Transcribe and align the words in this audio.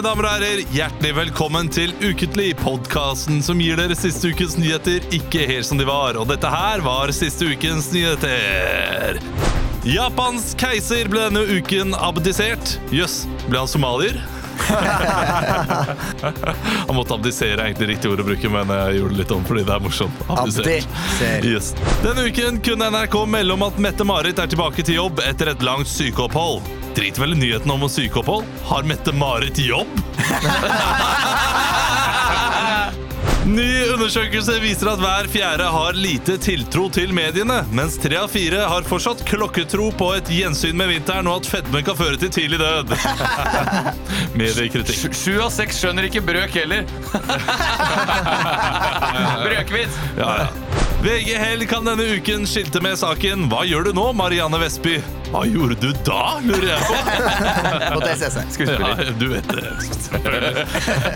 Mine 0.00 0.14
damer 0.14 0.24
og 0.24 0.32
herrer, 0.32 0.60
hjertelig 0.72 1.10
velkommen 1.12 1.66
til 1.68 1.90
Ukentlig, 2.00 2.54
podkasten 2.56 3.42
som 3.44 3.58
gir 3.60 3.76
dere 3.76 3.92
siste 3.92 4.30
ukens 4.32 4.54
nyheter 4.56 5.04
ikke 5.12 5.44
helt 5.44 5.68
som 5.68 5.76
de 5.76 5.84
var. 5.84 6.16
Og 6.16 6.24
dette 6.30 6.48
her 6.48 6.80
var 6.80 7.12
siste 7.12 7.44
ukens 7.50 7.90
nyheter. 7.92 9.20
Japans 9.84 10.54
keiser 10.56 11.04
ble 11.04 11.26
denne 11.26 11.44
uken 11.52 11.92
abdisert. 11.92 12.78
Jøss, 12.96 13.26
ble 13.50 13.60
han 13.60 13.68
somalier? 13.68 14.16
han 16.88 16.96
måtte 16.96 17.20
abdisere, 17.20 17.60
er 17.60 17.66
egentlig 17.68 17.92
riktig 17.92 18.08
ord 18.14 18.24
å 18.24 18.28
bruke, 18.32 18.56
men 18.56 18.72
jeg 18.72 19.02
gjorde 19.02 19.18
det 19.18 19.20
litt 19.26 19.36
om 19.36 19.44
fordi 19.52 19.68
det 19.68 19.76
er 19.76 19.84
morsomt. 19.84 20.26
Abdisert. 20.32 20.88
Abdiser. 20.88 21.52
Yes. 21.52 21.74
Denne 22.00 22.24
uken 22.24 22.64
kunne 22.64 22.88
NRK 22.96 23.20
melde 23.36 23.60
om 23.60 23.68
at 23.68 23.84
Mette-Marit 23.90 24.40
er 24.40 24.48
tilbake 24.48 24.80
til 24.80 25.02
jobb 25.02 25.20
etter 25.28 25.52
et 25.52 25.68
langt 25.68 25.92
sykeopphold. 25.92 26.79
Driter 26.96 27.20
vel 27.20 27.32
i 27.32 27.36
nyheten 27.44 27.70
om 27.70 27.88
sykeopphold? 27.88 28.44
Har 28.64 28.82
Mette-Marit 28.82 29.58
jobb? 29.58 29.88
Ny 33.50 33.84
undersøkelse 33.94 34.58
viser 34.62 34.90
at 34.92 35.00
hver 35.00 35.26
fjerde 35.32 35.64
har 35.72 35.96
lite 35.96 36.34
tiltro 36.42 36.84
til 36.92 37.12
mediene, 37.16 37.62
mens 37.74 37.96
tre 37.98 38.18
av 38.20 38.28
fire 38.30 38.66
har 38.68 38.84
fortsatt 38.86 39.24
klokketro 39.26 39.88
på 39.96 40.10
et 40.18 40.28
gjensyn 40.30 40.76
med 40.78 40.90
vinteren 40.92 41.26
og 41.30 41.40
at 41.40 41.48
fedme 41.50 41.80
kan 41.86 41.96
føre 41.98 42.20
til 42.20 42.30
tidlig 42.36 42.60
død. 42.60 42.92
Mediekritikk. 44.40 45.16
Sju 45.16 45.40
av 45.40 45.50
seks 45.56 45.80
skjønner 45.80 46.10
ikke 46.10 46.22
brøk 46.26 46.52
heller. 46.60 46.84
Brøkvits! 49.46 49.96
Ja, 50.20 50.30
ja. 50.44 50.89
VG 51.00 51.38
Helg 51.38 51.68
kan 51.68 51.84
denne 51.84 52.02
uken 52.02 52.46
skilte 52.46 52.80
med 52.84 52.98
saken 53.00 53.46
'Hva 53.48 53.64
gjør 53.64 53.88
du 53.88 53.92
nå, 53.96 54.12
Marianne 54.12 54.58
Vestby?' 54.60 55.00
Hva 55.30 55.44
gjorde 55.46 55.76
du 55.78 55.92
da, 56.04 56.40
lurer 56.42 56.72
jeg 56.72 56.80
på. 56.88 56.94
På 57.94 58.00
TCC. 58.02 58.40
Skuespiller. 58.50 58.98
Ja, 58.98 59.12
du 59.14 59.28
vet 59.30 59.46
det. 59.54 59.62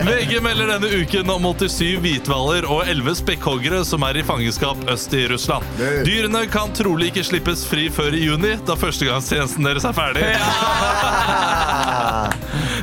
VG 0.07 0.39
melder 0.43 0.71
denne 0.71 0.87
uken 1.03 1.29
om 1.33 1.43
87 1.51 1.99
hvithvaler 1.99 2.63
og 2.71 2.87
11 2.87 3.17
spekkhoggere 3.19 3.83
som 3.85 4.07
er 4.07 4.21
i 4.21 4.23
fangenskap 4.23 4.79
øst 4.93 5.13
i 5.19 5.25
Russland. 5.27 5.67
Dyrene 6.07 6.45
kan 6.47 6.71
trolig 6.73 7.11
ikke 7.11 7.25
slippes 7.27 7.65
fri 7.67 7.89
før 7.91 8.15
i 8.15 8.23
juni, 8.23 8.55
da 8.65 8.79
førstegangstjenesten 8.79 9.67
deres 9.67 9.83
er 9.83 9.99
ferdig. 9.99 10.23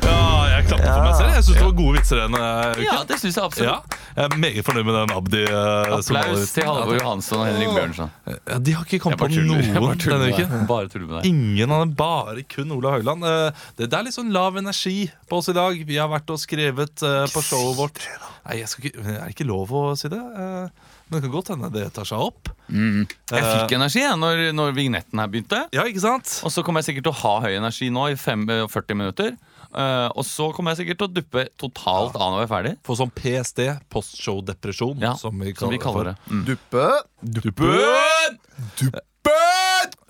Ja, 0.05 0.21
jeg 0.53 0.69
klapper 0.69 0.91
for 0.93 1.05
meg 1.09 1.17
selv. 1.17 1.33
Jeg 1.33 1.49
syns 1.49 1.57
det 1.57 1.65
var 1.65 1.77
gode 1.81 1.97
vitser 1.97 2.25
denne 2.27 2.45
uken. 2.77 2.87
Ja, 2.91 3.01
det 3.09 3.23
synes 3.25 3.33
jeg 3.33 3.41
Ja, 3.41 3.49
absolutt. 3.49 4.02
Jeg 4.17 4.25
er 4.25 4.37
meget 4.43 4.65
fornøyd 4.67 4.85
med 4.89 4.95
den 4.99 5.13
Abdi. 5.17 5.43
eh, 5.45 5.93
Applaus 5.97 6.53
til 6.53 6.65
Halvor 6.69 6.99
Johansson 6.99 7.41
og 7.43 7.47
Henrik 7.49 7.73
Bjørnson. 7.77 8.11
Ja, 8.29 8.59
de 8.59 8.73
har 8.77 8.85
ikke 8.85 9.01
kommet 9.05 9.19
på. 9.23 9.29
Jeg 9.33 9.47
noen 9.47 9.63
denne 9.63 10.19
med 10.19 10.39
uken. 10.39 10.67
Bare 10.69 10.89
tuller 10.93 11.07
med 11.09 11.17
deg. 11.23 11.31
Ingen 11.33 11.71
av 11.73 11.81
dem, 11.87 11.95
bare 11.99 12.43
kun 12.49 12.73
Ola 12.77 12.95
Høiland. 12.99 13.25
Eh, 13.25 13.51
Det, 13.77 13.89
det 13.91 13.99
er 13.99 14.05
litt 14.09 14.15
sånn 14.19 14.33
lav 14.33 14.57
energi 14.61 15.11
på 15.29 15.39
oss 15.41 15.49
i 15.49 15.57
dag. 15.57 15.77
Vi 15.87 15.97
har 16.01 16.09
vært 16.13 16.31
og 16.31 16.39
skrevet 16.43 17.03
eh, 17.03 17.27
på 17.33 17.43
showet 17.43 17.77
vårt. 17.79 18.03
Nei, 18.47 18.59
jeg 18.63 18.69
skal 18.69 18.89
ikke, 18.91 19.05
Er 19.07 19.21
det 19.27 19.35
ikke 19.37 19.47
lov 19.49 19.71
å 19.71 19.85
si 19.97 20.09
det? 20.11 20.19
Men 21.13 21.21
det 21.21 21.27
kan 21.27 21.33
godt 21.35 21.51
hende 21.53 21.69
det 21.75 21.87
tar 21.93 22.07
seg 22.09 22.19
opp. 22.25 22.49
Jeg 22.73 23.07
Eh, 23.33 23.49
fikk 23.61 23.75
energi 23.77 24.01
jeg, 24.01 24.17
når, 24.19 24.53
når 24.57 24.73
vignetten 24.77 25.21
her 25.21 25.29
begynte. 25.29 25.59
Ja, 25.77 25.85
ikke 25.85 26.01
sant? 26.01 26.41
Og 26.47 26.51
så 26.55 26.65
kommer 26.65 26.81
jeg 26.81 26.89
sikkert 26.91 27.05
til 27.11 27.13
å 27.13 27.21
ha 27.23 27.35
høy 27.45 27.57
energi 27.59 27.91
nå 27.93 28.07
i 28.13 28.17
fem- 28.17 28.49
eh, 28.49 28.65
40 28.67 28.97
minutter. 28.97 29.35
Eh, 29.73 30.09
og 30.13 30.25
så 30.29 30.51
kommer 30.53 30.75
jeg 30.75 30.83
sikkert 30.83 30.99
til 31.01 31.09
å 31.09 31.15
duppe 31.17 31.47
totalt 31.61 32.17
av 32.19 32.33
når 32.35 32.43
vi 32.43 32.45
er 32.45 32.53
ferdig. 32.53 32.73
Få 32.85 32.97
sånn 32.99 33.13
PSD, 33.17 33.69
postshow-depresjon, 33.93 35.01
Ja, 35.01 35.15
som 35.17 35.39
vi 35.41 35.55
Som 35.57 35.71
vi 35.73 35.79
kaller 35.81 36.13
det. 36.13 36.17
Mm. 36.29 36.45
Duppe. 36.51 36.91
Duppe! 37.23 39.01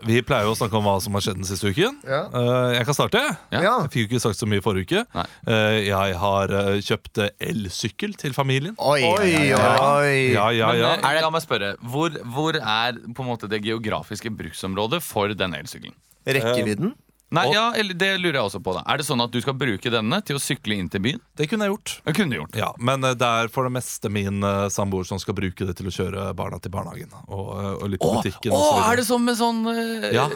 Vi 0.03 0.17
pleier 0.27 0.49
jo 0.49 0.55
å 0.55 0.56
snakke 0.59 0.75
om 0.75 0.87
hva 0.89 0.97
som 1.05 1.15
har 1.15 1.23
skjedd 1.23 1.37
den 1.39 1.47
siste 1.47 1.71
uken. 1.71 1.99
Ja. 2.09 2.23
Eh, 2.34 2.73
Jeg 2.78 2.87
kan 2.89 2.97
starte. 2.97 3.21
Ja. 3.53 3.61
Jeg 3.61 3.91
fikk 3.93 4.00
jo 4.00 4.06
ikke 4.09 4.23
sagt 4.25 4.41
så 4.41 4.49
mye 4.50 4.62
forrige 4.65 4.89
uke. 4.89 5.03
Nei. 5.15 5.27
Eh, 5.47 5.77
Jeg 5.87 6.17
har 6.19 6.49
kjøpt 6.83 7.21
elsykkel 7.39 8.17
til 8.19 8.33
familien. 8.34 8.75
Oi, 8.83 9.03
oi, 9.06 9.31
oi. 9.55 10.33
Ja, 10.34 10.49
ja, 10.50 10.73
Men, 10.73 10.81
ja. 10.81 10.93
eh, 10.97 11.21
La 11.23 11.31
meg 11.31 11.44
spørre, 11.44 11.77
hvor, 11.87 12.11
hvor 12.34 12.56
er 12.59 12.99
på 12.99 13.23
en 13.23 13.31
måte 13.31 13.49
det 13.53 13.62
geografiske 13.62 14.33
bruksområdet 14.34 15.03
for 15.06 15.29
den 15.39 15.55
elsykkelen? 15.55 15.94
Rekkevidden? 16.27 16.94
Nei, 17.32 17.47
Og- 17.48 17.54
ja, 17.56 17.72
eller 17.81 17.94
Det 17.97 18.20
lurer 18.20 18.37
jeg 18.37 18.44
også 18.44 18.60
på. 18.62 18.75
da 18.76 18.82
Er 18.93 18.98
det 19.00 19.06
sånn 19.06 19.22
at 19.25 19.31
du 19.32 19.41
skal 19.41 19.54
bruke 19.56 19.88
denne 19.91 20.19
til 20.22 20.37
å 20.37 20.41
sykle 20.43 20.76
inn 20.76 20.88
til 20.93 21.00
byen? 21.00 21.20
Det 21.34 21.48
kunne 21.48 21.65
jeg 21.65 21.72
gjort. 21.72 21.93
Det 22.04 22.15
kunne 22.15 22.31
du 22.31 22.37
gjort. 22.43 22.56
Ja, 22.60 22.72
Men 22.78 23.03
eh, 23.09 23.15
det 23.15 23.25
er 23.26 23.48
for 23.48 23.65
det 23.65 23.72
meste 23.72 24.10
min 24.12 24.43
eh, 24.44 24.69
samboer 24.69 25.06
som 25.09 25.19
skal 25.19 25.32
bruke 25.34 25.65
det 25.65 25.75
til 25.78 25.87
å 25.88 25.94
kjøre 25.94 26.34
barna 26.37 26.60
til 26.60 26.70
barnehagen. 26.70 27.09
Og, 27.28 27.48
eh, 27.56 27.72
og 27.82 27.88
litt 27.91 28.00
på 28.04 28.12
butikken. 28.20 28.53
og 28.53 28.60
så 28.60 28.75
videre. 28.76 28.93
er 28.93 28.97
det 29.00 29.06
sånn 29.09 29.25
med 29.25 29.37
sånn 29.41 29.60
eh, 29.72 30.12
Ja. 30.12 30.28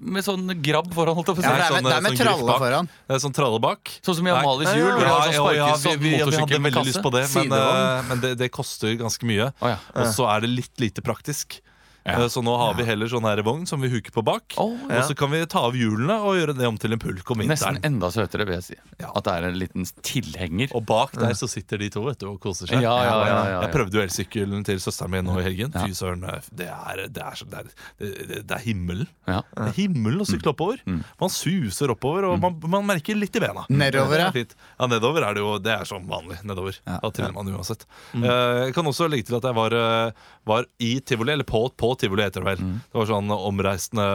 Med 0.00 0.24
sånn 0.24 0.46
grabb 0.62 0.88
foran? 0.94 1.14
holdt 1.20 1.26
jeg 1.28 1.36
på 1.36 1.40
å 1.40 1.44
si? 1.44 1.48
Ja, 1.48 1.56
det 1.56 1.64
er 1.68 1.68
med, 1.68 1.68
sånn, 1.68 1.84
det 1.84 1.92
eh, 1.92 1.98
er 1.98 2.00
med 2.08 2.12
sånn 2.16 2.24
tralle 2.26 2.46
bak. 2.48 2.58
foran. 2.64 2.88
Det 3.08 3.14
er 3.14 3.22
sånn 3.28 3.34
tralle 3.36 3.60
bak. 3.60 3.84
Sånn 4.02 4.16
som 4.16 4.26
i 4.26 4.30
Nei. 4.30 4.40
Amalies 4.40 4.74
jul, 4.74 4.88
hvor 4.88 4.98
de 4.98 5.04
Ja, 5.04 5.20
sånn 5.20 5.32
ja, 5.32 5.52
ja, 5.52 5.66
sparkes 5.76 5.82
vi, 5.84 5.88
sånn 5.88 5.98
vi, 6.00 6.10
vi 6.10 6.16
hadde 6.18 6.60
med 6.60 6.72
veldig 6.72 6.86
lyst 6.88 7.02
på 7.04 7.12
det, 7.12 7.24
men, 7.28 7.44
Sidevogn. 7.44 7.76
eh, 7.76 8.02
men 8.08 8.20
det, 8.24 8.38
det 8.38 8.48
koster 8.50 8.96
ganske 8.96 9.24
mye. 9.28 9.52
Å, 9.60 9.68
ja. 9.68 9.78
Og 10.00 10.06
så 10.16 10.24
er 10.32 10.40
det 10.40 10.48
litt 10.56 10.74
lite 10.80 11.02
praktisk. 11.04 11.60
Ja. 12.08 12.16
Eh, 12.24 12.28
Så 12.32 12.42
nå 12.44 12.54
har 12.58 12.74
vi 12.78 12.86
heller 12.88 13.10
sånn 13.12 13.26
her 13.28 13.42
vogn 13.46 13.66
som 13.68 13.80
vi 13.84 13.90
huker 13.92 14.14
på 14.14 14.24
bak. 14.24 14.56
Å, 14.56 14.64
Og 14.88 15.02
så 15.06 15.14
kan 15.18 15.30
vi 15.30 15.42
ta 15.46 15.60
av 15.68 15.76
hjulene 15.76 16.16
og 16.24 16.38
gjøre 16.38 16.56
det 16.58 16.66
om 16.68 16.78
til 16.80 16.96
en 16.96 17.02
pulk 17.02 17.30
om 17.34 17.42
Nesten 17.48 17.78
enda 17.84 18.08
søtere, 18.14 18.46
vil 18.48 18.58
jeg 18.58 18.64
si. 18.70 18.76
Ja. 19.00 19.12
At 19.14 19.24
det 19.28 19.34
er 19.36 19.46
en 19.50 19.58
liten 19.60 19.86
tilhenger. 20.02 20.72
Og 20.76 20.84
bak 20.88 21.12
der 21.18 21.34
så 21.38 21.48
sitter 21.50 21.78
de 21.82 21.90
to 21.92 22.02
vet 22.06 22.18
du, 22.22 22.26
og 22.32 22.40
koser 22.42 22.66
seg. 22.70 22.80
Ja, 22.82 22.94
ja, 23.04 23.04
ja, 23.04 23.26
ja, 23.28 23.38
ja. 23.52 23.60
Jeg 23.66 23.72
prøvde 23.76 23.98
jo 24.00 24.02
elsykkelen 24.04 24.64
til 24.66 24.80
søsteren 24.82 25.12
min 25.14 25.28
nå 25.28 25.38
i 25.40 25.44
helgen. 25.46 25.72
Fy 25.76 25.92
søren, 25.96 26.24
det 26.24 26.32
er, 26.34 26.48
det, 26.58 26.68
er, 26.72 27.04
det, 27.12 27.26
er, 27.28 27.70
det, 28.00 28.42
det 28.48 28.56
er 28.58 28.64
himmelen. 28.64 29.08
Ja. 29.28 29.42
Det 29.54 29.68
er 29.68 29.76
himmelen 29.78 30.24
å 30.24 30.28
sykle 30.28 30.52
oppover. 30.54 30.80
Man 30.88 31.32
suser 31.32 31.92
oppover, 31.94 32.28
og 32.32 32.40
man, 32.42 32.56
man 32.64 32.86
merker 32.88 33.18
litt 33.18 33.36
i 33.36 33.42
bena. 33.44 33.64
Nedover, 33.68 34.24
ja. 34.24 34.30
er. 34.32 34.56
Ja, 34.78 34.88
nedover 34.90 35.26
er 35.28 35.36
det 35.36 35.42
jo 35.44 35.54
Det 35.62 35.72
er 35.74 35.84
som 35.88 36.04
vanlig. 36.08 36.38
Nedover. 36.48 36.78
Ja. 36.86 36.98
Da 37.02 37.10
triller 37.14 37.34
man 37.36 37.48
uansett. 37.52 37.84
Eh, 38.14 38.68
Jeg 38.68 38.74
kan 38.76 38.86
også 38.88 39.08
legge 39.10 39.26
til 39.28 39.36
at 39.38 39.44
jeg 39.48 39.56
var, 39.56 39.74
eh, 39.74 40.12
var 40.48 40.66
i 40.82 40.92
tivoli, 41.04 41.32
eller 41.34 41.44
på, 41.48 41.64
på 41.76 41.92
tivoli, 42.00 42.24
heter 42.26 42.44
det 42.44 42.48
vel. 42.52 42.64
Det 42.88 42.98
var 43.00 43.08
sånn 43.10 43.34
omreisende 43.34 44.08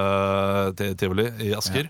tivoli 0.99 1.29
i 1.47 1.53
Asker. 1.57 1.89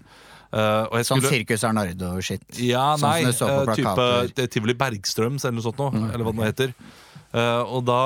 Eh, 0.54 0.84
og 0.86 1.00
jeg 1.00 1.08
Sånn 1.08 1.22
skulle 1.22 1.32
Sirkus 1.34 1.64
Arnardo-shit. 1.66 2.44
ja, 2.62 2.92
Sånn 2.94 3.08
nei, 3.08 3.26
du 3.26 3.34
så 3.34 3.48
på 3.50 3.72
eh, 3.74 4.28
type 4.30 4.46
Tivoli 4.54 4.76
Bergstrøms 4.78 5.48
eller 5.48 5.58
noe 5.58 5.66
sånt 5.66 5.82
nå, 5.82 5.90
eller 6.12 6.28
hva 6.28 6.36
det 6.38 6.52
heter. 6.52 6.76
Uh, 7.34 7.64
og 7.74 7.82
da 7.90 8.02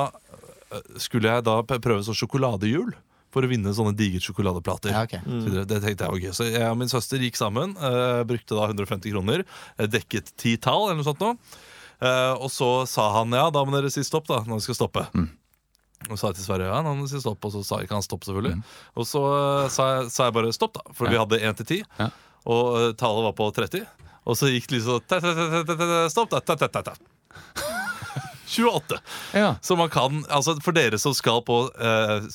skulle 0.99 1.27
jeg 1.27 1.43
da 1.43 1.57
prøve 1.67 1.99
sånn 2.07 2.15
sjokoladehjul 2.15 2.93
for 3.35 3.43
å 3.43 3.49
vinne 3.51 3.73
sånne 3.75 3.91
digre 3.99 4.21
sjokoladeplater. 4.23 4.93
Ja, 4.95 5.03
okay. 5.03 5.19
mm. 5.27 5.65
Det 5.67 5.81
tenkte 5.83 6.07
jeg 6.07 6.13
var 6.13 6.21
gøy. 6.23 6.35
Så 6.35 6.47
jeg 6.47 6.67
og 6.71 6.77
min 6.79 6.91
søster 6.91 7.19
gikk 7.19 7.35
sammen, 7.39 7.75
brukte 8.27 8.55
da 8.55 8.69
150 8.71 9.11
kroner, 9.11 9.43
dekket 9.75 10.31
ti 10.39 10.55
tall 10.63 10.87
eller 10.87 11.01
noe 11.01 11.07
sånt 11.09 11.23
nå. 11.23 11.33
Eh, 11.97 12.33
og 12.37 12.49
så 12.53 12.85
sa 12.89 13.09
han 13.17 13.33
ja, 13.33 13.47
da 13.53 13.63
må 13.65 13.73
dere 13.73 13.89
si 13.93 14.03
stopp 14.05 14.27
da, 14.29 14.43
når 14.45 14.61
vi 14.61 14.67
skal 14.67 14.79
stoppe. 14.81 15.07
Og 16.12 16.16
sa 16.19 16.30
jeg 16.30 16.38
til 16.38 16.46
Sverre 16.46 16.68
ja, 16.69 16.75
han 16.78 16.85
må 16.88 17.08
vi 17.08 17.12
si 17.12 17.19
stopp, 17.24 17.41
og 17.47 17.52
så 17.56 17.63
sa 17.66 17.80
ikke 17.84 17.97
han 17.97 18.06
stopp, 18.06 18.24
selvfølgelig. 18.28 18.59
Og 18.96 19.08
så 19.09 19.22
eh, 19.34 19.69
sa 19.74 19.88
jeg, 19.96 20.09
sa 20.13 20.28
jeg 20.30 20.35
bare 20.38 20.53
stopp, 20.56 20.78
da, 20.78 20.85
for 20.96 21.09
vi 21.09 21.18
hadde 21.19 21.40
1 21.41 21.58
til 21.63 21.69
10, 21.81 21.84
Ja. 22.03 22.09
og 22.47 22.66
uh, 22.78 22.91
tallet 23.00 23.25
var 23.28 23.35
på 23.40 23.50
30. 23.58 23.81
Og 24.28 24.35
så 24.38 24.50
gikk 24.52 24.68
det 24.69 24.78
liksom 24.81 25.02
Stopp, 26.13 26.30
da! 26.31 26.40
Ta, 26.44 26.56
ta, 26.59 26.68
ta, 26.68 26.84
ta. 26.91 26.96
28. 28.47 28.97
Ja. 29.34 29.56
Så 29.62 29.75
man 29.75 29.90
kan, 29.91 30.22
altså 30.30 30.56
For 30.63 30.72
dere 30.75 30.97
som 31.02 31.13
skal 31.16 31.41
på 31.46 31.58
eh, 31.84 32.28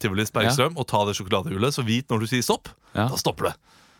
Tivolis 0.00 0.32
Bergstrøm 0.34 0.78
og 0.80 0.86
ta 0.88 1.02
det 1.08 1.14
sjokoladehjulet, 1.18 1.74
så 1.76 1.84
vit 1.86 2.08
når 2.10 2.24
du 2.24 2.30
sier 2.30 2.44
stopp. 2.44 2.70
Ja. 2.94 3.08
Da 3.12 3.18
stopper 3.20 3.50
det. 3.50 3.54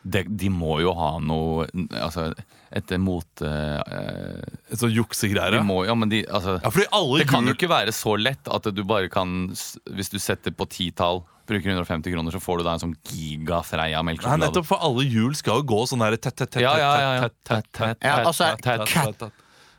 De, 0.09 0.23
de 0.41 0.49
må 0.55 0.79
jo 0.81 0.93
ha 0.97 1.17
noe 1.21 1.67
Altså, 1.99 2.31
et 2.73 2.91
mot... 3.00 3.25
Uh, 3.41 4.41
Et 4.70 4.79
sånn 4.79 4.93
juksegreier. 4.93 5.50
de 5.56 5.61
Ja. 5.62 5.62
må, 5.65 5.85
ja, 5.87 5.94
men 5.94 6.09
de, 6.12 6.25
altså, 6.26 6.59
Ja, 6.62 6.70
fordi 6.70 6.87
alle 6.93 7.19
det 7.23 7.29
kan 7.31 7.47
jo 7.47 7.55
ikke 7.55 7.69
være 7.70 7.93
så 7.97 8.17
lett 8.20 8.49
at 8.53 8.62
du 8.75 8.82
bare 8.85 9.09
kan 9.09 9.50
s- 9.53 9.79
Hvis 9.88 10.11
du 10.11 10.19
setter 10.19 10.50
på 10.53 10.69
titall, 10.69 11.23
bruker 11.49 11.70
150 11.73 12.12
kroner, 12.12 12.31
så 12.31 12.41
får 12.44 12.59
du 12.59 12.65
da 12.65 12.75
en 12.76 12.82
sånn 12.85 12.97
giga 13.09 13.62
Freia 13.65 14.03
Nei, 14.03 14.12
melkesjokolade. 14.12 14.44
nettopp, 14.53 14.67
for 14.69 14.79
alle 14.85 15.05
hjul 15.09 15.35
skal 15.35 15.62
jo 15.62 15.69
gå 15.70 15.82
sånn 15.88 16.00
her 16.05 16.17
tett, 16.17 16.37
tett, 16.37 16.50
tett, 16.50 16.61
Ja, 16.62 16.76
ja, 16.76 16.91
ja, 17.00 17.12
ja. 17.15 17.20
tett, 17.29 17.37
tett, 17.44 17.73
tett, 17.73 17.99
Ja, 18.05 18.17
altså, 18.25 18.44
tett, 18.56 18.62
tett, 18.62 18.87
tett, 18.87 19.19
tett. 19.19 19.32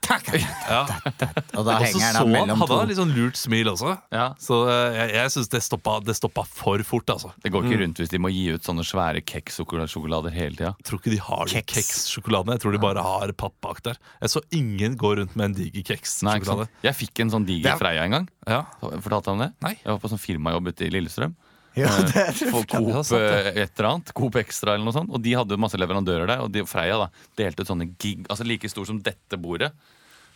Ja. 0.10 0.82
Og 1.60 1.66
da 1.68 1.76
henger 1.82 1.94
så 1.94 2.00
den 2.02 2.18
han, 2.20 2.32
mellom 2.34 2.62
hadde 2.64 2.76
han 2.78 2.86
to. 2.86 2.90
litt 2.92 3.00
sånn 3.00 3.14
lurt 3.16 3.38
smil 3.40 3.70
også. 3.72 3.94
Ja. 4.14 4.26
Så 4.42 4.60
eh, 4.70 4.98
jeg, 4.98 5.14
jeg 5.18 5.34
syns 5.36 5.50
det, 5.54 5.62
stoppa- 5.66 6.00
det 6.06 6.16
stoppa 6.18 6.44
for 6.50 6.82
fort, 6.88 7.10
altså. 7.14 7.32
Det 7.44 7.52
går 7.54 7.68
ikke 7.68 7.80
rundt 7.84 8.02
hvis 8.04 8.12
de 8.14 8.22
må 8.22 8.32
gi 8.34 8.46
ut 8.56 8.66
sånne 8.66 8.86
svære 8.88 9.22
kekssjokolader 9.28 10.34
hele 10.36 10.56
tida. 10.58 10.72
Jeg 10.80 10.88
tror 10.90 11.02
ikke 11.02 11.14
de 11.16 11.22
har 11.28 11.52
Keks. 11.54 11.74
kekssjokolade. 11.76 12.56
Jeg 12.58 12.64
tror 12.66 12.78
de 12.78 12.82
bare 12.86 13.04
har 13.06 13.34
papp 13.40 13.56
bak 13.66 13.84
der. 13.86 14.00
Jeg 14.24 14.34
så 14.36 14.42
ingen 14.56 14.98
gå 15.00 15.14
rundt 15.20 15.36
med 15.40 15.52
en 15.52 15.58
diger 15.60 15.74
Nei, 15.74 15.84
ikke 15.84 16.00
kekssjokolade. 16.00 16.70
sant? 16.70 16.82
Jeg 16.90 16.98
fikk 17.04 17.24
en 17.26 17.34
sånn 17.36 17.46
Det 17.48 17.60
diger 17.60 17.74
er- 17.76 17.82
Freia 17.82 18.08
en 18.08 18.18
gang. 18.18 18.30
Ja. 18.50 18.64
Fortalte 18.82 19.30
jeg 19.30 19.36
om 19.38 19.46
det? 19.46 19.52
Nei. 19.66 19.76
Jeg 19.84 19.92
var 19.94 20.00
på 20.04 20.10
sånn 20.12 20.22
firmajobb 20.26 20.72
ute 20.74 20.88
i 20.88 20.92
Lillestrøm. 20.94 21.36
Ja, 21.78 21.88
det 22.02 22.18
er 22.18 22.34
For 22.34 22.66
Coop 22.68 22.88
sant 23.06 23.22
eh, 23.22 23.52
et 23.62 23.78
eller 23.78 23.88
annet. 23.92 24.10
Coop 24.18 24.36
Extra 24.42 24.74
eller 24.74 24.84
noe 24.88 24.96
sånt. 24.96 25.12
Og 25.14 25.22
de 25.24 25.36
hadde 25.38 25.56
masse 25.62 25.78
leverandører 25.80 26.28
der. 26.28 26.42
Og 26.44 26.50
de, 26.52 26.64
Freia 26.68 26.98
da, 26.98 27.06
delte 27.40 27.62
ut 27.64 27.70
sånne 27.70 27.86
gig, 28.02 28.26
altså 28.28 28.44
like 28.48 28.68
stor 28.74 28.88
som 28.90 28.98
dette 29.06 29.38
bordet. 29.40 29.70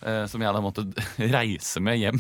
Eh, 0.04 0.26
som 0.28 0.42
jeg 0.44 0.52
da 0.56 0.60
måtte 0.64 0.84
reise 1.38 1.80
med 1.84 2.00
hjem 2.02 2.18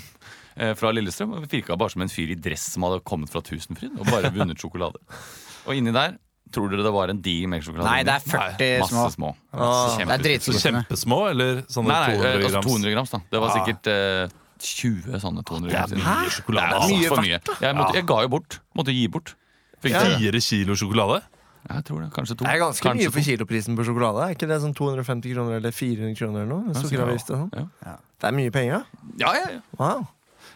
eh, 0.55 0.73
fra 0.79 0.91
Lillestrøm. 0.95 1.33
Og 1.39 1.47
Virka 1.51 1.75
bare 1.79 1.91
som 1.91 2.03
en 2.05 2.11
fyr 2.11 2.31
i 2.31 2.37
dress 2.39 2.69
som 2.75 2.85
hadde 2.87 3.01
kommet 3.03 3.31
fra 3.33 3.41
Tusenfryd 3.43 3.97
og 3.99 4.07
bare 4.07 4.31
vunnet 4.35 4.59
sjokolade. 4.61 5.01
Og 5.67 5.75
inni 5.79 5.93
der 5.95 6.15
Tror 6.53 6.67
dere 6.69 6.83
det 6.85 6.91
var 6.93 7.09
en 7.09 7.17
diger 7.23 7.49
melkesjokolade? 7.49 7.87
Nei, 7.87 8.03
det 8.05 8.13
er 8.13 8.25
inni? 8.59 8.83
40 8.83 8.89
små. 8.91 8.97
Masse 8.99 9.15
små. 9.15 9.29
Det 10.21 10.33
er 10.35 10.59
kjempesmå, 10.61 11.17
eller 11.31 11.61
sånne 11.71 11.89
Nei, 11.89 12.01
nei, 12.03 12.17
200 12.19 12.33
altså 12.35 12.51
grams? 12.51 12.67
200 12.67 12.91
grams, 12.93 13.13
da. 13.15 13.19
Det 13.31 13.39
var 13.41 13.47
Ja. 13.49 13.55
sikkert 13.55 13.89
eh, 13.89 14.35
20 14.67 15.23
sånne 15.23 15.43
200 15.49 15.71
Det 15.71 15.79
er 15.79 16.03
grams. 16.03 16.35
sjokolade. 16.35 16.75
Det 16.75 16.83
er 16.83 16.91
mye, 16.93 17.07
for 17.09 17.23
mye. 17.25 17.39
Jeg, 17.63 17.77
måtte, 17.79 17.95
jeg 17.97 18.05
ga 18.11 18.17
jo 18.27 18.31
bort. 18.35 18.59
Måtte 18.77 18.93
gi 18.93 19.07
bort. 19.15 19.33
Fire 19.81 20.43
kilo 20.45 20.77
sjokolade? 20.77 21.23
Jeg 21.69 21.85
tror 21.87 22.01
det. 22.03 22.09
Kanskje 22.15 22.35
to. 22.35 22.43
Det 22.43 22.51
er 22.51 22.59
ganske 22.59 22.83
Kanskje 22.83 23.07
mye 23.07 23.13
for 23.15 23.27
kiloprisen 23.27 23.77
på 23.77 23.85
sjokolade. 23.87 24.25
Er 24.25 24.35
ikke 24.35 24.49
det 24.49 24.57
sånn 24.63 24.75
250 24.75 25.35
kroner 25.35 25.61
eller 25.61 25.71
400 25.75 26.17
kroner 26.19 26.43
eller 26.43 26.51
noe? 26.51 26.75
Sukkeravgift 26.75 27.31
og 27.31 27.45
sånn. 27.45 27.69
Ja. 27.85 27.95
Det 28.19 28.29
er 28.29 28.35
mye 28.35 28.51
penger. 28.55 28.83
Ja, 29.21 29.31
ja, 29.37 29.47
ja. 29.55 29.61
Wow. 29.79 30.05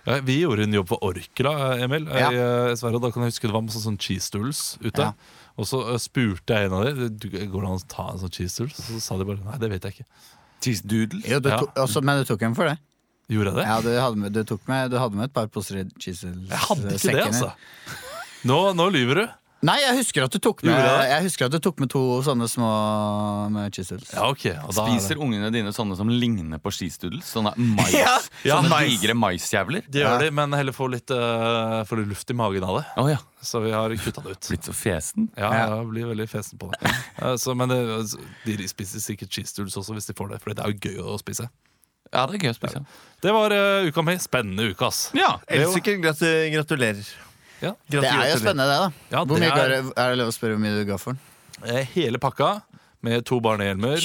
Ja, 0.08 0.20
vi 0.24 0.38
gjorde 0.40 0.64
en 0.64 0.76
jobb 0.76 0.88
for 0.88 1.04
Orkla, 1.04 1.54
Emil. 1.84 2.08
Ja. 2.08 2.30
I, 2.32 2.40
eh, 2.40 2.76
Sverige, 2.80 3.02
da 3.04 3.12
kan 3.12 3.24
jeg 3.26 3.34
huske 3.34 3.48
det 3.50 3.56
var 3.56 3.64
masse 3.66 3.82
sånn 3.84 3.98
cheese 4.00 4.28
stools 4.30 4.62
ute. 4.84 5.04
Ja. 5.04 5.12
Og 5.60 5.68
så 5.68 5.82
eh, 5.92 6.00
spurte 6.00 6.56
jeg 6.56 6.70
en 6.70 6.76
av 6.78 6.86
dem 6.88 7.18
går 7.52 7.66
det 7.66 7.72
an 7.72 7.80
å 7.82 7.88
ta 7.92 8.10
en 8.14 8.22
sånn 8.24 8.32
cheese 8.36 8.56
stools. 8.56 8.78
Så 8.88 9.00
sa 9.04 9.18
de 9.20 9.28
bare 9.28 9.44
nei, 9.44 9.58
det 9.64 9.72
vet 9.74 9.88
jeg 9.90 9.98
ikke. 9.98 10.08
Cheese 10.64 10.88
doodles? 10.88 11.26
Jo, 11.28 11.40
du 11.44 11.50
Ja. 11.52 11.60
også, 11.84 12.04
men 12.04 12.22
du 12.22 12.30
tok 12.30 12.46
en 12.48 12.56
for 12.56 12.72
det. 12.72 12.78
Gjorde 13.28 13.52
jeg 13.52 13.60
det? 13.60 13.66
Ja, 13.68 13.82
du 13.84 13.90
hadde 14.00 14.18
med, 14.22 14.32
du 14.34 14.44
tok 14.48 14.64
med, 14.70 14.92
du 14.92 14.98
hadde 14.98 15.20
med 15.20 15.28
et 15.28 15.34
par 15.36 15.48
poser 15.52 15.84
chisel 16.00 16.48
Jeg 16.48 16.62
hadde 16.70 16.94
ikke 16.96 17.16
det, 17.18 17.26
altså. 17.28 17.52
Nå, 18.48 18.60
nå 18.80 18.88
lyver 18.96 19.20
du. 19.20 19.26
Nei, 19.66 19.80
jeg 19.82 19.96
husker 19.98 20.22
at 20.28 20.32
du 20.32 20.38
tok 20.38 20.60
med 20.68 20.76
jeg 20.78 21.24
husker 21.26 21.48
at 21.48 21.54
du 21.56 21.58
tok 21.66 21.80
med 21.82 21.90
to 21.90 22.02
sånne 22.22 22.46
små 22.46 22.68
med 23.50 23.74
chisels. 23.74 24.12
Ja, 24.14 24.28
ok. 24.30 24.44
Og 24.68 24.74
da 24.76 24.84
er 24.86 24.92
det- 24.92 25.02
Spiser 25.02 25.18
ungene 25.18 25.50
dine 25.52 25.72
sånne 25.74 25.98
som 25.98 26.08
ligner 26.10 26.60
på 26.62 26.70
doodles? 27.02 27.26
Sånne 27.26 27.54
mais. 27.78 27.92
Ja. 27.94 28.20
Ja, 28.46 28.60
sånne 28.62 28.70
mais. 28.70 28.90
digre 29.02 29.16
maisjævler? 29.18 29.82
Det 29.90 30.04
gjør 30.04 30.20
de, 30.22 30.30
men 30.32 30.52
heller 30.54 30.72
få 30.78 30.88
litt, 30.94 31.10
eh, 31.10 31.84
få 31.90 31.98
litt 31.98 32.08
luft 32.14 32.30
i 32.30 32.34
magen 32.38 32.64
av 32.64 32.78
det. 32.78 32.86
Å 33.02 33.10
ja. 33.10 33.18
Så 33.42 33.64
vi 33.64 33.72
har 33.74 33.90
kutta 33.98 34.22
det 34.24 34.32
ut. 34.38 34.48
Blitt 34.52 34.64
så 34.70 34.74
fesen. 34.78 35.30
Ja, 35.36 35.50
Ja. 35.52 35.66
jeg 35.78 35.88
blir 35.90 36.06
veldig 36.14 36.30
fesen 36.30 36.58
på 36.60 36.70
det. 36.72 36.92
Eh, 37.18 37.34
Så, 37.36 37.56
men 37.58 37.68
det, 37.70 37.80
de 38.46 38.68
spiser 38.70 39.00
sikkert 39.02 39.32
cheese 39.34 39.50
stools 39.50 39.74
også 39.76 39.96
hvis 39.98 40.06
de 40.06 40.14
får 40.14 40.30
det, 40.36 40.42
for 40.44 40.54
det 40.54 40.62
er 40.64 40.70
jo 40.70 40.78
gøy 40.78 41.00
å 41.02 41.18
spise. 41.18 41.50
Ja, 42.14 42.28
det 42.28 42.38
er 42.38 42.46
gøy 42.46 42.54
å 42.54 42.60
spise. 42.62 42.86
Det 43.26 43.34
var 43.34 43.52
eh, 43.52 43.88
uka 43.90 44.04
mi. 44.06 44.14
Spennende 44.22 44.70
uke, 44.70 44.86
ass. 44.86 45.10
Ja. 45.18 45.40
Elsiker, 45.50 45.98
gratu 46.00 46.30
gratulerer. 46.54 47.10
Ja. 47.62 47.74
Det 47.90 48.04
er 48.04 48.32
jo 48.34 48.40
spennende, 48.42 48.68
det, 48.70 48.80
da. 48.84 48.90
Ja, 49.18 49.24
Hvor 49.26 49.38
det 49.40 49.48
mye 49.48 49.54
er- 49.58 49.92
er... 49.96 50.10
det 50.14 50.18
lov 50.22 50.30
å 50.32 50.36
spørre 50.36 50.58
hvor 50.58 50.64
mye 50.66 50.78
du 50.78 50.86
ga 50.90 50.98
for 51.02 51.14
den? 51.18 51.22
Eh, 51.66 51.86
Hele 51.96 52.20
pakka 52.22 52.62
med 53.02 53.26
to 53.26 53.40
barnehjelmer 53.42 53.98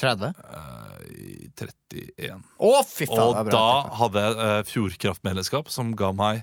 30? 0.00 0.32
eh, 0.34 1.50
31. 1.60 2.40
Å, 2.58 2.70
fy 2.88 3.06
faen! 3.06 3.20
Og 3.20 3.44
det 3.46 3.52
da 3.52 3.66
hadde 4.00 4.22
jeg 4.24 4.36
eh, 4.46 4.62
Fjordkraftmedlemskap, 4.70 5.68
som 5.70 5.92
ga 5.98 6.10
meg 6.16 6.42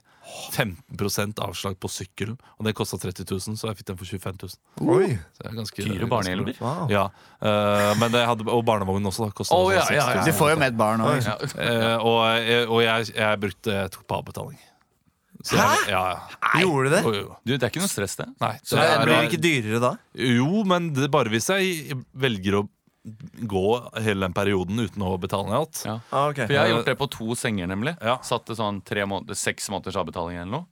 15% 0.54 1.40
avslag 1.44 1.78
på 1.80 1.90
sykkel. 1.92 2.34
Og 2.60 2.68
det 2.68 2.74
kosta 2.78 3.00
30 3.02 3.26
000, 3.32 3.58
så 3.60 3.70
jeg 3.72 3.80
fikk 3.80 3.90
den 3.92 4.00
for 4.00 4.10
25 4.12 4.40
000. 4.44 4.94
Oi. 4.98 5.10
Så 5.36 5.44
det 5.44 5.52
er 5.52 5.58
ganske, 5.62 5.86
Dyre 5.88 6.10
barnehjelmer? 6.12 6.58
Wow. 6.64 6.86
Ja, 6.92 7.06
eh, 7.42 7.92
men 8.02 8.14
det 8.14 8.24
hadde, 8.28 8.48
Og 8.52 8.64
barnevogn 8.68 9.08
også. 9.10 9.30
da 9.32 9.46
oh, 9.56 9.72
ja, 9.74 9.84
ja, 9.92 10.08
60 10.14 10.24
000. 10.24 10.26
Du 10.32 10.38
får 10.40 10.54
jo 10.54 10.60
med 10.64 10.74
et 10.74 10.80
barn 10.80 11.04
òg. 11.08 11.20
Ja. 11.26 11.38
Eh, 11.64 11.98
og 11.98 12.18
og 12.78 12.82
jeg, 12.84 13.12
jeg 13.16 13.40
brukte 13.44 13.78
jeg 13.82 13.94
tok 13.96 14.08
på 14.08 14.20
avbetaling. 14.22 14.60
Så 15.48 15.56
Hæ? 15.56 15.68
Ja, 15.90 16.02
ja. 16.12 16.62
Gjorde 16.62 16.90
du 16.90 16.96
det? 16.96 17.02
Jo, 17.06 17.12
jo. 17.16 17.36
Du, 17.46 17.54
det 17.58 17.64
er 17.64 17.70
ikke 17.72 17.84
noe 17.86 17.92
stress, 17.92 18.16
det. 18.20 18.26
Nei, 18.42 18.54
Så 18.64 18.76
det 18.76 18.88
er- 18.88 19.06
blir 19.08 19.30
ikke 19.30 19.40
dyrere 19.44 19.80
da? 19.80 19.92
Jo, 20.14 20.64
men 20.68 20.90
det 20.94 21.06
er 21.08 21.14
bare 21.14 21.32
hvis 21.32 21.48
jeg 21.54 21.96
velger 22.14 22.60
å 22.62 22.68
gå 23.48 23.62
hele 24.04 24.26
den 24.28 24.34
perioden 24.36 24.82
uten 24.84 25.02
å 25.08 25.14
betale 25.18 25.48
ned 25.48 25.56
alt. 25.62 25.84
Ja. 25.88 26.00
Ah, 26.12 26.26
ok. 26.34 26.42
For 26.44 26.52
jeg 26.52 26.60
har 26.60 26.68
gjort 26.74 26.86
det 26.92 26.98
på 27.00 27.08
to 27.10 27.36
senger, 27.40 27.68
nemlig. 27.72 27.96
Ja. 28.04 28.18
Satt 28.28 28.46
det 28.50 28.58
sånn 28.60 28.82
tre 28.84 29.06
måneder, 29.08 29.36
seks 29.40 29.70
måneders 29.72 29.96
avbetaling 29.96 30.36
eller 30.42 30.52
noe. 30.52 30.66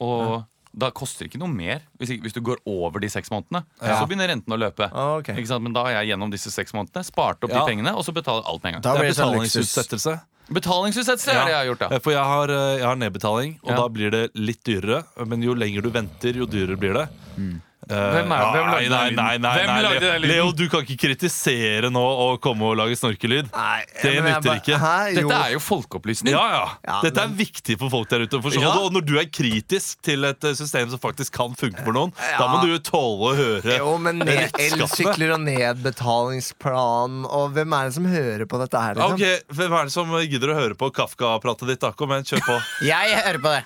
Og 0.00 0.44
da 0.74 0.88
koster 0.90 1.24
det 1.24 1.30
ikke 1.34 1.38
noe 1.44 1.52
mer 1.54 1.82
hvis, 2.00 2.10
ikke- 2.16 2.22
hvis 2.26 2.32
du 2.34 2.40
går 2.40 2.56
over 2.66 2.98
de 3.00 3.06
seks 3.08 3.28
månedene. 3.30 3.64
Ja. 3.82 4.00
Så 4.00 4.08
begynner 4.08 4.26
renten 4.32 4.50
å 4.52 4.58
løpe. 4.58 4.88
Ah, 4.92 5.18
ok. 5.20 5.28
Ikke 5.36 5.46
sant? 5.46 5.62
Men 5.62 5.72
da 5.72 5.84
har 5.84 6.02
jeg 6.02 6.08
gjennom 6.16 6.30
disse 6.32 6.50
seks 6.50 6.72
månedene 6.72 7.04
spart 7.04 7.44
opp 7.44 7.50
Ja. 7.50 7.60
de 7.64 7.70
pengene, 7.72 7.94
og 7.94 8.02
så 8.04 8.12
betaler 8.12 8.42
alt 8.46 8.62
med 8.64 8.74
en 8.74 8.80
gang. 8.80 8.82
Da 8.82 8.92
Det 8.94 9.00
blir 9.00 9.10
er 9.10 9.12
det 9.12 9.16
sånn 9.20 9.34
luksus. 9.36 9.74
betalingsutsettelse. 9.74 10.22
Betalingsutsettelse 10.52 11.30
er 11.32 11.44
det 11.46 11.52
jeg 11.54 11.56
har 11.56 11.68
gjort, 11.70 11.80
ja. 11.80 11.88
Eh, 11.96 11.98
For 12.04 12.12
jeg 12.12 12.24
har, 12.24 12.48
eh, 12.50 12.76
jeg 12.78 12.84
har 12.84 12.96
nedbetaling, 12.96 13.58
og 13.62 13.70
Ja. 13.70 13.76
da 13.76 13.88
blir 13.88 14.10
det 14.10 14.30
litt 14.34 14.62
dyrere. 14.64 15.04
Men 15.26 15.42
jo 15.42 15.54
lenger 15.54 15.82
du 15.82 15.90
venter, 15.90 16.32
jo 16.36 16.46
dyrere 16.46 16.76
blir 16.76 16.92
det. 16.92 17.08
Eh, 17.38 17.60
Hvem 17.88 18.32
er- 18.32 18.44
hvem 18.54 18.68
nei, 18.70 18.88
lagde 18.88 18.90
nei, 18.90 19.10
nei, 19.14 19.38
nei, 19.38 19.54
Hvem 19.58 19.66
nei, 19.66 19.82
lagde 19.84 20.10
Leo. 20.24 20.30
Leo, 20.30 20.52
du 20.52 20.68
kan 20.72 20.80
ikke 20.84 20.96
kritisere 21.04 21.90
nå 21.92 22.00
og 22.04 22.40
komme 22.40 22.62
og 22.70 22.76
lage 22.80 22.96
snorkelyd. 22.96 23.50
Nei, 23.52 23.84
Det 24.02 24.14
nytter 24.24 24.56
ikke. 24.60 24.78
Hæ. 24.80 25.14
Dette 25.18 25.38
er 25.40 25.52
jo 25.52 25.60
folkeopplysning. 25.60 26.32
Ja, 26.32 26.44
ja. 26.54 26.64
Ja, 26.86 27.00
Dette 27.04 27.20
er 27.24 27.28
viktig 27.28 27.78
for 27.78 27.90
folk 27.92 28.08
der 28.08 28.24
ute. 28.26 28.38
å. 28.40 28.52
Ja. 28.60 28.72
Og 28.80 28.92
når 28.92 29.04
du 29.04 29.18
er 29.18 29.26
kritisk 29.26 30.00
til 30.02 30.24
et 30.24 30.42
eh, 30.44 30.54
system 30.54 30.88
som 30.90 30.98
faktisk 30.98 31.32
kan 31.32 31.54
funke 31.54 31.84
for 31.84 31.92
noen, 31.92 32.12
da 32.38 32.48
må 32.48 32.62
du 32.62 32.68
jo 32.72 32.78
tåle 32.78 33.32
å 33.32 33.36
høre 33.36 33.76
Jo, 33.78 33.96
men 33.98 34.18
ned, 34.18 34.50
elsykler 34.58 35.34
og 35.34 35.40
nedbetalingsplan 35.44 37.24
Og 37.28 37.52
hvem 37.54 37.72
er 37.76 37.88
det 37.90 37.94
som 37.96 38.04
hører 38.08 38.46
på 38.48 38.60
dette 38.62 38.80
her? 38.80 38.94
Liksom? 38.98 39.14
Ok, 39.18 39.54
Hvem 39.58 39.76
er 39.78 39.84
det 39.90 39.92
som 39.94 40.10
gidder 40.24 40.52
å 40.54 40.58
høre 40.58 40.74
på 40.78 40.90
Kafka-pratet 40.94 41.68
ditt? 41.68 41.80
da? 41.84 41.92
Kom 41.92 42.10
igjen, 42.14 42.24
kjør 42.34 42.44
på. 42.48 42.58
Jeg 42.92 43.18
hører 43.20 43.40
på 43.44 43.54
det. 43.56 43.62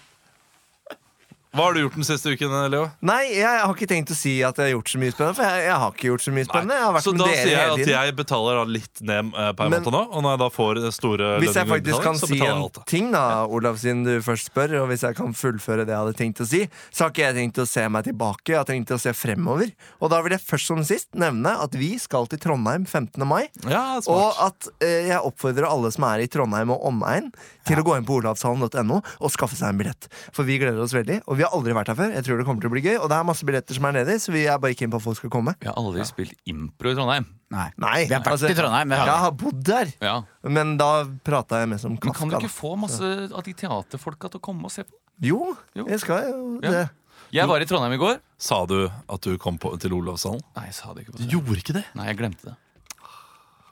Hva 1.57 1.65
har 1.65 1.73
du 1.75 1.81
gjort 1.81 1.95
den 1.97 2.05
siste 2.05 2.29
uken, 2.37 2.53
Leo? 2.71 2.91
Nei, 3.09 3.23
jeg 3.39 3.49
har 3.49 3.71
ikke 3.73 3.87
tenkt 3.89 4.11
å 4.13 4.17
si 4.19 4.35
at 4.45 4.59
jeg 4.61 4.69
har 4.69 4.73
gjort 4.77 4.91
så 4.93 4.99
mye 5.01 5.13
spennende. 5.15 5.37
For 5.39 5.47
jeg, 5.49 5.63
jeg 5.65 5.77
har 5.81 5.95
ikke 5.95 6.09
gjort 6.11 6.25
så 6.27 6.33
mye 6.37 6.45
spennende. 6.49 6.77
Jeg 6.77 6.85
har 6.85 6.93
vært 6.99 7.07
Så 7.07 7.13
med 7.15 7.23
da 7.23 7.29
dere 7.29 7.39
sier 7.39 7.49
jeg 7.49 7.59
hele 7.63 7.73
at 7.73 7.79
tiden. 7.81 7.95
jeg 7.97 8.17
betaler 8.19 8.59
da 8.59 8.65
litt 8.77 9.01
ned 9.09 9.31
eh, 9.33 9.53
per 9.57 9.71
Men- 9.73 9.83
måned 9.83 9.95
nå. 9.97 10.03
Og 10.13 10.23
når 10.27 10.35
jeg 10.35 10.41
da 10.43 10.49
får 10.59 10.81
det 10.85 10.93
store 10.99 11.31
Hvis 11.41 11.49
jeg 11.49 11.55
lønning 11.57 11.65
og 11.65 11.73
faktisk 11.73 12.05
kan 12.05 12.19
utbetaling, 12.19 12.21
så 12.21 12.29
si 12.29 12.35
betaler 12.35 12.49
jeg 12.49 12.59
en 12.59 12.63
alt. 12.69 12.75
da. 12.79 12.85
ting, 12.93 13.09
da, 13.17 13.23
Olav, 13.59 13.79
siden 13.81 14.05
du 14.05 14.13
først 14.29 14.51
spør, 14.53 14.75
og 14.83 14.87
hvis 14.93 15.03
jeg 15.09 15.17
kan 15.17 15.33
fullføre 15.41 15.87
det 15.89 15.95
jeg 15.97 16.03
hadde 16.05 16.17
tenkt 16.21 16.45
å 16.45 16.49
si, 16.53 16.61
så 16.93 17.05
har 17.07 17.11
ikke 17.17 17.25
jeg 17.25 17.39
tenkt 17.41 17.63
å 17.65 17.67
se 17.73 17.87
meg 17.97 18.05
tilbake, 18.11 18.53
jeg 18.53 18.61
har 18.61 18.69
tenkt 18.69 18.93
å 18.93 19.01
se 19.01 19.17
fremover. 19.17 19.73
Og 20.05 20.13
da 20.13 20.21
vil 20.21 20.37
jeg 20.37 20.45
først 20.45 20.67
som 20.69 20.85
sist 20.85 21.09
nevne 21.17 21.57
at 21.65 21.73
vi 21.81 21.95
skal 21.99 22.29
til 22.29 22.39
Trondheim 22.45 22.85
15. 22.85 23.25
mai. 23.27 23.49
Ja, 23.65 23.97
Og 24.05 24.37
at 24.51 24.69
eh, 24.85 25.09
jeg 25.09 25.25
oppfordrer 25.25 25.65
alle 25.65 25.91
som 25.97 26.05
er 26.13 26.21
i 26.21 26.29
Trondheim 26.29 26.77
og 26.77 26.85
omegn, 26.93 27.33
til 27.65 27.81
å 27.81 27.85
gå 27.89 27.97
inn 27.99 28.05
på 28.09 28.21
olavshallen.no 28.21 29.01
og 29.01 29.33
skaffe 29.33 29.57
seg 29.57 29.73
en 29.73 29.81
billett. 29.81 30.09
For 30.33 30.45
vi 30.45 30.61
gleder 30.61 30.81
oss 30.85 30.93
veldig, 30.97 31.23
og 31.27 31.38
vi 31.39 31.45
har 31.47 31.55
aldri 31.57 31.73
vært 31.77 31.89
her 31.93 31.97
før. 31.99 32.13
Jeg 32.19 32.25
tror 32.27 32.39
det 32.41 32.45
kommer 32.49 32.61
til 32.65 32.71
å 32.71 32.75
bli 32.75 32.83
gøy, 32.85 32.97
og 32.99 33.09
det 33.13 33.17
er 33.19 33.27
masse 33.29 33.47
billetter 33.47 33.77
som 33.79 33.87
er 33.89 33.93
nedi, 34.01 34.17
så 34.21 34.33
vi 34.35 34.43
er 34.51 34.59
bare 34.63 34.75
keen 34.79 34.91
på 34.93 34.99
at 34.99 35.05
folk 35.07 35.17
skal 35.21 35.31
komme. 35.33 35.55
Vi 35.63 35.69
har 35.71 35.79
aldri 35.79 36.05
spilt 36.09 36.35
impro 36.51 36.91
i 36.93 36.97
Trondheim. 36.99 37.27
Nei. 37.55 37.69
Nei, 37.81 38.05
Vi 38.07 38.13
har 38.15 38.21
vært 38.27 38.33
altså, 38.35 38.51
i 38.53 38.57
Trondheim. 38.59 38.89
Det. 38.93 38.99
Jeg 39.09 39.21
har 39.25 39.31
bodd 39.45 39.63
der, 39.65 39.93
Ja. 40.05 40.17
men 40.45 40.77
da 40.77 40.91
prata 41.25 41.61
jeg 41.63 41.69
mest 41.73 41.85
om 41.89 41.93
Men 41.97 41.99
kan 42.03 42.13
Kafka. 42.13 42.25
du 42.27 42.31
da. 42.31 42.39
ikke 42.45 42.53
få 42.59 42.75
masse 42.79 43.11
av 43.33 43.43
de 43.45 43.53
teaterfolka 43.55 44.29
til 44.31 44.41
å 44.41 44.43
komme 44.43 44.65
og 44.65 44.71
se 44.75 44.83
på? 44.85 44.93
Jo, 45.21 45.57
Jo. 45.75 45.87
jeg 45.89 46.01
skal 46.01 46.29
jo 46.29 46.61
Ja. 46.63 46.71
det. 46.71 46.91
Jeg 47.33 47.47
var 47.49 47.61
i 47.61 47.65
Trondheim 47.67 47.93
i 47.93 47.99
går. 48.01 48.21
Sa 48.39 48.65
du 48.67 48.91
at 49.09 49.21
du 49.21 49.37
kom 49.39 49.59
på, 49.59 49.79
til 49.79 49.91
Olavshallen? 49.93 50.41
Nei, 50.57 50.65
jeg 50.67 50.75
sa 50.75 50.93
det 50.95 51.05
ikke 51.07 51.13
på 51.13 51.19
Du 51.19 51.25
scenen. 51.25 51.31
gjorde 51.45 51.57
ikke 51.63 51.75
det? 51.75 51.85
Nei, 51.95 52.07
jeg 52.07 52.17
glemte 52.19 52.43
det. 52.45 52.57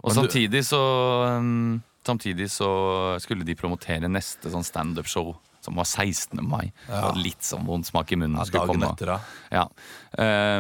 Og 0.05 0.15
Men 0.15 0.15
du- 0.15 0.29
samtidig 0.29 0.63
så 0.65 1.37
um, 1.39 1.83
Samtidig 2.07 2.47
så 2.47 3.19
skulle 3.21 3.43
de 3.45 3.53
promotere 3.57 4.07
neste 4.07 4.47
sånn 4.49 4.63
standup-show, 4.63 5.35
som 5.67 5.77
var 5.79 5.89
16. 5.91 6.41
mai. 6.47 6.71
Ja. 6.89 7.03
var 7.09 7.19
litt 7.21 7.43
sånn 7.47 7.67
vond 7.69 7.87
smak 7.89 8.15
i 8.15 8.21
munnen. 8.21 8.39
Ja, 8.41 8.47
skulle 8.49 8.71
komme. 8.71 8.93
etter, 8.95 9.17
ja. 9.17 9.19
Ja. 9.61 9.67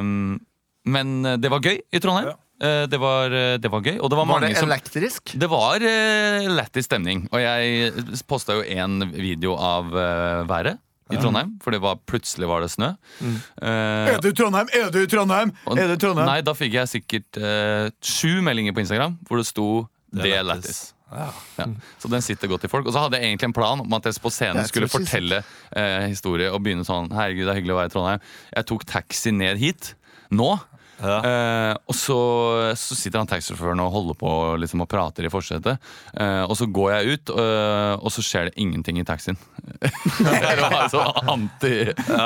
Um, 0.00 0.40
men 0.86 1.14
eh, 1.26 1.38
det 1.42 1.50
var 1.50 1.62
gøy 1.64 1.78
i 1.80 2.02
Trondheim. 2.02 2.32
Ja. 2.34 2.40
Det, 2.88 2.96
var, 3.02 3.34
eh, 3.36 3.58
det 3.60 3.68
var 3.68 3.82
gøy. 3.84 3.98
Og 4.00 4.08
det 4.08 4.16
var 4.16 4.28
Var 4.30 4.44
det 4.46 4.54
som 4.56 4.70
elektrisk? 4.70 5.34
Det 5.36 5.48
var 5.52 5.82
uh, 5.82 6.46
lættis 6.56 6.86
stemning. 6.88 7.26
Og 7.32 7.42
jeg 7.42 7.92
posta 8.30 8.56
jo 8.56 8.62
én 8.64 9.00
video 9.12 9.56
av 9.60 9.90
uh, 9.92 10.42
været 10.48 10.78
i 11.12 11.18
Trondheim, 11.20 11.52
for 11.62 11.70
det 11.70 11.78
var, 11.84 12.00
plutselig 12.02 12.48
var 12.50 12.64
det 12.64 12.70
snø. 12.72 12.88
Eh, 13.22 14.08
Er 14.10 14.16
du 14.18 14.26
i 14.32 14.34
Trondheim? 14.34 14.66
Er 14.74 14.88
du 14.90 14.98
i 15.04 15.06
Trondheim? 15.06 15.52
og- 15.66 15.78
Er 15.78 15.92
du 15.92 15.96
Trondheim? 16.02 16.26
Nei, 16.26 16.40
da 16.42 16.50
fikk 16.58 16.72
jeg 16.80 16.88
sikkert 16.90 17.38
uh, 17.38 17.86
sju 18.02 18.40
meldinger 18.42 18.74
på 18.74 18.82
Instagram 18.82 19.14
hvor 19.28 19.38
det 19.38 19.46
sto 19.46 19.86
Det 20.10 20.32
er 20.34 20.42
lættis'. 20.42 20.95
Ja. 21.06 21.28
Så 22.02 22.08
den 22.10 22.22
sitter 22.24 22.50
godt 22.50 22.64
i 22.66 22.70
folk. 22.70 22.86
Og 22.86 22.94
så 22.94 23.04
hadde 23.04 23.20
jeg 23.20 23.30
egentlig 23.30 23.50
en 23.50 23.56
plan 23.56 23.82
om 23.84 23.98
at 23.98 24.08
jeg 24.08 24.18
på 24.22 24.32
scenen 24.34 24.62
er 24.62 24.70
skulle 24.70 24.90
fortelle 24.90 25.42
eh, 25.70 26.06
historie 26.10 26.50
og 26.50 26.64
begynne 26.64 26.86
sånn 26.86 27.12
'Herregud, 27.12 27.46
det 27.46 27.52
er 27.52 27.60
hyggelig 27.60 27.76
å 27.76 27.78
være 27.78 27.90
i 27.90 27.94
Trondheim'. 27.94 28.24
Jeg 28.56 28.66
tok 28.72 28.86
taxi 28.90 29.30
ned 29.30 29.62
hit 29.62 29.94
nå. 30.34 30.56
Ja. 31.02 31.16
Eh, 31.20 31.72
og 31.86 31.96
så, 31.96 32.16
så 32.78 32.96
sitter 32.96 33.20
han 33.20 33.28
taxisjåføren 33.30 33.82
og 33.84 33.92
holder 33.94 34.16
på 34.20 34.30
liksom, 34.60 34.82
og 34.84 34.88
prater 34.90 35.26
i 35.28 35.32
forsetet. 35.32 35.82
Eh, 36.16 36.42
og 36.46 36.54
så 36.58 36.68
går 36.72 36.92
jeg 36.96 37.16
ut, 37.16 37.32
eh, 37.36 37.94
og 38.00 38.12
så 38.14 38.24
skjer 38.24 38.48
det 38.50 38.56
ingenting 38.62 39.00
i 39.02 39.06
taxien. 39.06 39.36
altså, 39.86 40.62
var 40.62 40.88
så 40.92 41.02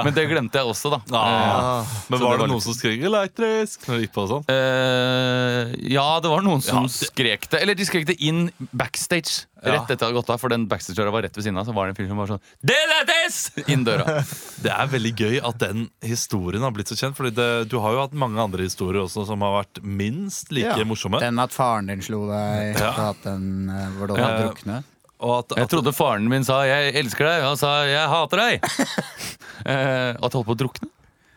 Men 0.04 0.14
det 0.16 0.26
glemte 0.30 0.60
jeg 0.60 0.70
også, 0.70 0.92
da. 0.94 1.00
Ja. 1.10 1.24
Eh, 1.24 1.96
Men 2.12 2.22
var 2.22 2.36
det 2.36 2.40
det 2.40 2.44
var 2.46 2.52
noen 2.54 2.64
som 2.64 2.76
skrek 2.76 3.04
'elektrisk' 3.04 3.86
når 3.88 3.96
du 3.98 4.04
gikk 4.06 4.14
på 4.14 4.24
og 4.24 4.30
sånn? 4.34 4.44
Eh, 4.54 5.74
ja, 5.92 6.08
det 6.22 6.30
var 6.32 6.44
noen 6.46 6.62
som 6.64 6.82
Ja, 6.84 6.88
det- 6.88 7.10
skrek 7.10 7.48
det. 7.50 7.62
Eller 7.62 7.74
de 7.74 7.84
skrek 7.88 8.06
det 8.06 8.18
inn 8.20 8.50
backstage. 8.72 9.46
Ja. 9.62 9.72
Rett 9.74 9.90
etter 9.90 9.92
at 9.92 10.00
jeg 10.00 10.06
hadde 10.08 10.16
gått 10.20 10.30
av, 10.32 10.38
for 10.40 10.48
den 10.48 10.62
backstage-døra 10.70 11.12
var 11.12 11.22
rett 11.26 11.34
ved 11.36 11.44
siden 11.44 11.58
av. 11.60 11.66
Så 11.68 11.74
var 11.76 11.86
det 11.86 11.92
en 11.92 11.98
fyr 12.00 12.08
som 12.08 12.16
var 12.16 12.30
sånn 12.30 12.40
Det 12.64 12.76
lættis! 12.92 13.40
Inn 13.68 13.84
døra. 13.84 14.22
Det 14.64 14.70
er 14.72 14.86
veldig 14.92 15.12
gøy 15.20 15.36
at 15.44 15.58
den 15.60 15.88
historien 16.02 16.62
har 16.64 16.72
blitt 16.72 16.88
så 16.88 16.96
kjent. 16.96 17.16
Fordi 17.18 17.34
det, 17.36 17.48
Du 17.68 17.78
har 17.84 17.92
jo 17.92 18.00
hatt 18.06 18.16
mange 18.16 18.40
andre 18.40 18.64
historier 18.64 19.02
også 19.04 19.26
som 19.28 19.40
har 19.44 19.58
vært 19.64 19.82
minst 19.84 20.50
like 20.52 20.78
Ja. 20.80 20.84
morsomme. 20.88 21.20
Den 21.20 21.38
at 21.38 21.52
faren 21.52 21.86
din 21.92 22.00
slo 22.02 22.26
deg, 22.30 22.78
Ja. 22.80 22.90
og 22.94 23.04
at 23.16 23.22
den 23.28 23.66
var 23.68 23.90
hvor 23.98 24.06
du 24.08 24.14
Ja. 24.16 24.24
hadde 24.26 24.48
druknet. 24.48 24.84
Og 25.20 25.34
at, 25.38 25.58
Jeg 25.58 25.68
trodde 25.68 25.92
faren 25.92 26.28
min 26.32 26.44
sa 26.44 26.62
'jeg 26.64 26.94
elsker 26.96 27.24
deg', 27.28 27.42
og 27.44 27.48
han 27.52 27.56
sa 27.60 27.84
'jeg 27.84 28.08
hater 28.08 28.36
deg'. 28.38 28.60
Eh, 29.60 30.16
at 30.16 30.22
jeg 30.32 30.40
holdt 30.40 30.46
på 30.48 30.54
å 30.56 30.56
drukne. 30.56 30.88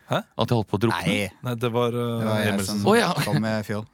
Hæ? 0.08 0.16
At 0.38 0.48
jeg 0.48 0.56
holdt 0.56 0.68
på 0.70 0.78
å 0.78 0.80
drukne? 0.80 1.04
Nei, 1.06 1.30
Nei, 1.44 1.54
det 1.60 1.70
var, 1.70 1.88
uh, 1.92 2.20
det 2.20 2.26
var 2.26 2.38
jeg 2.40 2.60
som 2.64 2.78
Å, 2.88 2.94
ja. 2.96 3.12
kom 3.12 3.36
med 3.42 3.66
fjoll. 3.66 3.84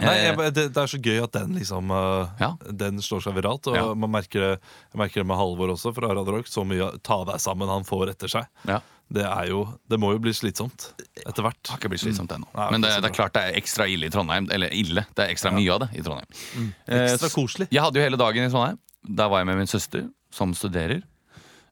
Nei, 0.00 0.14
jeg, 0.22 0.36
det, 0.54 0.64
det 0.74 0.82
er 0.82 0.90
så 0.92 0.98
gøy 1.02 1.18
at 1.24 1.32
den 1.34 1.56
liksom 1.58 1.90
uh, 1.90 2.28
Ja. 2.40 2.52
Den 2.70 3.00
slår 3.02 3.24
seg 3.24 3.34
viralt. 3.38 3.66
Og 3.70 3.74
Ja. 3.78 3.86
man 3.98 4.12
merker 4.14 4.44
det, 4.44 4.52
jeg 4.92 5.00
merker 5.00 5.22
det 5.22 5.26
med 5.26 5.36
Halvor 5.40 5.72
også, 5.74 5.92
fra 5.96 6.12
Radio 6.12 6.36
Rock. 6.36 6.46
Så 6.50 6.62
mye 6.68 6.92
ta 7.02 7.18
deg 7.28 7.40
sammen 7.42 7.68
han 7.72 7.84
får 7.88 8.12
etter 8.14 8.30
seg. 8.30 8.46
Ja. 8.68 8.78
Det 9.08 9.24
er 9.24 9.46
jo 9.48 9.62
Det 9.88 9.96
må 9.98 10.10
jo 10.12 10.18
bli 10.20 10.34
slitsomt 10.36 10.90
etter 11.24 11.42
hvert. 11.46 11.56
Det 11.64 11.72
har 11.72 11.78
ikke 11.80 11.88
blitt 11.94 12.02
slitsomt 12.04 12.30
ennå. 12.36 12.46
Nei, 12.54 12.66
Men 12.74 12.84
det, 12.84 12.90
det 13.02 13.08
er 13.10 13.14
klart 13.16 13.32
det 13.34 13.42
er 13.48 13.56
ekstra 13.56 13.86
ille 13.88 14.06
i 14.06 14.12
Trondheim. 14.12 14.50
Eller 14.52 14.68
ille, 14.76 15.06
det 15.16 15.24
er 15.24 15.32
ekstra 15.32 15.50
mye 15.56 15.72
av 15.72 15.80
det 15.86 15.90
i 15.96 16.02
Trondheim. 16.04 16.28
Mm. 16.54 16.68
Ekstra 17.00 17.30
koselig. 17.32 17.68
Jeg 17.72 17.82
hadde 17.82 17.98
jo 17.98 18.04
hele 18.04 18.20
dagen 18.20 18.44
i 18.44 18.52
Trondheim. 18.52 18.78
Der 19.08 19.30
var 19.32 19.40
jeg 19.40 19.48
med 19.48 19.56
min 19.62 19.70
søster, 19.70 20.04
som 20.30 20.52
studerer. 20.54 21.00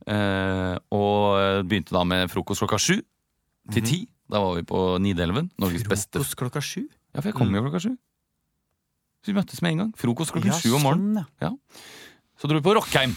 Eh, 0.06 0.74
og 0.94 1.66
begynte 1.66 1.92
da 1.94 2.04
med 2.08 2.30
frokost 2.32 2.62
klokka 2.62 2.78
sju 2.80 3.00
til 3.74 3.82
ti. 3.84 3.98
Da 4.30 4.40
var 4.42 4.56
vi 4.58 4.64
på 4.66 4.80
Nidelven. 5.02 5.50
Norges 5.60 5.84
beste 5.86 6.18
Frokost 6.18 6.38
klokka 6.40 6.62
sju? 6.64 6.86
Ja, 7.14 7.20
for 7.20 7.30
jeg 7.30 7.36
kom 7.38 7.52
jo 7.54 7.62
klokka 7.66 7.80
sju. 7.84 7.92
Så 9.26 9.32
vi 9.32 9.40
møttes 9.40 9.58
med 9.64 9.72
en 9.74 9.80
gang. 9.82 9.94
Frokost 9.98 10.30
klokken 10.30 10.54
sju 10.54 10.76
om 10.78 10.84
morgenen. 10.86 11.24
sånn, 11.24 11.40
ja. 11.42 11.50
Så 12.38 12.46
dro 12.46 12.60
vi 12.60 12.62
på 12.62 12.76
Rockheim. 12.78 13.16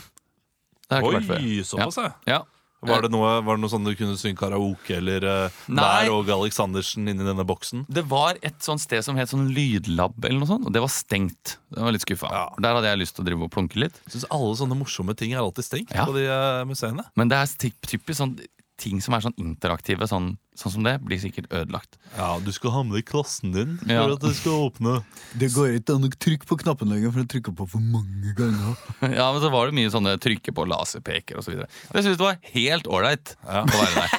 Oi, 0.90 1.60
såpass, 1.62 2.00
ja. 2.02 2.16
Ja. 2.26 2.40
Var 2.82 3.04
det 3.04 3.10
noe, 3.12 3.34
var 3.44 3.58
det 3.58 3.62
noe 3.62 3.70
sånn 3.70 3.84
du 3.84 3.92
kunne 4.00 4.16
synge 4.18 4.40
karaoke 4.40 4.96
eller 4.96 5.26
uh, 5.28 5.58
der 5.68 5.76
Vær 5.84 6.12
Åge 6.16 6.32
Aleksandersen 6.32 7.10
inni 7.12 7.26
denne 7.28 7.44
boksen? 7.46 7.84
Det 7.92 8.06
var 8.08 8.40
et 8.42 8.56
sånt 8.64 8.82
sted 8.82 9.04
som 9.06 9.20
het 9.20 9.30
sånn 9.30 9.50
Lydlab, 9.54 10.16
eller 10.24 10.40
noe 10.40 10.48
sånt, 10.50 10.66
og 10.66 10.74
det 10.74 10.82
var 10.82 10.90
stengt. 10.94 11.58
Det 11.70 11.84
var 11.84 11.94
litt 11.94 12.06
skuffa. 12.08 12.32
Ja. 12.32 12.46
Der 12.64 12.80
hadde 12.80 12.94
jeg 12.94 13.02
lyst 13.04 13.18
til 13.20 13.26
å 13.26 13.28
drive 13.28 13.46
og 13.50 13.52
plunke 13.54 13.84
litt. 13.84 14.00
Jeg 14.08 14.16
synes 14.16 14.30
alle 14.32 14.56
sånne 14.64 14.80
morsomme 14.80 15.14
ting 15.20 15.36
er 15.36 15.44
alltid 15.44 15.68
stengt 15.68 15.94
Ja. 15.94 16.08
på 16.08 16.16
de 16.16 16.24
uh, 16.32 16.64
museene. 16.72 17.04
Men 17.20 17.30
det 17.30 17.38
er 17.44 17.54
typisk 17.60 18.18
sånn 18.24 18.38
ting 18.80 19.04
som 19.04 19.14
er 19.14 19.28
sånn 19.28 19.36
interaktive, 19.44 20.08
sånn, 20.08 20.38
sånn 20.60 20.74
som 20.76 20.84
det, 20.84 20.98
blir 21.08 21.20
sikkert 21.22 21.48
ødelagt. 21.56 21.96
Ja, 22.18 22.34
Du 22.44 22.52
skal 22.52 22.72
ha 22.76 22.82
med 22.84 22.98
deg 23.00 23.06
klassen 23.08 23.54
din 23.56 23.78
Ja. 23.88 24.04
for 24.04 24.14
at 24.18 24.22
det 24.26 24.36
skal 24.36 24.68
åpne. 24.70 25.04
Det 25.40 25.52
går 25.54 25.78
ikke 25.80 25.96
an 25.96 26.04
å 26.04 26.10
trykke 26.20 26.46
på 26.50 26.58
knappen 26.64 26.90
lenger, 26.92 27.14
for 27.16 27.24
å 27.24 27.28
trykker 27.32 27.56
på 27.56 27.68
for 27.70 27.80
mange 27.80 28.34
ganger. 28.36 28.76
Ja, 29.20 29.32
men 29.32 29.42
så 29.42 29.50
var 29.52 29.70
det 29.70 29.76
mye 29.80 29.90
sånne 29.94 30.18
trykke 30.20 30.52
på 30.54 30.66
laserpeker 30.68 31.40
videre. 31.48 31.70
Jeg 31.94 32.04
syns 32.04 32.18
det 32.20 32.26
var 32.26 32.38
helt 32.54 32.86
ålreit 32.92 33.36
Ja. 33.48 33.64
å 33.64 33.72
være 33.72 33.96
der. 33.96 34.10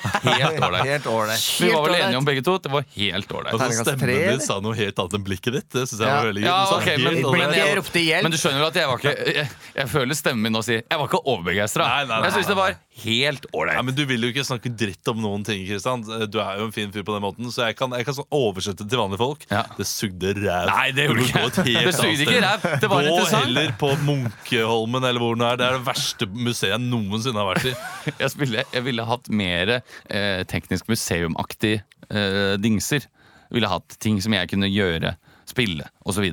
Helt 0.41 0.61
ålreit. 0.65 0.87
Helt 0.91 1.07
ålreit. 1.13 1.45
Vi 1.61 1.71
var 1.75 1.87
vel 1.87 1.99
enige 2.01 2.19
om 2.19 2.25
begge 2.25 2.43
to 2.45 2.55
at 2.57 2.63
det 2.65 2.73
var 2.73 2.85
helt 2.97 3.29
ålreit. 3.37 3.55
Altså, 3.61 3.85
Stemmen 3.85 4.09
din 4.09 4.41
sa 4.41 4.61
noe 4.65 4.75
helt 4.79 4.97
annet 4.99 5.15
enn 5.21 5.25
blikket 5.27 5.53
ditt. 5.59 5.69
Det 5.71 5.85
synes 5.89 6.01
jeg 6.01 6.09
var 6.11 6.29
veldig 6.31 6.43
gøy. 6.43 6.49
Ja, 6.49 6.65
Du 6.71 7.05
men- 7.05 7.15
men- 7.15 7.31
Blikket. 7.31 8.23
Men 8.23 8.31
du 8.33 8.37
skjønner 8.41 8.61
vel 8.61 8.69
at 8.71 8.75
jeg 8.81 8.87
var 8.89 8.99
ikke 8.99 9.35
Jeg, 9.35 9.49
jeg 9.77 9.89
føler 9.89 10.15
stemmen 10.17 10.43
min 10.43 10.53
nå 10.53 10.63
sier 10.65 10.83
Jeg 10.89 10.99
var 10.99 11.07
ikke 11.09 11.23
overbegeistra. 11.27 11.87
Jeg 12.07 12.33
syns 12.35 12.47
det 12.51 12.57
var 12.57 12.77
helt 13.05 13.47
Nei, 13.55 13.75
Ja, 13.75 13.83
men 13.83 13.95
Du 13.95 14.05
vil 14.07 14.21
jo 14.21 14.29
ikke 14.33 14.45
snakke 14.47 14.71
dritt 14.77 15.09
om 15.09 15.21
noen 15.23 15.45
ting. 15.45 15.67
Kristian 15.67 16.05
Du 16.31 16.39
er 16.43 16.59
jo 16.61 16.67
en 16.69 16.73
fin 16.75 16.91
fyr 16.95 17.03
på 17.07 17.15
den 17.17 17.23
måten, 17.25 17.49
så 17.53 17.67
jeg 17.69 17.77
kan, 17.79 17.93
jeg 17.99 18.07
kan 18.09 18.17
sånn 18.17 18.29
oversette 18.37 18.87
til 18.89 19.01
vanlige 19.01 19.21
folk. 19.21 19.47
Ja. 19.51 19.65
Det 19.79 19.87
sugde 19.91 20.33
ræv. 20.39 20.71
Nei, 20.71 20.87
det 20.97 21.07
gjorde 21.09 21.27
gå 21.27 21.45
ikke 21.51 21.85
Det 21.89 21.95
sugde 21.97 22.27
ikke 22.27 22.41
ræv. 22.45 22.67
Det 22.83 22.91
var 22.93 23.03
Gå 23.05 23.09
interessant. 23.15 23.45
heller 23.49 23.73
på 23.81 23.91
Munkeholmen 24.07 25.05
eller 25.11 25.21
hvor 25.23 25.35
den 25.39 25.47
er. 25.49 25.57
Det 25.61 25.67
er 25.69 25.79
det 25.79 25.85
verste 25.89 26.29
museet 26.31 26.73
jeg 26.75 26.85
noensinne 26.87 27.41
har 27.43 27.51
vært 27.55 27.69
i. 27.73 27.75
Jeg, 28.21 28.31
spille, 28.33 28.63
jeg 28.75 28.85
ville 28.87 29.05
hatt 29.07 29.29
mer 29.33 29.75
eh, 29.81 30.43
teknisk 30.51 30.89
museumaktig 30.91 31.75
eh, 32.11 32.55
dingser. 32.61 33.05
Jeg 33.51 33.59
ville 33.59 33.71
hatt 33.71 33.97
ting 34.03 34.21
som 34.23 34.35
jeg 34.37 34.49
kunne 34.53 34.69
gjøre, 34.71 35.15
spille 35.49 35.87
osv. 36.07 36.27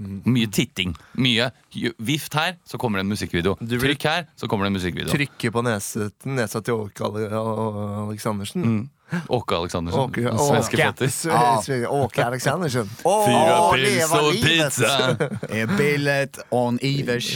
Mye 0.00 0.46
titting. 0.48 0.94
Mye 1.20 1.50
vift 2.00 2.32
her, 2.38 2.54
så 2.64 2.78
kommer 2.80 3.00
det 3.00 3.04
en 3.04 3.10
musikkvideo. 3.12 3.56
Trykk 3.60 4.06
her, 4.08 4.22
så 4.40 4.48
kommer 4.48 4.64
det 4.64 4.70
en 4.72 4.78
musikkvideo. 4.78 5.12
Trykke 5.12 5.50
på 5.52 5.64
nesa 5.66 6.62
til 6.64 6.86
Åke 6.86 7.04
Ale- 7.04 7.28
Aleksandersen. 8.06 8.64
Mm. 8.64 8.80
Åke 9.28 9.56
Aleksandersen. 9.56 10.00
Åke, 10.00 10.20
den 10.20 10.38
Svenske 10.38 10.90
Åke, 11.30 11.78
Åke 11.88 12.24
Aleksandersen. 12.26 12.90
Å, 13.04 13.14
Fyra 13.26 13.56
pils 13.72 13.86
leva 13.86 14.20
og 14.22 14.34
livet. 14.34 14.76
pizza. 14.76 15.72
Billet 15.78 16.38
on 16.54 16.78
Ivers? 16.82 17.30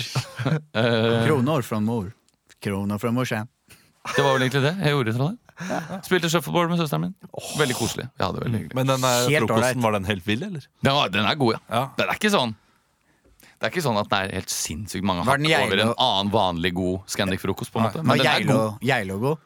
Kronor 1.26 1.62
fra 1.66 1.80
mor. 1.80 2.12
Kronor 2.62 2.98
fra 3.02 3.10
morsan. 3.12 3.48
Det 4.16 4.22
var 4.22 4.34
vel 4.36 4.46
egentlig 4.46 4.62
det 4.66 4.74
jeg 4.84 4.92
gjorde 4.94 5.10
i 5.10 5.16
Trondheim. 5.16 5.40
Spilte 6.04 6.28
shuffleboard 6.32 6.72
med 6.72 6.80
søsteren 6.82 7.06
min. 7.06 7.14
Veldig 7.58 7.76
koselig. 7.78 8.08
Ja, 8.20 8.28
det 8.34 8.42
veldig 8.42 8.58
hyggelig. 8.64 8.76
Men 8.76 8.90
den 8.90 9.04
eh, 9.06 9.38
frokosten, 9.38 9.82
var 9.86 9.94
den 9.96 10.04
helt 10.08 10.26
vill, 10.26 10.42
eller? 10.42 10.66
Den, 10.82 10.94
var, 10.96 11.08
den 11.14 11.24
er 11.30 11.38
god, 11.40 11.54
ja. 11.56 11.60
Ja. 11.70 11.82
Den 12.00 12.10
er 12.10 12.18
ikke 12.18 12.32
sånn 12.34 12.54
Det 13.54 13.68
er 13.68 13.72
ikke 13.72 13.84
sånn 13.86 14.00
at 14.02 14.10
den 14.10 14.18
er 14.26 14.34
helt 14.42 14.52
sinnssykt 14.52 15.06
mange 15.06 15.24
Var 15.28 15.38
den 15.40 15.48
hakk 15.54 15.68
over 15.70 15.82
en 15.86 15.92
annen 15.94 16.32
vanlig 16.34 16.74
god 16.76 17.06
Scandic-frokost. 17.14 17.72
på 17.72 17.80
en 17.80 17.86
måte 17.86 18.02
Men 18.02 18.18
den 18.20 18.28
er 18.28 18.48
god. 18.50 19.38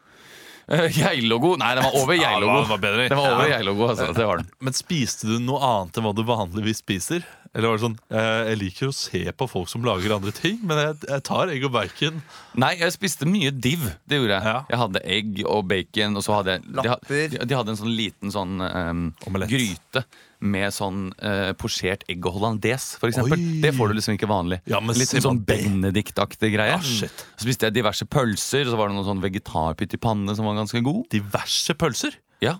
Geilo- 0.77 0.93
Geilo-god? 0.93 1.59
Geilo-god? 1.59 1.59
Nei, 1.63 1.71
den 1.79 1.85
var 1.87 1.95
over 2.03 2.15
Ja, 2.19 2.31
Geilo-god. 2.35 2.61
den 2.63 2.71
var 2.75 2.81
bedre. 2.83 3.09
Den 3.09 3.19
var 3.19 3.35
over 3.35 3.49
Ja. 3.49 3.59
Altså. 3.89 4.09
Det 4.15 4.27
var 4.29 4.43
den. 4.43 4.49
Men 4.61 4.77
spiste 4.77 5.29
du 5.31 5.39
noe 5.41 5.61
annet 5.65 5.97
enn 5.99 6.05
hva 6.09 6.15
du 6.17 6.23
vanligvis 6.29 6.83
spiser? 6.85 7.25
Eller 7.57 7.71
var 7.71 7.79
det 7.79 7.85
sånn 7.87 7.95
eh, 8.13 8.51
Jeg 8.51 8.59
liker 8.61 8.91
å 8.91 8.95
se 8.95 9.23
på 9.33 9.47
folk 9.49 9.71
som 9.73 9.83
lager 9.87 10.13
andre 10.19 10.35
ting, 10.37 10.59
men 10.69 10.77
jeg, 10.83 10.99
jeg 11.09 11.25
tar 11.25 11.49
egg 11.55 11.65
og 11.65 11.73
bacon. 11.73 12.21
Nei, 12.61 12.75
jeg 12.83 12.93
spiste 12.93 13.25
mye 13.27 13.51
div. 13.55 13.87
Det 14.05 14.21
gjorde 14.21 14.37
jeg. 14.37 14.45
Ja. 14.53 14.59
Jeg 14.69 14.81
hadde 14.83 15.03
egg 15.17 15.41
og 15.49 15.65
bacon, 15.73 16.21
og 16.21 16.27
så 16.27 16.37
hadde 16.37 16.59
jeg 16.59 16.77
Lapper. 16.77 17.25
de, 17.33 17.41
de 17.49 17.57
hadde 17.57 17.73
en 17.73 17.81
sånn 17.81 17.95
liten 17.97 18.35
sånn 18.35 18.61
um, 18.61 19.03
gryte 19.49 20.05
med 20.41 20.71
sånn 20.75 21.09
uh, 21.19 21.51
posjert 21.59 22.05
egg 22.09 22.25
og 22.29 22.37
hollandes, 22.39 22.93
eksempel. 23.03 23.41
Det 23.63 23.73
får 23.75 23.91
du 23.91 23.95
liksom 23.99 24.15
ikke 24.15 24.29
vanlig. 24.31 24.61
Ja, 24.71 24.79
Litt 24.81 25.11
sånn 25.11 25.41
på. 25.43 25.51
Benedict-aktig 25.51 26.53
greie. 26.55 26.77
Ja, 26.77 26.79
shit. 26.85 27.25
Så 27.37 27.47
spiste 27.49 27.67
jeg 27.69 27.75
diverse 27.81 28.07
pølser, 28.07 28.67
og 28.69 28.75
så 28.75 28.79
var 28.79 28.89
det 28.93 28.97
noen 28.99 29.09
sånn 29.09 29.23
vegetarpytt 29.25 29.97
i 29.99 30.01
panne 30.03 30.35
som 30.39 30.47
var 30.47 30.59
ganske 30.61 30.83
god. 30.87 31.09
Diverse 31.11 31.75
pølser. 31.75 32.15
Ja. 32.45 32.57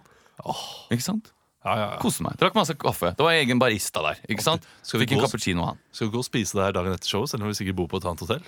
Ikke 0.91 1.05
sant? 1.07 1.31
Ja, 1.65 1.73
ja, 1.75 1.87
ja. 1.93 2.01
Koste 2.03 2.23
meg. 2.25 2.37
Drakk 2.41 2.55
masse 2.57 2.75
kaffe. 2.79 3.11
Det 3.19 3.25
var 3.27 3.35
egen 3.37 3.59
barista 3.61 4.03
der. 4.05 4.21
ikke 4.31 4.43
sant? 4.47 4.67
Skal 4.83 5.03
vi 5.03 5.07
gå- 5.11 5.21
cappuccino 5.21 5.67
han. 5.67 5.79
Skal 5.93 6.09
vi 6.09 6.15
gå 6.15 6.23
og 6.23 6.27
spise 6.27 6.57
det 6.59 6.65
her 6.69 6.77
dagen 6.79 6.95
etter 6.95 7.11
showet, 7.11 7.31
selv 7.31 7.43
om 7.45 7.51
vi 7.51 7.59
sikkert 7.59 7.77
bor 7.77 7.89
på 7.91 7.99
et 8.01 8.07
annet 8.09 8.23
hotell? 8.25 8.45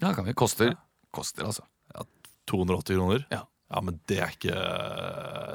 Ja, 0.00 0.12
kan 0.14 0.24
vi. 0.24 0.32
Koster. 0.38 0.74
Koster, 1.14 1.44
altså. 1.50 1.66
280 2.50 2.96
kroner? 2.98 3.22
Ja. 3.32 3.42
Ja, 3.72 3.80
men 3.80 3.96
det 4.10 4.18
er 4.20 4.28
ikke 4.34 4.54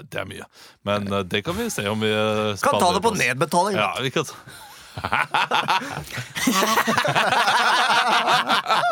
Det 0.09 0.17
er 0.21 0.25
mye. 0.27 0.45
Men 0.87 1.05
eh, 1.13 1.23
det 1.29 1.43
kan 1.45 1.55
vi 1.57 1.69
se 1.73 1.85
om 1.91 1.99
vi 2.01 2.09
eh, 2.09 2.55
Kan 2.63 2.79
ta 2.81 2.89
det 2.95 3.01
på 3.05 3.11
oss. 3.13 3.19
nedbetaling. 3.21 3.75
Ja, 3.77 3.91
vi 4.01 4.09
kan 4.11 4.25
ta 4.25 4.33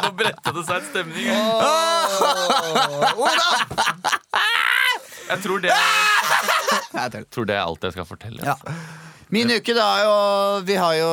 Nå 0.04 0.12
bredte 0.16 0.52
det 0.56 0.64
seg 0.68 0.78
en 0.78 0.86
stemning. 0.88 1.26
Jeg 5.28 5.42
tror 5.44 5.60
det, 5.64 5.72
Jeg 5.74 7.26
tror 7.34 7.46
det 7.50 7.56
er 7.58 7.64
alt 7.66 7.84
jeg 7.90 7.96
skal 7.98 8.08
fortelle. 8.08 8.42
Ja. 8.48 8.56
Min 9.34 9.52
uke 9.52 9.74
da 9.76 9.86
er 9.98 10.04
jo 10.06 10.14
Vi 10.70 10.76
har 10.80 10.94
jo 10.96 11.10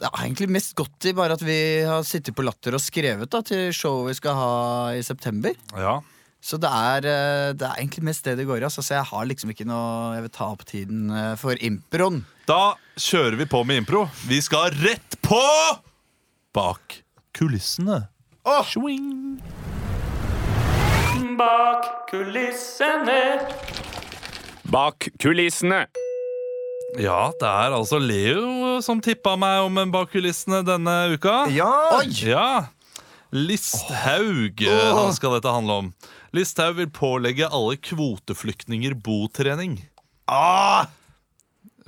ja, 0.00 0.08
egentlig 0.22 0.48
mest 0.56 0.72
gått 0.78 1.04
i 1.10 1.12
bare 1.16 1.36
at 1.36 1.42
vi 1.44 1.58
har 1.84 2.00
sittet 2.08 2.32
på 2.36 2.44
Latter 2.46 2.78
og 2.78 2.80
skrevet 2.80 3.28
da 3.28 3.42
til 3.44 3.68
showet 3.76 4.14
vi 4.14 4.18
skal 4.22 4.38
ha 4.38 4.52
i 4.96 5.02
september. 5.04 5.52
Ja. 5.76 5.98
Så 6.40 6.56
det 6.62 6.70
er, 6.70 7.06
eh, 7.08 7.52
det 7.58 7.66
er 7.66 7.80
egentlig 7.80 8.04
mest 8.06 8.24
det 8.24 8.36
det 8.38 8.46
går 8.46 8.60
i. 8.62 8.66
Altså. 8.68 8.82
Så 8.84 8.94
jeg 8.94 9.04
har 9.10 9.26
liksom 9.26 9.50
ikke 9.50 9.66
noe 9.66 10.14
Jeg 10.14 10.22
vil 10.28 10.30
ta 10.34 10.50
opp 10.52 10.64
tiden 10.68 11.10
eh, 11.10 11.34
for 11.40 11.58
improen. 11.60 12.22
Da 12.48 12.76
kjører 12.96 13.36
vi 13.40 13.46
på 13.50 13.64
med 13.66 13.82
impro. 13.82 14.06
Vi 14.28 14.38
skal 14.44 14.70
rett 14.84 15.18
på 15.22 15.40
bak 16.54 17.02
kulissene. 17.36 18.06
Swing. 18.64 19.42
Bak 21.38 21.84
kulissene. 22.10 23.20
Bak 24.72 25.10
kulissene. 25.20 25.84
Ja, 26.98 27.28
det 27.38 27.46
er 27.50 27.76
altså 27.76 27.98
Leo 28.00 28.78
som 28.82 29.02
tippa 29.04 29.36
meg 29.38 29.66
om 29.66 29.76
en 29.82 29.92
bak 29.92 30.10
kulissene 30.14 30.62
denne 30.66 30.96
uka. 31.12 31.42
Ja! 31.52 31.68
Oi! 32.00 32.08
Ja. 32.24 32.48
Listhaug 33.30 34.62
Oh. 34.64 35.04
han 35.04 35.12
skal 35.12 35.36
dette 35.36 35.52
handle 35.52 35.82
om. 35.82 35.90
Listhaug 36.36 36.76
vil 36.76 36.90
pålegge 36.92 37.48
alle 37.50 37.76
kvoteflyktninger 37.76 38.94
botrening. 39.02 39.78
Ah! 40.28 40.86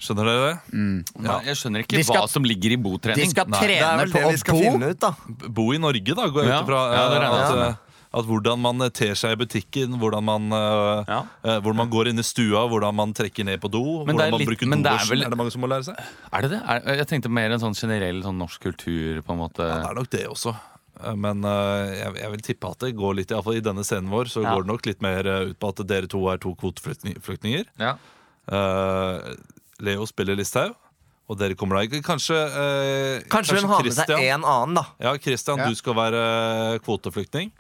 Skjønner 0.01 0.25
dere 0.31 0.45
det? 0.47 0.75
Nei, 1.21 1.35
Jeg 1.45 1.57
skjønner 1.61 1.83
ikke 1.85 2.03
skal- 2.05 2.23
hva 2.23 2.29
som 2.33 2.43
ligger 2.43 2.73
i 2.73 2.77
De 2.77 2.83
botrening. 2.83 3.29
skal 3.31 3.47
Nei, 3.49 3.61
Det 3.61 3.71
er 3.77 3.85
trene 3.85 3.99
vel 4.01 4.09
på 4.11 4.13
det 4.17 4.25
å 4.25 4.31
vi 4.31 4.37
skal 4.39 4.55
bo. 4.55 4.61
finne 4.73 4.91
ut, 4.91 4.99
da. 5.01 5.15
Bo 5.49 5.73
i 5.73 5.77
Norge, 5.79 6.15
da, 6.15 6.27
går 6.29 6.43
jeg 6.45 6.49
Ja. 6.49 6.61
ut 6.61 6.65
ifra. 6.65 6.81
Ja, 6.95 7.13
eh, 7.13 7.69
at, 7.69 7.79
at 8.15 8.25
hvordan 8.25 8.59
man 8.59 8.81
eh, 8.81 8.89
ter 8.89 9.13
seg 9.15 9.33
i 9.33 9.37
butikken, 9.45 9.99
hvordan 10.01 10.25
man, 10.25 10.51
eh, 10.51 11.05
Ja. 11.07 11.21
uh, 11.45 11.61
hvordan 11.61 11.77
man 11.77 11.91
går 11.91 12.09
inn 12.09 12.19
i 12.19 12.23
stua, 12.23 12.67
hvordan 12.67 12.95
man 12.95 13.13
trekker 13.13 13.45
ned 13.45 13.61
på 13.61 13.71
do, 13.71 14.07
Men 14.07 14.17
hvordan 14.17 14.31
man 14.31 14.41
litt- 14.41 14.49
bruker 14.49 14.67
men 14.69 14.83
det 14.83 14.91
er 14.93 15.05
vel- 15.05 15.23
Er 15.23 15.29
det 15.29 15.37
mange 15.39 15.53
som 15.53 15.61
må 15.61 15.69
lære 15.69 15.85
seg? 15.85 15.97
Er 16.33 16.41
det 16.41 16.51
det? 16.51 16.63
Er, 16.67 16.97
jeg 16.97 17.07
tenkte 17.07 17.29
mer 17.31 17.51
en 17.53 17.61
sånn 17.61 17.77
generell 17.79 18.23
sånn 18.23 18.39
norsk 18.39 18.59
kultur, 18.59 19.21
på 19.21 19.31
en 19.33 19.39
måte. 19.39 19.59
Ja, 19.69 19.83
det 19.83 19.91
er 19.91 19.95
nok 19.95 20.09
det 20.11 20.27
også. 20.29 20.57
Eh, 21.03 21.15
Men 21.17 21.45
eh, 21.45 21.95
jeg, 22.01 22.15
jeg 22.23 22.31
vil 22.35 22.45
tippe 22.51 22.71
at 22.71 22.79
det 22.85 22.93
går 22.99 23.15
litt, 23.21 23.31
i 23.31 23.35
hvert 23.37 23.45
fall 23.49 23.57
i 23.61 23.65
denne 23.65 23.85
scenen 23.87 24.11
vår, 24.13 24.31
så 24.33 24.43
Ja. 24.45 24.55
går 24.55 24.63
det 24.67 24.73
nok 24.73 24.87
litt 24.87 25.03
mer 25.05 25.27
eh, 25.27 25.49
ut 25.51 25.59
på 25.61 25.69
at 25.73 25.83
dere 25.89 26.07
to 26.11 26.23
er 26.33 26.39
to 26.43 26.55
kvoteflyktninger. 26.61 27.65
Ja. 27.81 27.97
Uh, 28.51 29.35
Leo 29.85 30.05
spiller 30.09 30.35
Listhaug, 30.37 30.73
og 31.31 31.37
dere 31.39 31.55
kommer 31.55 31.77
da 31.79 31.85
ikke 31.87 32.01
Kanskje 32.03 32.35
eh, 32.35 33.21
Kanskje 33.31 33.61
hun 33.61 33.69
har 33.71 33.85
med 33.87 33.95
seg 33.95 34.11
en 34.17 34.43
annen, 34.43 34.75
da. 34.81 34.83
Ja, 34.99 35.13
Christian, 35.23 35.61
Ja. 35.63 35.69
du 35.71 35.79
skal 35.79 35.95
være 35.95 36.23
kvoteflyktning. 36.83 37.53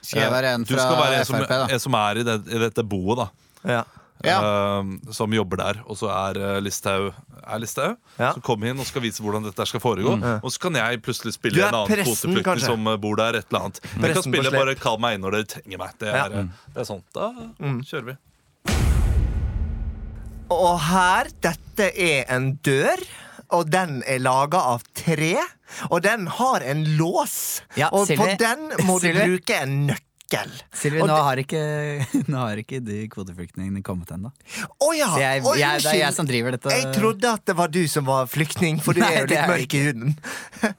Skal 0.00 0.22
jeg 0.22 0.30
være 0.30 0.52
en 0.54 0.62
du 0.62 0.70
skal 0.76 0.86
fra 0.94 1.00
være 1.02 1.18
en 1.18 1.24
som, 1.26 1.40
Frp, 1.40 1.48
da? 1.50 1.66
en 1.74 1.82
som 1.82 1.94
er 1.98 2.20
i, 2.22 2.22
det, 2.28 2.36
i 2.54 2.60
dette 2.62 2.84
boet, 2.86 3.24
da. 3.24 3.28
Ja. 3.66 3.82
Ja. 4.24 4.38
uh, 4.80 5.12
som 5.12 5.32
jobber 5.34 5.60
der. 5.60 5.80
Og 5.86 5.98
så 6.00 6.08
er 6.12 6.38
uh, 6.40 6.58
Listhaug 6.64 7.12
er 7.46 7.60
Listhaug, 7.62 7.96
Ja. 8.18 8.32
som 8.32 8.42
kommer 8.42 8.70
inn 8.70 8.80
og 8.80 8.86
skal 8.88 9.04
vise 9.04 9.22
hvordan 9.22 9.44
dette 9.46 9.66
skal 9.68 9.82
foregå. 9.82 10.16
Og 10.42 10.50
så 10.50 10.62
kan 10.66 10.74
jeg 10.78 11.02
plutselig 11.04 11.36
spille 11.36 11.62
en 11.62 11.74
annen 11.82 12.04
kvoteflyktning 12.04 12.64
som 12.64 12.88
eh, 12.90 12.96
bor 12.98 13.16
der. 13.20 13.38
et 13.38 13.46
eller 13.52 13.68
annet 13.68 13.80
Jeg 13.84 14.00
Pressen 14.00 14.14
kan 14.14 14.32
spille 14.32 14.50
bare 14.54 14.74
'kall 14.74 14.98
meg 14.98 15.14
inn 15.14 15.22
når 15.26 15.36
dere 15.36 15.50
trenger 15.52 15.78
meg'. 15.78 15.98
Det 16.00 16.08
er, 16.08 16.16
ja. 16.16 16.42
det 16.74 16.80
er 16.82 16.88
sånn. 16.88 17.04
Da 17.14 17.28
kjører 17.60 18.08
vi. 18.10 18.16
Og 20.50 20.80
her, 20.80 21.30
dette 21.42 21.90
er 21.98 22.24
en 22.30 22.52
dør, 22.62 23.00
og 23.50 23.70
den 23.70 24.02
er 24.06 24.18
laga 24.22 24.58
av 24.74 24.82
tre. 24.94 25.36
Og 25.90 26.02
den 26.02 26.26
har 26.26 26.62
en 26.62 26.84
lås, 26.96 27.62
Ja, 27.76 27.88
og 27.92 28.06
på 28.06 28.26
den 28.38 28.70
må 28.86 29.00
du 29.02 29.10
bruke 29.12 29.62
en 29.62 29.86
nøkkel. 29.88 30.02
Silvi, 30.74 30.98
nå, 30.98 31.06
det- 31.06 31.22
har 31.22 31.38
ikke, 31.38 31.60
nå 32.32 32.38
har 32.40 32.58
ikke 32.58 32.80
de 32.82 33.04
kvoteflyktningene 33.12 33.82
kommet 33.86 34.10
ennå. 34.10 34.32
Oh, 34.82 34.90
ja! 34.96 35.06
Jeg, 35.22 35.44
jeg, 35.60 35.82
det 35.84 35.90
er 35.92 36.00
jeg 36.00 36.14
som 36.16 36.26
driver 36.26 36.56
dette. 36.56 36.72
Jeg 36.74 36.94
trodde 36.96 37.30
at 37.30 37.44
det 37.46 37.54
var 37.56 37.68
du 37.70 37.84
som 37.88 38.04
var 38.08 38.26
flyktning, 38.26 38.80
for 38.82 38.96
du 38.96 39.00
Nei, 39.04 39.12
er 39.14 39.20
jo 39.22 39.28
litt 39.30 39.38
er 39.38 39.52
mørk 39.52 39.76
i 39.78 39.82
huden. 39.86 40.16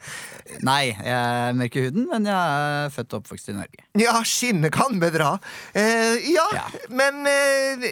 Nei, 0.68 0.82
jeg 0.92 1.12
er 1.13 1.56
mørk 1.60 1.75
i 1.80 1.84
huden, 1.86 2.06
men 2.12 2.27
jeg 2.27 2.36
er 2.36 2.92
født 2.96 3.13
og 3.16 3.22
oppvokst 3.24 3.50
i 3.51 3.56
Norge. 3.56 3.84
Ja, 4.00 4.16
skinnet 4.27 4.74
kan 4.75 5.00
bedra. 5.01 5.34
Uh, 5.75 6.16
ja, 6.27 6.46
Ja. 6.56 6.66
men 6.92 7.24
uh, 7.27 7.88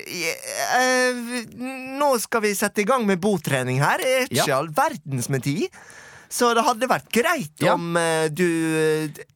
uh, 0.79 1.35
Nå 1.99 2.09
skal 2.23 2.43
vi 2.47 2.53
sette 2.57 2.83
i 2.83 2.87
gang 2.87 3.03
med 3.07 3.19
botrening 3.23 3.79
her. 3.83 3.99
Er 4.03 4.27
ikke 4.27 4.43
Ja. 4.43 4.57
all 4.59 4.71
verdens 4.75 5.29
med 5.31 5.43
tid. 5.47 5.67
Så 6.31 6.51
det 6.57 6.63
hadde 6.67 6.87
vært 6.89 7.07
greit 7.15 7.63
Ja. 7.63 7.75
om 7.77 7.95
du 8.35 8.47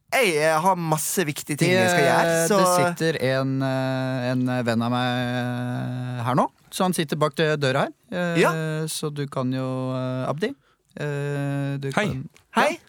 Jeg 0.10 0.62
har 0.64 0.76
masse 0.76 1.22
viktige 1.28 1.58
ting 1.60 1.70
jeg 1.70 1.90
skal 1.92 2.06
gjøre. 2.06 2.30
Det, 2.30 2.48
Så 2.50 2.58
det 2.60 2.70
sitter 2.80 3.20
en, 3.30 3.52
eh, 3.62 4.30
en 4.32 4.46
venn 4.66 4.82
av 4.82 4.92
meg 4.94 6.24
her 6.26 6.36
nå. 6.40 6.48
Så 6.74 6.88
han 6.88 6.94
sitter 6.98 7.20
bak 7.20 7.36
døra 7.38 7.86
her. 7.88 7.94
Eh, 8.12 8.42
Ja. 8.42 8.52
Så 8.88 9.14
du 9.14 9.28
kan 9.28 9.52
jo, 9.54 9.94
eh, 9.94 10.30
Abdi 10.30 10.50
eh, 10.50 11.78
du 11.78 11.92
Hei. 11.96 12.08
Kan, 12.08 12.30
hei. 12.58 12.80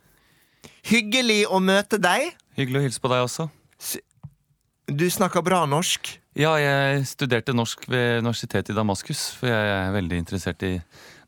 Hyggelig 0.89 1.45
å 1.47 1.61
møte 1.61 2.01
deg. 2.01 2.33
Hyggelig 2.57 2.81
å 2.81 2.85
hilse 2.89 3.01
på 3.01 3.09
deg 3.13 3.25
også. 3.27 3.51
Du 4.91 5.07
snakker 5.11 5.45
bra 5.45 5.67
norsk. 5.67 6.17
Ja, 6.35 6.57
jeg 6.59 7.05
studerte 7.07 7.53
norsk 7.55 7.85
ved 7.91 8.23
universitetet 8.25 8.73
i 8.73 8.75
Damaskus, 8.75 9.31
for 9.39 9.47
jeg 9.51 9.71
er 9.77 9.93
veldig 9.95 10.19
interessert 10.19 10.63
i 10.67 10.81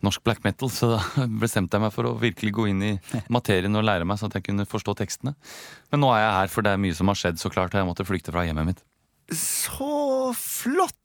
norsk 0.07 0.23
black 0.27 0.43
metal, 0.45 0.71
så 0.73 0.95
da 0.95 1.27
bestemte 1.43 1.79
jeg 1.79 1.85
meg 1.85 1.95
for 1.95 2.09
å 2.11 2.17
virkelig 2.21 2.53
gå 2.57 2.69
inn 2.73 2.83
i 2.87 2.93
materien 3.33 3.79
og 3.79 3.87
lære 3.87 4.07
meg, 4.09 4.21
så 4.21 4.31
at 4.31 4.39
jeg 4.39 4.49
kunne 4.49 4.69
forstå 4.69 4.97
tekstene. 5.03 5.35
Men 5.93 6.05
nå 6.05 6.11
er 6.15 6.25
jeg 6.25 6.35
her, 6.41 6.53
for 6.55 6.67
det 6.67 6.75
er 6.75 6.83
mye 6.83 6.97
som 6.99 7.13
har 7.13 7.21
skjedd, 7.21 7.41
så 7.43 7.53
klart, 7.53 7.75
og 7.75 7.83
jeg 7.83 7.91
måtte 7.91 8.09
flykte 8.09 8.35
fra 8.35 8.45
hjemmet 8.49 8.73
mitt. 8.73 8.83
Så 9.33 10.33
flott. 10.39 10.99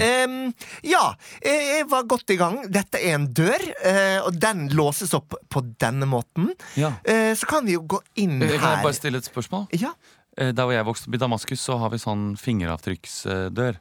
Em, 0.00 0.54
ja, 0.86 1.02
jeg 1.44 1.84
var 1.90 2.06
godt 2.08 2.30
i 2.32 2.38
gang. 2.40 2.62
Dette 2.72 3.00
er 3.04 3.18
en 3.18 3.26
dør, 3.36 3.64
uh, 3.82 4.20
og 4.24 4.38
den 4.40 4.70
låses 4.72 5.12
opp 5.18 5.36
på 5.52 5.62
denne 5.82 6.08
måten. 6.08 6.54
Ja. 6.80 6.94
Uh, 7.04 7.34
så 7.36 7.48
kan 7.50 7.68
vi 7.68 7.74
jo 7.76 7.82
gå 7.84 8.00
inn 8.22 8.38
her. 8.40 8.54
Kan 8.56 8.78
jeg 8.78 8.86
bare 8.86 8.96
stille 8.96 9.20
et 9.20 9.28
spørsmål? 9.28 9.68
Ja, 9.76 9.92
Uh, 10.38 10.52
Der 10.54 10.62
hvor 10.62 10.70
jeg 10.70 10.86
vokste 10.86 11.08
opp 11.10 11.16
i 11.16 11.18
Damaskus, 11.18 11.62
så 11.66 11.74
har 11.82 11.90
vi 11.90 11.98
sånn 11.98 12.36
fingeravtrykksdør. 12.38 13.80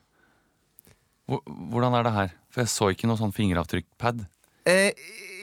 Hvordan 1.29 1.97
er 1.99 2.07
det 2.07 2.13
her? 2.15 2.31
For 2.49 2.63
jeg 2.63 2.71
så 2.71 2.87
ikke 2.93 3.09
noe 3.09 3.19
sånn 3.19 3.35
fingeravtrykkpad. 3.35 4.23
Eh, 4.67 4.91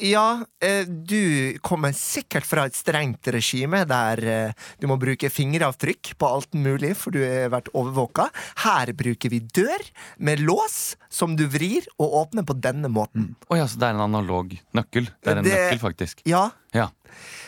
ja 0.05 0.43
eh, 0.61 0.85
du 0.89 1.57
kommer 1.65 1.95
sikkert 1.97 2.45
fra 2.49 2.65
et 2.69 2.75
strengt 2.77 3.29
regime 3.33 3.85
der 3.89 4.23
eh, 4.27 4.65
du 4.83 4.89
må 4.91 4.97
bruke 5.01 5.31
fingeravtrykk 5.31 6.15
på 6.21 6.29
alt 6.29 6.57
mulig, 6.59 6.93
for 6.99 7.15
du 7.15 7.21
har 7.23 7.53
vært 7.55 7.71
overvåka. 7.73 8.27
Her 8.65 8.93
bruker 8.97 9.33
vi 9.33 9.41
dør 9.55 9.87
med 10.19 10.43
lås 10.45 10.97
som 11.09 11.37
du 11.39 11.47
vrir 11.51 11.87
og 11.97 12.19
åpner 12.25 12.45
på 12.47 12.57
denne 12.59 12.91
måten. 12.91 13.33
Å 13.49 13.61
ja, 13.63 13.69
så 13.71 13.79
det 13.81 13.89
er 13.91 13.97
en 13.97 14.05
analog 14.09 14.57
nøkkel. 14.75 15.09
Det 15.23 15.33
er 15.33 15.41
en 15.41 15.47
Det- 15.47 15.55
nøkkel, 15.55 15.81
faktisk. 15.89 16.25
Ja, 16.29 16.51
Ja. 16.75 16.89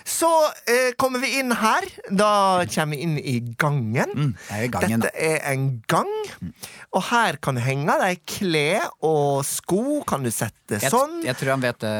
Så 0.07 0.29
eh, 0.71 0.93
kommer 1.01 1.23
vi 1.23 1.33
inn 1.41 1.51
her. 1.57 1.87
Da 2.11 2.65
kommer 2.71 2.97
vi 2.97 3.03
inn 3.03 3.17
i 3.19 3.37
gangen. 3.59 4.13
Mm, 4.15 4.33
er 4.55 4.69
gangen. 4.73 5.05
Dette 5.05 5.13
er 5.19 5.43
en 5.53 5.67
gang. 5.91 6.13
Og 6.95 7.03
her 7.11 7.41
kan 7.43 7.59
du 7.59 7.65
henge 7.65 7.99
deg 8.03 8.23
klær 8.31 8.89
og 9.05 9.43
sko. 9.49 10.03
Kan 10.09 10.27
du 10.27 10.31
sette 10.35 10.79
Jeg, 10.81 10.93
sånn. 10.95 11.21
jeg 11.27 11.37
tror 11.41 11.57
han 11.57 11.65
vet 11.67 11.83
det, 11.83 11.95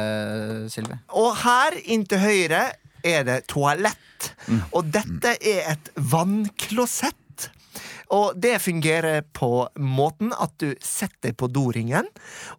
Silve. 0.75 1.01
Og 1.19 1.33
her 1.43 1.77
inntil 1.85 2.23
høyre 2.23 2.65
er 3.07 3.27
det 3.27 3.43
toalett. 3.51 4.33
Og 4.73 4.89
dette 4.95 5.37
er 5.43 5.73
et 5.75 5.93
vannklosett. 5.97 7.15
Og 8.15 8.37
det 8.39 8.61
fungerer 8.63 9.25
på 9.35 9.67
måten 9.83 10.31
at 10.39 10.53
du 10.63 10.69
setter 10.85 11.35
på 11.35 11.49
doringen, 11.51 12.07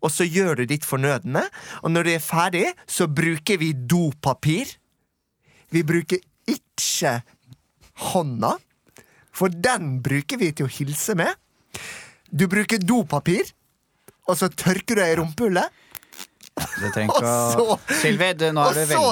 og 0.04 0.12
så 0.12 0.28
gjør 0.28 0.60
du 0.60 0.66
ditt 0.68 0.84
fornødne. 0.88 1.46
Og 1.88 1.94
når 1.94 2.04
du 2.04 2.12
er 2.18 2.24
ferdig, 2.24 2.66
så 2.84 3.08
bruker 3.08 3.62
vi 3.62 3.72
dopapir. 3.74 4.74
Vi 5.74 5.84
bruker 5.84 6.20
ikke 6.48 7.18
hånda, 8.12 8.54
for 9.36 9.50
den 9.54 9.98
bruker 10.06 10.40
vi 10.42 10.52
til 10.56 10.66
å 10.68 10.72
hilse 10.72 11.16
med. 11.20 11.34
Du 12.32 12.48
bruker 12.52 12.80
dopapir, 12.82 13.50
og 14.28 14.38
så 14.40 14.50
tørker 14.52 14.96
du 14.98 15.02
deg 15.02 15.14
i 15.14 15.18
rumpehullet. 15.20 15.84
Du 16.58 16.88
trenger 16.94 17.12
ikke 17.14 17.22
å 17.22 17.28
så- 17.54 17.66
nå 18.56 18.64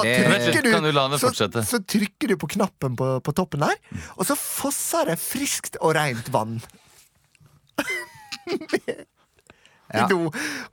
er 0.02 0.24
du 0.24 0.28
veldig 0.32 0.46
trykker 0.48 0.62
du, 0.66 0.70
kan 0.74 0.82
du 0.88 0.92
la 0.96 1.04
meg 1.12 1.20
fortsette? 1.22 1.62
så 1.68 1.78
trykker 1.84 2.32
du 2.32 2.36
på 2.42 2.48
knappen 2.56 2.96
på, 2.98 3.10
på 3.22 3.34
toppen 3.36 3.62
der, 3.62 3.76
og 4.16 4.26
så 4.26 4.34
fosser 4.38 5.12
det 5.12 5.18
friskt 5.22 5.76
og 5.80 5.94
rent 5.98 6.28
vann. 6.34 6.58
I 8.46 10.00
Ja. 10.00 10.06
do. 10.10 10.26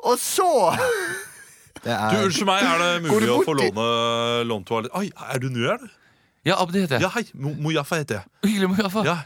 Og 0.09 0.17
så 0.17 0.47
det 1.83 1.91
Du, 1.91 2.15
er, 2.17 2.23
Unnskyld 2.29 2.47
meg, 2.47 2.63
er 2.63 2.81
det 2.83 2.91
mulig 3.11 3.29
å 3.33 3.41
få 3.43 3.53
låne 3.59 3.85
låntoalett? 4.47 4.93
Oi, 4.95 5.09
er 5.33 5.43
du 5.43 5.49
nuer? 5.53 5.83
Ja, 6.47 6.57
Abdi 6.63 6.81
heter 6.83 6.97
jeg. 6.99 7.05
Ja, 7.05 7.11
hei. 7.15 7.23
Mo- 7.39 7.55
Mojaffa 7.67 7.99
heter 8.01 8.21
jeg. 8.21 8.31
Hyggelig 8.49 8.69
Mojaffa. 8.73 9.03
Ja. 9.07 9.17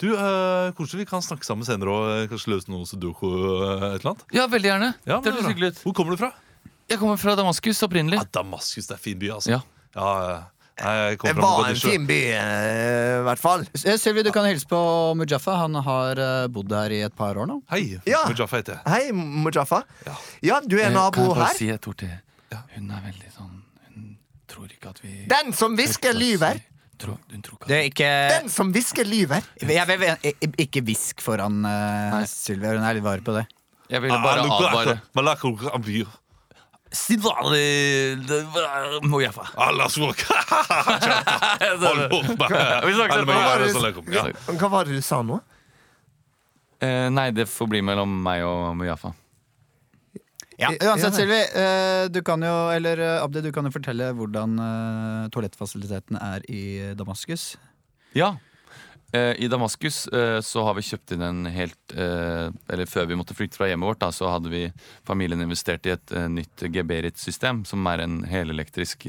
Du, 0.00 0.10
uh, 0.12 0.72
Koselig. 0.76 1.06
Vi 1.06 1.08
kan 1.08 1.22
snakke 1.24 1.46
sammen 1.48 1.64
senere 1.64 1.88
og 1.92 2.08
eh, 2.12 2.26
kanskje 2.28 2.50
løse 2.52 2.68
noe 2.68 2.84
sudoku. 2.88 3.30
eh, 3.32 3.86
et 3.94 4.02
eller 4.02 4.10
annet 4.12 4.24
Ja, 4.36 4.44
veldig 4.52 4.68
gjerne. 4.68 4.90
Ja, 5.08 5.20
det 5.24 5.32
høres 5.32 5.48
hyggelig 5.48 5.70
ut. 5.72 5.78
Hvor 5.86 5.94
kommer 5.96 6.12
du 6.16 6.20
fra? 6.20 6.32
Jeg 6.92 7.00
kommer 7.00 7.16
fra 7.18 7.32
Damaskus 7.38 7.80
opprinnelig. 7.86 8.18
Ja, 8.20 8.26
Damaskus. 8.40 8.86
Det 8.90 8.92
er 8.92 9.00
en 9.00 9.04
fin 9.06 9.18
by, 9.22 9.30
altså. 9.38 9.54
Ja. 9.56 9.62
Ja, 9.96 10.10
Det 10.76 11.32
var 11.40 11.68
en 11.70 11.76
fin 11.80 12.04
by, 12.06 12.18
eh, 12.36 13.20
i 13.20 13.22
hvert 13.24 13.40
fall. 13.40 13.64
Sylvi, 13.74 14.22
du 14.26 14.30
kan 14.34 14.44
hilse 14.44 14.68
på 14.68 14.80
Mujaffa. 15.16 15.54
Han 15.62 15.74
har 15.86 16.20
eh, 16.20 16.46
bodd 16.52 16.72
her 16.76 16.92
i 16.92 17.00
et 17.06 17.14
par 17.16 17.38
år 17.40 17.48
nå. 17.48 17.62
Hei. 17.72 17.96
Ja. 18.04 18.20
Mujaffa 18.28 18.60
heter 18.60 18.76
jeg. 18.76 18.82
Hei, 18.92 19.12
Mujaffa. 19.16 19.82
Ja. 20.04 20.16
Ja, 20.44 20.60
du 20.60 20.76
er 20.78 20.90
nabo 20.92 21.00
nabo 21.00 21.16
kan 21.16 21.24
jeg 21.24 21.34
bare 21.40 21.48
her. 21.48 21.56
si 21.56 21.70
et 21.72 21.88
ord 21.88 21.96
til? 22.02 22.12
Hun 22.76 22.90
er 22.94 23.00
veldig 23.08 23.30
sånn 23.34 23.54
Hun 23.94 24.04
tror 24.48 24.68
ikke 24.70 24.88
at 24.92 25.00
vi 25.02 25.14
Den 25.28 25.52
som 25.56 25.74
hvisker, 25.76 26.14
lyver. 26.14 26.60
Tror, 27.00 27.16
hun 27.32 27.42
tror 27.44 27.58
ikke 27.58 27.68
Det 27.68 27.76
er 27.76 27.88
ikke 27.90 28.10
Den 28.32 28.48
som 28.52 28.70
hvisker, 28.72 29.04
lyver. 29.04 29.42
jeg 29.60 29.86
vil, 29.88 30.06
jeg- 30.22 30.52
Ikke 30.64 30.80
hvisk 30.86 31.20
foran 31.24 31.58
uh, 31.64 32.22
Sylvi. 32.28 32.68
Hun 32.76 32.84
er 32.84 32.94
litt 33.00 33.04
vare 33.04 33.20
på 33.24 33.34
det. 33.36 33.46
Jeg 33.90 34.02
ville 34.02 34.20
bare 34.22 34.44
advare. 34.44 35.00
Snakkes 42.96 43.20
etterpå. 43.20 43.36
Ja. 44.14 44.24
Hva 44.56 44.68
var 44.72 44.88
det 44.88 44.96
du 44.96 45.04
sa 45.04 45.20
nå? 45.26 45.36
Eh, 46.82 47.08
nei, 47.12 47.30
det 47.36 47.46
får 47.48 47.66
bli 47.72 47.80
mellom 47.84 48.10
meg 48.24 48.44
og 48.44 48.74
Mujafa. 48.76 49.12
Ja, 50.56 50.70
Uansett, 50.88 51.14
Sylvi, 51.14 51.36
eh, 51.36 52.08
du 52.08 52.22
kan 52.24 52.40
jo, 52.40 52.52
eller 52.72 53.00
eh, 53.04 53.20
Abdi, 53.20 53.42
du 53.44 53.50
kan 53.52 53.66
jo 53.68 53.72
fortelle 53.74 54.08
hvordan 54.16 54.56
eh, 54.56 55.26
toalettfasilitetene 55.34 56.20
er 56.32 56.46
i 56.48 56.62
Damaskus. 56.96 57.58
Ja. 58.16 58.38
Eh, 59.12 59.44
I 59.44 59.48
Damaskus 59.48 60.08
eh, 60.08 60.40
så 60.40 60.62
har 60.66 60.74
vi 60.74 60.82
kjøpt 60.82 61.12
inn 61.14 61.22
en 61.22 61.46
helt 61.54 61.92
eh, 61.94 62.48
Eller 62.72 62.88
før 62.90 63.06
vi 63.06 63.18
måtte 63.18 63.36
flykte 63.38 63.60
fra 63.60 63.68
hjemmet 63.70 63.86
vårt, 63.86 64.00
da, 64.02 64.10
så 64.12 64.32
hadde 64.32 64.50
vi 64.50 64.64
familien 65.06 65.44
investert 65.44 65.86
i 65.86 65.92
et 65.94 66.14
nytt 66.32 66.64
Geberit-system, 66.74 67.62
som 67.68 67.86
er 67.86 68.02
en 68.02 68.18
helelektrisk 68.26 69.06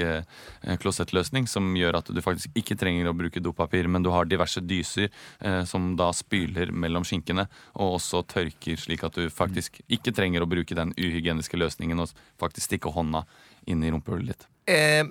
klosettløsning 0.81 1.47
som 1.49 1.69
gjør 1.77 1.97
at 1.99 2.11
du 2.13 2.19
faktisk 2.23 2.53
ikke 2.57 2.77
trenger 2.79 3.09
å 3.09 3.15
bruke 3.17 3.41
dopapir, 3.43 3.89
men 3.89 4.05
du 4.05 4.11
har 4.13 4.29
diverse 4.29 4.61
dyser 4.61 5.09
som 5.69 5.89
da 5.99 6.09
spyler 6.15 6.71
mellom 6.71 7.05
skinkene, 7.07 7.47
og 7.75 7.97
også 7.97 8.23
tørker, 8.29 8.77
slik 8.79 9.05
at 9.07 9.17
du 9.17 9.31
faktisk 9.33 9.81
ikke 9.87 10.13
trenger 10.15 10.45
å 10.45 10.49
bruke 10.49 10.77
den 10.77 10.93
uhygieniske 10.97 11.59
løsningen 11.59 12.03
og 12.03 12.13
faktisk 12.41 12.69
stikke 12.69 12.93
hånda 12.93 13.25
inn 13.67 13.83
i 13.83 13.91
rumpehullet 13.93 14.33
ditt. 14.33 14.47
Eh, 14.67 15.03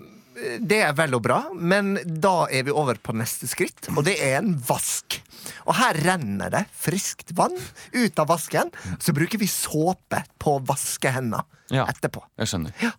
det 0.60 0.78
er 0.84 0.92
vel 0.98 1.14
og 1.16 1.22
bra, 1.24 1.38
men 1.56 1.94
da 2.20 2.46
er 2.52 2.66
vi 2.66 2.74
over 2.76 2.98
på 3.00 3.14
neste 3.16 3.48
skritt, 3.48 3.88
og 3.96 4.02
det 4.04 4.18
er 4.20 4.38
en 4.42 4.54
vask. 4.68 5.16
Og 5.64 5.74
her 5.78 5.96
renner 6.04 6.50
det 6.52 6.64
friskt 6.76 7.32
vann 7.38 7.54
ut 7.94 8.18
av 8.20 8.28
vasken. 8.28 8.68
Så 9.00 9.14
bruker 9.16 9.38
vi 9.40 9.48
såpe 9.48 10.20
på 10.42 10.56
å 10.58 10.64
vaske 10.66 11.12
hendene 11.14 11.44
Ja. 11.72 11.86
etterpå. 11.90 12.20
Jeg 12.38 12.50
skjønner. 12.50 12.92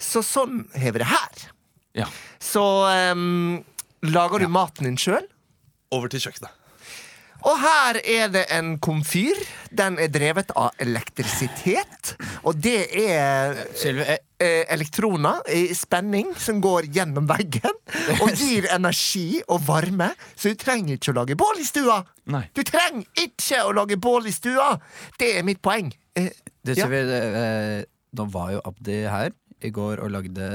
Så 0.00 0.22
sånn 0.24 0.64
har 0.74 0.92
vi 0.94 1.02
det 1.02 1.10
her. 1.10 1.42
Ja. 1.98 2.06
Så 2.40 2.62
um, 3.12 3.60
lager 4.06 4.38
du 4.40 4.48
maten 4.48 4.86
din 4.88 4.96
sjøl. 4.96 5.26
Over 5.92 6.08
til 6.08 6.22
kjøkkenet. 6.22 6.56
Og 7.40 7.56
her 7.58 7.96
er 8.04 8.28
det 8.28 8.46
en 8.52 8.74
komfyr. 8.78 9.38
Den 9.72 9.98
er 9.98 10.10
drevet 10.12 10.50
av 10.56 10.70
elektrisitet. 10.82 12.14
Og 12.44 12.58
det 12.60 12.88
er 13.00 13.62
Sylvi, 13.80 14.04
eh, 14.04 14.18
eh, 14.40 14.64
elektroner 14.72 15.42
i 15.52 15.74
spenning 15.76 16.32
som 16.40 16.60
går 16.64 16.88
gjennom 16.94 17.28
veggen 17.28 17.76
og 18.20 18.32
gir 18.34 18.66
energi 18.74 19.42
og 19.46 19.62
varme. 19.68 20.10
Så 20.34 20.52
du 20.54 20.60
trenger 20.60 20.96
ikke 20.96 21.12
å 21.14 21.18
lage 21.20 21.36
bål 21.40 21.60
i 21.62 21.66
stua. 21.68 22.00
Nei. 22.32 22.46
Du 22.56 22.62
trenger 22.66 23.04
ikke 23.20 23.62
å 23.66 23.74
lage 23.76 23.98
bål 24.00 24.30
i 24.30 24.34
stua! 24.34 24.72
Det 25.20 25.34
er 25.38 25.46
mitt 25.46 25.60
poeng. 25.64 25.92
Eh, 26.18 26.32
det, 26.64 26.76
ja. 26.80 26.88
vi, 26.90 27.00
eh, 27.04 27.84
nå 28.16 28.26
var 28.32 28.54
jo 28.56 28.64
Abdi 28.68 29.02
her 29.08 29.32
i 29.60 29.70
går 29.76 30.00
og 30.04 30.12
lagde 30.16 30.50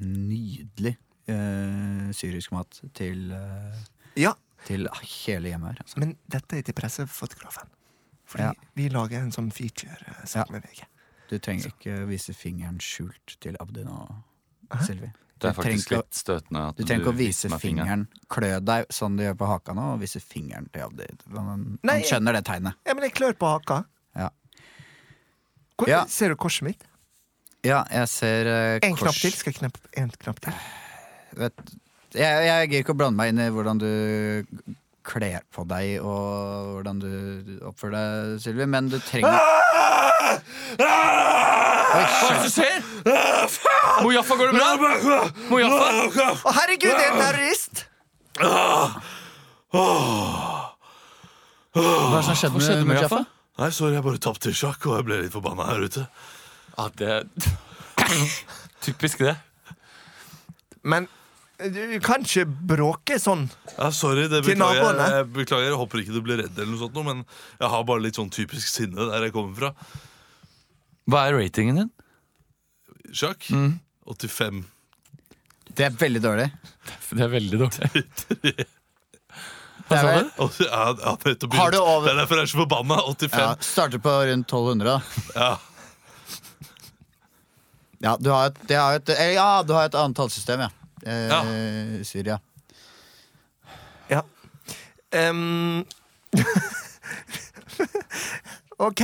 nydelig 0.00 0.94
eh, 1.30 2.06
syrisk 2.16 2.52
mat 2.54 2.80
til, 2.96 3.30
eh, 3.34 3.82
ja, 4.20 4.34
til 4.68 4.86
hele 5.24 5.52
hjemmet 5.52 5.72
her. 5.74 5.84
Altså. 5.86 6.00
men 6.02 6.16
dette 6.30 6.58
er 6.60 6.66
til 6.66 6.76
pressefotografen. 6.76 7.70
Fordi 8.30 8.44
Ja. 8.46 8.52
vi 8.78 8.88
lager 8.88 9.18
en 9.24 9.32
sånn 9.34 9.50
feature 9.50 9.96
sammen 10.24 10.60
med 10.60 10.68
VG. 10.68 10.84
Du 11.30 11.36
trenger 11.38 11.70
ikke 11.70 11.96
vise 12.10 12.34
fingeren 12.34 12.80
skjult 12.82 13.36
til 13.40 13.56
Abdi 13.62 13.84
nå, 13.86 13.96
Sylvi. 14.82 15.10
Det 15.40 15.48
er 15.48 15.54
faktisk 15.56 15.92
litt 15.94 16.12
støtende 16.18 16.62
at 16.68 16.76
Du 16.76 16.82
trenger 16.84 17.00
ikke 17.06 17.12
å 17.14 17.16
vise 17.16 17.48
fingeren. 17.48 17.62
fingeren. 17.62 18.02
Klø 18.28 18.50
deg 18.60 18.90
sånn 18.92 19.14
du 19.16 19.22
gjør 19.24 19.38
på 19.40 19.46
haka 19.48 19.72
nå, 19.78 19.86
og 19.94 20.02
vise 20.02 20.20
fingeren 20.20 20.66
til 20.74 20.82
Abdi. 20.84 21.06
Han, 21.32 21.62
Nei, 21.86 21.94
han 22.02 22.04
skjønner 22.10 22.36
det 22.36 22.42
tegnet. 22.50 22.76
Ja, 22.84 22.92
men 22.98 23.06
jeg 23.08 23.14
klør 23.16 23.38
på 23.40 23.48
haka. 23.54 23.78
Ja. 24.18 24.28
Hvor, 25.78 25.88
Ja. 25.88 26.02
Ser 26.12 26.34
du 26.34 26.36
korset 26.36 26.66
mitt? 26.66 26.84
Ja, 27.64 27.84
jeg 27.92 28.08
ser 28.08 28.46
eh, 28.50 28.78
En 28.82 28.96
kors. 28.96 29.00
knapp 29.06 29.20
til. 29.22 29.32
Skal 29.38 29.52
jeg 29.54 29.58
knappe 29.62 29.80
en 30.02 30.10
knapp 30.20 30.40
til? 30.44 30.52
Vet, 31.40 31.64
jeg 32.12 32.46
jeg 32.50 32.68
gir 32.72 32.82
ikke 32.84 32.92
å 32.96 32.98
blande 33.00 33.16
meg 33.20 33.32
inn 33.32 33.40
i 33.40 33.48
hvordan 33.54 33.78
du 33.80 33.88
kler 35.06 35.40
på 35.54 35.64
deg 35.70 36.00
og 36.04 36.74
hvordan 36.74 37.00
du 37.02 37.10
oppfører 37.68 37.94
deg, 37.96 38.40
Sylvi, 38.44 38.66
men 38.68 38.90
du 38.92 38.98
trenger 39.02 39.32
Hva 40.80 40.90
er 41.96 42.06
det 42.06 42.14
som 42.20 42.52
skjer? 42.54 42.54
ser? 42.54 42.78
Mojaffa, 44.04 44.36
går 44.38 44.46
det 44.50 44.60
bra? 44.60 45.18
Mojaffa? 45.50 46.28
Å, 46.44 46.54
herregud, 46.60 46.92
det 46.94 47.04
er 47.04 47.10
en 47.10 47.22
terrorist! 47.24 47.84
Hva 49.70 49.80
er 51.74 52.16
det 52.16 52.24
som 52.28 52.36
skjedde, 52.38 52.56
med 52.60 52.86
Mujaffa? 52.92 53.02
Jaffa? 53.02 53.22
Nei, 53.60 53.70
sorry, 53.76 53.92
jeg 53.98 54.04
bare 54.06 54.20
tapte 54.22 54.48
i 54.52 54.56
sjakk, 54.56 54.86
og 54.88 54.96
jeg 54.96 55.04
ble 55.08 55.16
litt 55.24 55.34
forbanna 55.34 55.66
her 55.68 55.82
ute. 55.84 56.06
Ja, 56.76 56.86
det 56.96 57.22
Typisk 58.84 59.20
det. 59.20 59.34
Men 60.82 61.08
du 61.68 62.00
kan 62.00 62.22
ikke 62.24 62.44
bråke 62.48 63.18
sånn. 63.20 63.46
Ja, 63.76 63.90
sorry, 63.92 64.26
det 64.30 64.42
Til 64.44 64.54
beklager 64.54 64.78
jeg. 64.78 64.84
naboene? 64.84 65.08
jeg. 65.18 65.26
Beklager, 65.36 65.66
jeg 65.68 65.78
håper 65.80 66.02
ikke 66.02 66.14
du 66.16 66.20
blir 66.24 66.40
redd, 66.42 66.56
eller 66.58 66.70
noe 66.72 66.80
sånt, 66.80 67.00
men 67.04 67.24
jeg 67.60 67.68
har 67.74 67.84
bare 67.88 68.04
litt 68.06 68.16
sånn 68.16 68.30
typisk 68.32 68.68
sinne 68.72 69.08
der 69.10 69.26
jeg 69.28 69.34
kommer 69.36 69.56
fra. 69.58 69.72
Hva 71.10 71.26
er 71.28 71.36
ratingen 71.40 71.76
din? 71.82 71.90
Sjakk? 73.12 73.48
85. 74.06 74.64
Det 75.74 75.86
er 75.86 75.96
veldig 76.00 76.22
dårlig. 76.24 76.48
Det 77.10 77.24
er 77.26 77.32
veldig 77.32 77.58
dårlig. 77.64 78.04
Hva 79.90 79.98
sa 79.98 80.10
du? 80.22 80.28
Ja, 80.64 80.82
ja, 81.02 81.16
nettopp 81.26 81.54
Har 81.58 81.70
du 81.74 81.78
over- 81.82 82.06
Det 82.06 82.12
er 82.14 82.20
derfor 82.22 82.36
jeg 82.38 82.46
er 82.46 82.50
så 82.52 82.60
forbanna. 82.62 82.96
85. 83.10 83.38
ja, 83.42 83.54
starter 83.60 83.98
på 83.98 84.12
rundt 84.30 84.46
1200, 84.46 84.84
da. 84.86 85.00
Ja. 85.34 85.50
Ja, 88.00 88.16
du 88.16 88.30
har 88.32 88.46
et, 88.48 88.60
har 88.70 88.94
et, 88.96 89.10
ja, 89.34 89.48
du 89.66 89.74
har 89.76 89.84
et 89.90 89.94
annet 89.98 90.16
tallsystem, 90.16 90.60
ja. 90.64 90.70
Eh, 91.06 92.02
Syria. 92.06 92.38
Ja. 94.10 94.22
Um, 95.14 95.84
OK. 98.88 99.02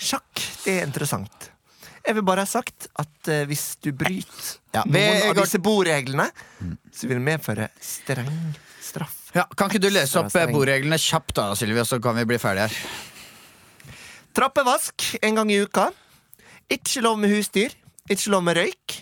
Sjakk, 0.00 0.42
det 0.64 0.78
er 0.78 0.88
interessant. 0.88 1.50
Jeg 2.00 2.16
vil 2.16 2.24
bare 2.24 2.46
ha 2.46 2.48
sagt 2.48 2.88
at 2.98 3.28
uh, 3.28 3.42
hvis 3.48 3.74
du 3.84 3.92
bryter 3.92 4.56
Ja, 4.72 4.82
noen 4.86 5.28
av 5.28 5.36
disse 5.42 5.60
boreglene, 5.62 6.30
så 6.94 7.08
vil 7.10 7.18
det 7.20 7.26
medføre 7.26 7.68
streng 7.84 8.32
straff. 8.80 9.18
Ja, 9.36 9.44
kan 9.54 9.70
ikke 9.70 9.82
du 9.82 9.90
lese 9.92 10.22
opp 10.22 10.32
boreglene 10.54 10.98
kjapt, 10.98 11.34
da, 11.36 11.50
Sylvia, 11.58 11.84
så 11.86 12.00
kan 12.02 12.16
vi 12.18 12.26
bli 12.30 12.38
ferdige 12.40 12.70
her. 12.70 13.94
Trappevask 14.34 15.04
en 15.26 15.38
gang 15.40 15.50
i 15.52 15.60
uka. 15.62 15.90
Ikke 16.70 17.02
lov 17.04 17.18
med 17.20 17.32
husdyr. 17.34 17.74
Ikke 18.10 18.32
lov 18.32 18.44
med 18.46 18.58
røyk. 18.58 19.00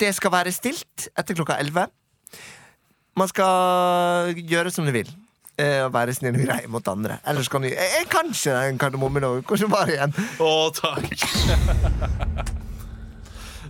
Det 0.00 0.10
skal 0.16 0.32
være 0.34 0.52
stilt 0.54 1.08
etter 1.14 1.36
klokka 1.38 1.58
11. 1.62 1.86
Man 3.16 3.30
skal 3.30 4.34
gjøre 4.34 4.72
som 4.74 4.86
du 4.88 4.92
vil. 4.94 5.10
Eh, 5.54 5.84
Og 5.86 5.92
være 5.94 6.14
snill 6.16 6.34
og 6.34 6.46
grei 6.48 6.64
mot 6.66 6.88
andre. 6.90 7.20
Ellers 7.30 7.46
kan 7.48 7.62
du 7.62 7.68
Jeg, 7.68 7.76
jeg 7.78 8.08
kan 8.10 8.26
ikke 8.32 8.54
den 8.66 8.78
kardemommen 8.82 9.22
nå. 9.22 9.32
Hvordan 9.46 9.70
var 9.70 9.86
igjen? 9.92 10.14
Å, 10.42 10.50
takk. 10.74 11.06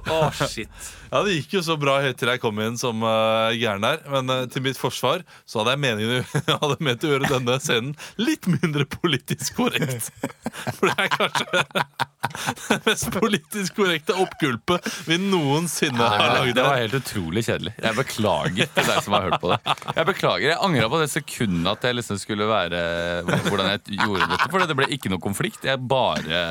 Å, 0.15 0.19
shit. 0.49 0.89
Ja, 1.15 1.21
Det 1.23 1.37
gikk 1.37 1.53
jo 1.55 1.61
så 1.63 1.77
bra 1.79 2.01
helt 2.03 2.19
til 2.19 2.27
jeg 2.33 2.41
kom 2.43 2.59
inn 2.65 2.75
som 2.81 3.05
uh, 3.07 3.53
gæren 3.55 3.85
der. 3.87 4.01
Men 4.11 4.31
uh, 4.33 4.41
til 4.51 4.65
mitt 4.67 4.79
forsvar 4.81 5.23
så 5.47 5.61
hadde 5.63 5.77
jeg 5.77 5.83
meningen 5.85 6.17
jeg 6.25 6.57
hadde 6.65 6.79
ment 6.83 7.07
å 7.07 7.13
gjøre 7.13 7.31
denne 7.31 7.59
scenen 7.63 7.93
litt 8.19 8.49
mindre 8.51 8.83
politisk 8.91 9.61
korrekt. 9.61 10.11
For 10.81 10.91
det 10.91 10.97
er 11.07 11.13
kanskje 11.15 11.63
det 12.75 12.79
mest 12.89 13.11
politisk 13.15 13.77
korrekte 13.77 14.15
oppgulpet 14.19 14.87
vi 15.07 15.19
noensinne 15.21 16.03
har 16.03 16.33
lagd. 16.41 16.55
det 16.57 16.65
var 16.67 16.81
helt 16.81 16.97
utrolig 16.99 17.45
kjedelig. 17.47 17.75
Jeg 17.85 17.95
beklager 17.99 18.71
til 18.75 18.89
deg 18.89 19.01
som 19.07 19.15
har 19.15 19.27
hørt 19.29 19.39
på 19.45 19.53
det. 19.53 19.59
Jeg 20.01 20.09
beklager, 20.09 20.47
jeg 20.49 20.59
angra 20.67 20.89
på 20.91 21.01
det 21.05 21.09
sekundet 21.13 21.71
at 21.77 21.87
jeg 21.87 21.99
liksom 22.01 22.19
skulle 22.19 22.49
være 22.51 22.81
hvordan 23.29 23.71
jeg 23.71 24.01
gjorde 24.01 24.27
dette. 24.33 24.49
For 24.51 24.67
det 24.67 24.79
ble 24.81 24.89
ikke 24.97 25.13
noe 25.13 25.23
konflikt. 25.23 25.69
Jeg 25.69 25.79
bare 25.79 26.43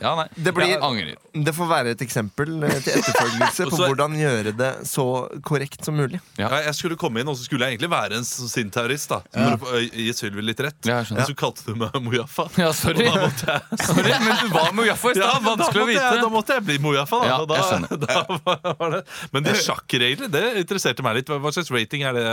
Ja, 0.00 0.14
nei. 0.22 0.28
Det 0.38 0.54
blir- 0.56 0.72
Jeg 0.72 0.80
angrer. 0.86 1.20
Det 1.36 1.52
får 1.58 1.68
være 1.68 1.92
et 1.96 2.06
eksempel 2.06 2.54
til 2.64 2.96
etterfølgelse 2.96 3.68
på 3.68 3.76
så- 3.76 3.90
hvordan 4.06 4.20
gjøre 4.22 4.52
det 4.56 4.70
så 4.88 5.04
korrekt 5.42 5.84
som 5.84 5.96
mulig. 5.98 6.20
Ja. 6.38 6.48
Ja, 6.52 6.60
jeg 6.68 6.74
skulle 6.78 6.96
komme 7.00 7.20
inn, 7.20 7.28
og 7.28 7.36
så 7.36 7.44
skulle 7.46 7.66
jeg 7.66 7.76
egentlig 7.76 7.90
være 7.92 8.16
en 8.20 8.26
så 8.28 8.46
sint 8.50 8.72
terrorist. 8.74 9.08
da 9.10 9.18
For 9.32 9.40
ja. 9.42 9.56
få- 9.58 9.80
gi 9.90 10.06
Sylvi 10.16 10.44
litt 10.46 10.60
rett. 10.62 10.78
Ja. 10.86 11.02
Men 11.10 11.26
så 11.26 11.34
kalte 11.36 11.64
du 11.66 11.74
meg 11.80 11.90
Mojaffa. 12.02 12.46
Ja, 12.62 12.70
sorry. 12.72 13.04
Jeg 13.06 13.32
sorry. 13.86 14.12
Men 14.22 14.36
du 14.44 14.48
var 14.54 14.72
Mojaffa 14.76 15.10
i 15.10 15.18
stad. 15.18 15.42
Vanskelig 15.46 15.82
å 15.82 15.86
måtte 15.86 15.98
jeg, 16.00 16.22
da 16.22 16.28
måtte 16.36 16.56
jeg 16.58 16.66
bli 16.70 16.78
Mojaffa. 16.86 17.20
Da. 17.26 17.38
Da, 17.46 17.96
da 18.06 18.74
var 18.80 18.90
det. 18.98 19.02
Men 19.34 19.46
det 19.48 19.56
sjakkreglene 19.64 20.30
det 20.32 20.44
interesserte 20.62 21.02
meg 21.06 21.20
litt. 21.20 21.28
Hva 21.34 21.52
slags 21.54 21.70
rating 21.74 22.02
er 22.06 22.16
det? 22.16 22.26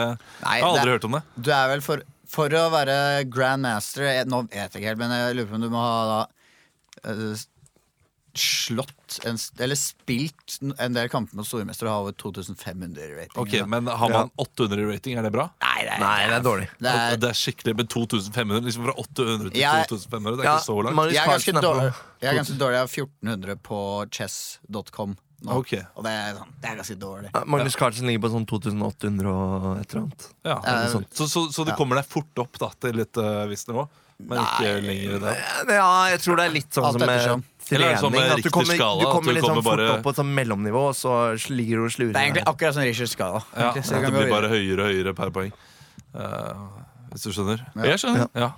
Nei, 0.43 0.57
jeg 0.59 0.63
har 0.63 0.69
aldri 0.69 0.85
det- 0.85 0.95
hørt 0.97 1.09
om 1.09 1.17
det. 1.19 1.23
Du 1.35 1.51
er 1.55 1.71
vel 1.73 1.81
for, 1.85 2.03
for 2.29 2.53
å 2.59 2.67
være 2.73 2.97
grandmaster 3.29 4.23
Nå 4.29 4.43
vet 4.49 4.73
jeg 4.73 4.81
ikke 4.83 4.89
helt, 4.93 5.01
men 5.01 5.11
jeg 5.17 5.35
lurer 5.39 5.49
på 5.51 5.57
om 5.59 5.65
du 5.65 5.69
må 5.73 5.81
ha 5.83 5.97
da 6.11 6.21
slått 8.35 9.19
en, 9.29 9.37
Eller 9.61 9.77
spilt 9.77 10.55
en 10.81 10.95
del 10.95 11.09
kamper 11.09 11.37
mot 11.37 11.45
stormester 11.45 11.85
og 11.85 11.91
har 11.93 12.05
over 12.07 12.15
2500 12.17 13.03
i 13.03 13.11
rating. 13.13 13.35
Ok, 13.37 13.51
da. 13.59 13.65
Men 13.69 13.87
har 13.87 14.09
man 14.09 14.31
800 14.41 14.81
i 14.81 14.87
rating, 14.89 15.17
er 15.19 15.27
det 15.27 15.31
bra? 15.35 15.49
Nei, 15.61 15.83
det 15.85 15.91
er, 15.93 15.99
Nei, 16.01 16.15
det 16.31 16.37
er 16.39 16.45
dårlig. 16.47 16.69
det 16.79 16.93
er, 16.93 17.17
Det 17.21 17.29
er 17.29 17.37
skikkelig 17.37 17.75
med 17.77 17.89
2500. 17.93 18.63
Liksom 18.65 18.87
fra 18.89 18.95
800 19.03 19.51
til 19.51 19.61
Jeg- 19.61 19.87
2500. 19.91 20.37
Det 20.37 20.45
er 20.45 20.49
Ja, 20.49 20.55
ikke 20.57 20.65
så 20.65 20.77
langt. 20.81 21.13
Jeg 21.13 21.21
er 21.21 21.29
ganske 21.33 21.53
dårlig 21.61 21.93
Jeg 22.23 22.29
er 22.31 22.39
ganske 22.39 22.57
dårlig. 22.57 22.73
Jeg 22.73 22.81
har 22.81 22.91
1400 22.97 23.55
på 23.69 23.79
chess.com. 24.11 25.15
nå. 25.43 25.51
Ok. 25.59 25.73
Og 25.97 26.03
det 26.05 26.11
er, 26.11 26.33
sånn, 26.39 26.51
det 26.61 26.69
er 26.71 26.75
ganske 26.79 26.95
dårlig. 26.99 27.29
Ja, 27.33 27.43
Magnus 27.45 27.75
Carlsen 27.75 28.07
ligger 28.07 28.21
på 28.25 28.31
sånn 28.31 28.45
2800 28.47 29.27
og 29.29 29.79
et 29.81 29.91
eller 29.93 30.05
annet. 30.07 30.29
Ja, 30.45 30.57
Eller 30.63 30.87
så, 30.89 31.03
så, 31.11 31.27
så, 31.27 31.51
så 31.51 31.65
du 31.65 31.71
ja. 31.71 31.75
kommer 31.75 31.99
deg 31.99 32.05
fort 32.07 32.39
opp 32.39 32.57
da, 32.57 32.69
til 32.79 32.99
et 33.03 33.17
uh, 33.17 33.45
visst 33.51 33.67
nivå? 33.67 33.87
Men 34.23 34.39
ikke 34.39 34.81
lenger 34.85 35.17
i 35.17 35.19
det? 35.19 35.33
Ja, 35.73 35.87
jeg 36.13 36.21
tror 36.23 36.37
det 36.39 36.45
er 36.47 36.53
litt 36.53 36.71
sånn 36.71 36.85
Alt 36.87 36.99
som 36.99 37.07
med 37.09 37.43
er 37.71 37.81
det 37.83 37.89
sånn 38.01 38.13
med. 38.13 38.31
At 38.35 38.43
du 38.43 38.49
kommer, 38.53 38.77
skala, 38.77 38.99
du 38.99 39.07
at 39.07 39.15
kommer 39.15 39.31
du 39.31 39.37
litt 39.37 39.47
sånn 39.47 39.63
fort 39.63 39.83
opp 39.87 40.05
på 40.05 40.13
et 40.13 40.21
sånn 40.21 40.31
mellomnivå, 40.35 40.85
og 40.91 40.95
så 40.97 41.17
ligger 41.53 41.81
du 41.81 41.87
og 41.87 41.93
slurer. 41.95 42.13
Det 42.13 42.21
er 42.21 42.29
egentlig 42.29 42.45
akkurat 42.51 42.77
som 42.77 42.87
Richards 42.87 43.15
Skala. 43.15 43.43
Ja, 43.55 43.73
så 43.79 44.01
det 44.03 44.13
blir 44.15 44.31
bare 44.31 44.49
høyere 44.51 44.85
og 44.85 44.91
høyere 44.91 45.13
per 45.17 45.33
poeng. 45.35 45.53
Uh, 46.13 46.65
hvis 47.13 47.27
du 47.27 47.35
skjønner? 47.35 47.61
Jeg 47.87 48.01
skjønner. 48.03 48.27
Ja. 48.37 48.51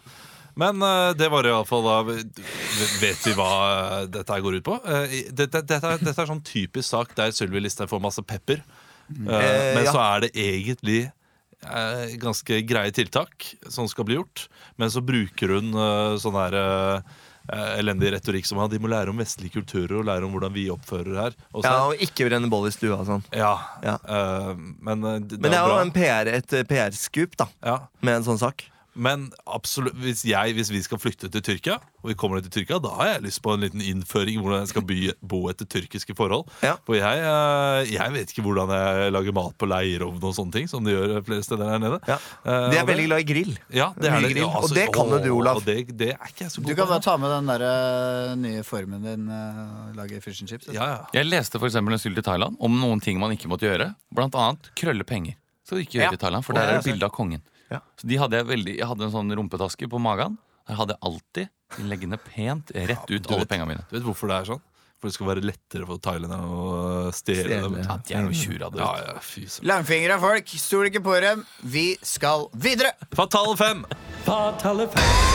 Men 0.56 0.80
uh, 0.80 1.12
det 1.18 1.28
var 1.32 1.48
iallfall 1.48 1.84
da 1.84 1.96
Vet 2.08 3.26
vi 3.28 3.34
hva 3.36 3.50
uh, 3.52 3.98
dette 4.08 4.32
her 4.32 4.44
går 4.44 4.62
ut 4.62 4.66
på? 4.66 4.78
Dette, 4.86 5.62
dette, 5.62 5.82
er, 5.82 6.00
dette 6.00 6.16
er 6.16 6.32
sånn 6.32 6.44
typisk 6.48 6.88
sak 6.88 7.12
der 7.18 7.36
Sylvi 7.36 7.64
Listhaug 7.64 7.92
får 7.92 8.04
masse 8.04 8.24
pepper. 8.24 8.64
Men 9.12 9.84
ja. 9.84 9.92
så 9.92 10.00
er 10.02 10.24
det 10.26 10.32
egentlig 10.34 11.04
eh, 11.06 12.16
ganske 12.18 12.58
greie 12.66 12.94
tiltak 12.96 13.46
som 13.70 13.86
skal 13.92 14.08
bli 14.08 14.18
gjort. 14.18 14.48
Men 14.82 14.90
så 14.90 15.04
bruker 15.06 15.54
hun 15.54 15.76
sånn 16.22 16.40
eh, 16.50 17.20
elendig 17.54 18.14
retorikk 18.16 18.48
som 18.50 18.60
han. 18.62 18.70
de 18.72 18.80
må 18.82 18.90
lære 18.92 19.12
om 19.14 19.20
vestlige 19.22 19.54
kulturer 19.54 20.00
og 20.00 20.06
lære 20.08 20.26
om 20.26 20.34
hvordan 20.34 20.54
vi 20.56 20.68
oppfører 20.74 21.20
her. 21.22 21.36
Også. 21.52 21.66
Ja, 21.70 21.74
og 21.86 22.02
ikke 22.02 22.30
brenne 22.30 22.50
boll 22.52 22.70
i 22.70 22.74
stua 22.74 23.00
og 23.00 23.10
sånn. 23.10 23.26
ja, 23.36 23.56
Ja. 23.86 23.98
Uh, 24.06 24.54
men 24.82 25.04
eh, 25.04 25.20
det, 25.22 25.40
Men 25.40 25.52
det 25.52 25.60
er 25.60 25.74
jo 25.74 25.82
en 25.82 25.94
PR, 25.96 26.32
et 26.32 26.56
PR-skup 26.70 27.38
da 27.38 27.50
ja. 27.64 27.78
med 28.02 28.22
en 28.22 28.28
sånn 28.28 28.42
sak. 28.42 28.66
Men 28.96 29.26
absolutt, 29.52 29.96
hvis, 30.00 30.22
jeg, 30.26 30.54
hvis 30.56 30.70
vi 30.72 30.80
skal 30.86 31.00
flykte 31.02 31.28
til 31.32 31.42
Tyrkia, 31.44 31.74
og 32.02 32.08
vi 32.12 32.16
kommer 32.16 32.40
til 32.46 32.52
Tyrkia, 32.54 32.78
da 32.80 32.92
har 32.96 33.10
jeg 33.10 33.24
lyst 33.26 33.42
på 33.44 33.52
en 33.56 33.64
liten 33.66 33.82
innføring 33.84 34.40
hvordan 34.40 34.62
jeg 34.64 34.70
skal 34.72 34.86
by, 34.88 34.98
bo 35.22 35.40
etter 35.52 35.68
tyrkiske 35.68 36.16
forhold. 36.16 36.46
Ja. 36.64 36.76
For 36.88 36.96
jeg, 36.96 37.24
eh, 37.28 37.92
jeg 37.92 38.14
vet 38.16 38.32
ikke 38.32 38.46
hvordan 38.46 38.72
jeg 38.72 39.12
lager 39.16 39.36
mat 39.36 39.58
på 39.60 39.68
leirovn 39.68 40.22
og 40.24 40.36
sånne 40.38 40.56
ting, 40.56 40.70
som 40.72 40.86
de 40.88 40.94
gjør 40.96 41.26
flere 41.28 41.44
steder 41.44 41.74
her 41.74 41.82
nede. 41.84 42.00
Ja. 42.08 42.18
Eh, 42.46 42.70
De 42.72 42.80
er 42.80 42.88
veldig 42.88 43.08
glad 43.10 43.26
i 43.26 43.28
grill. 43.34 43.54
ja, 43.76 43.90
det 44.00 44.12
er 44.12 44.20
det. 44.22 44.32
grill, 44.32 44.44
Ja, 44.46 44.62
og 44.64 44.70
det 44.76 44.88
kan 44.96 45.12
jo 45.12 45.20
du, 45.26 45.30
Olav. 45.36 45.58
og 45.60 45.66
Det, 45.68 45.78
det 45.98 46.12
er 46.16 46.30
ikke 46.32 46.46
jeg 46.48 46.52
så 46.56 46.62
god 46.62 46.70
Du 46.72 46.76
kan 46.80 46.88
bare 46.94 47.04
ta 47.04 47.18
med 47.18 47.34
den 47.36 47.52
der 47.52 47.66
eh, 47.72 48.36
nye 48.46 48.64
formen 48.64 49.04
din 49.04 49.28
uh, 49.28 49.92
lage 49.98 50.22
fish 50.24 50.40
and 50.42 50.50
chips. 50.50 50.68
Ja, 50.72 50.88
ja. 50.94 50.98
Jeg 51.20 51.28
leste 51.28 51.60
for 51.60 51.68
eksempel 51.68 51.94
en 51.96 52.00
skulle 52.00 52.16
til 52.22 52.24
Thailand 52.32 52.56
om 52.64 52.80
noen 52.80 53.02
ting 53.04 53.20
man 53.20 53.32
ikke 53.36 53.50
måtte 53.52 53.68
gjøre. 53.68 53.92
Blant 54.16 54.36
annet 54.40 54.72
krølle 54.80 55.04
penger. 55.04 55.36
Så 55.68 55.80
ikke 55.82 55.98
gjør 56.00 56.12
Ja. 56.12 56.14
i 56.14 56.18
Thailand, 56.22 56.46
for 56.46 56.54
der 56.54 56.62
er 56.70 56.78
det 56.80 56.86
bilde 56.86 57.06
av 57.08 57.12
kongen. 57.12 57.42
Ja. 57.72 57.80
Så 58.00 58.08
de 58.10 58.18
hadde 58.22 58.38
jeg, 58.40 58.48
veldig, 58.52 58.78
jeg 58.78 58.88
hadde 58.92 59.08
en 59.08 59.14
sånn 59.16 59.34
rumpetaske 59.40 59.90
på 59.90 60.00
magen. 60.02 60.38
Der 60.70 60.78
hadde 60.80 60.96
jeg 60.96 61.06
alltid 61.10 61.82
leggende 61.90 62.18
pent 62.22 62.72
rett 62.76 63.10
ut 63.12 63.30
alle 63.34 63.46
pengene 63.50 63.68
mine. 63.74 63.86
Du 63.90 63.96
vet 63.98 64.06
hvorfor 64.06 64.30
det 64.32 64.38
er 64.42 64.50
sånn? 64.54 64.64
For 64.96 65.10
det 65.12 65.16
skal 65.18 65.28
være 65.28 65.44
lettere 65.44 65.86
for 65.90 66.00
thailanderne 66.02 66.48
å 66.56 67.12
stjele 67.14 67.44
Stjele, 67.44 67.68
dem. 67.68 67.76
ja. 67.84 67.98
De 68.00 68.16
er 68.16 68.30
tjura, 68.40 68.70
Ja, 68.80 68.92
ja, 69.04 69.16
fy 69.22 69.44
søren. 69.46 69.68
Langfingre 69.70 70.20
folk, 70.24 70.54
stol 70.62 70.88
ikke 70.90 71.04
på 71.06 71.18
dem. 71.22 71.44
Vi 71.68 71.88
skal 72.02 72.48
videre! 72.54 72.94
Fatale 73.14 73.58
fem! 73.60 73.84
Fatale 74.26 74.88
fem. 74.96 75.34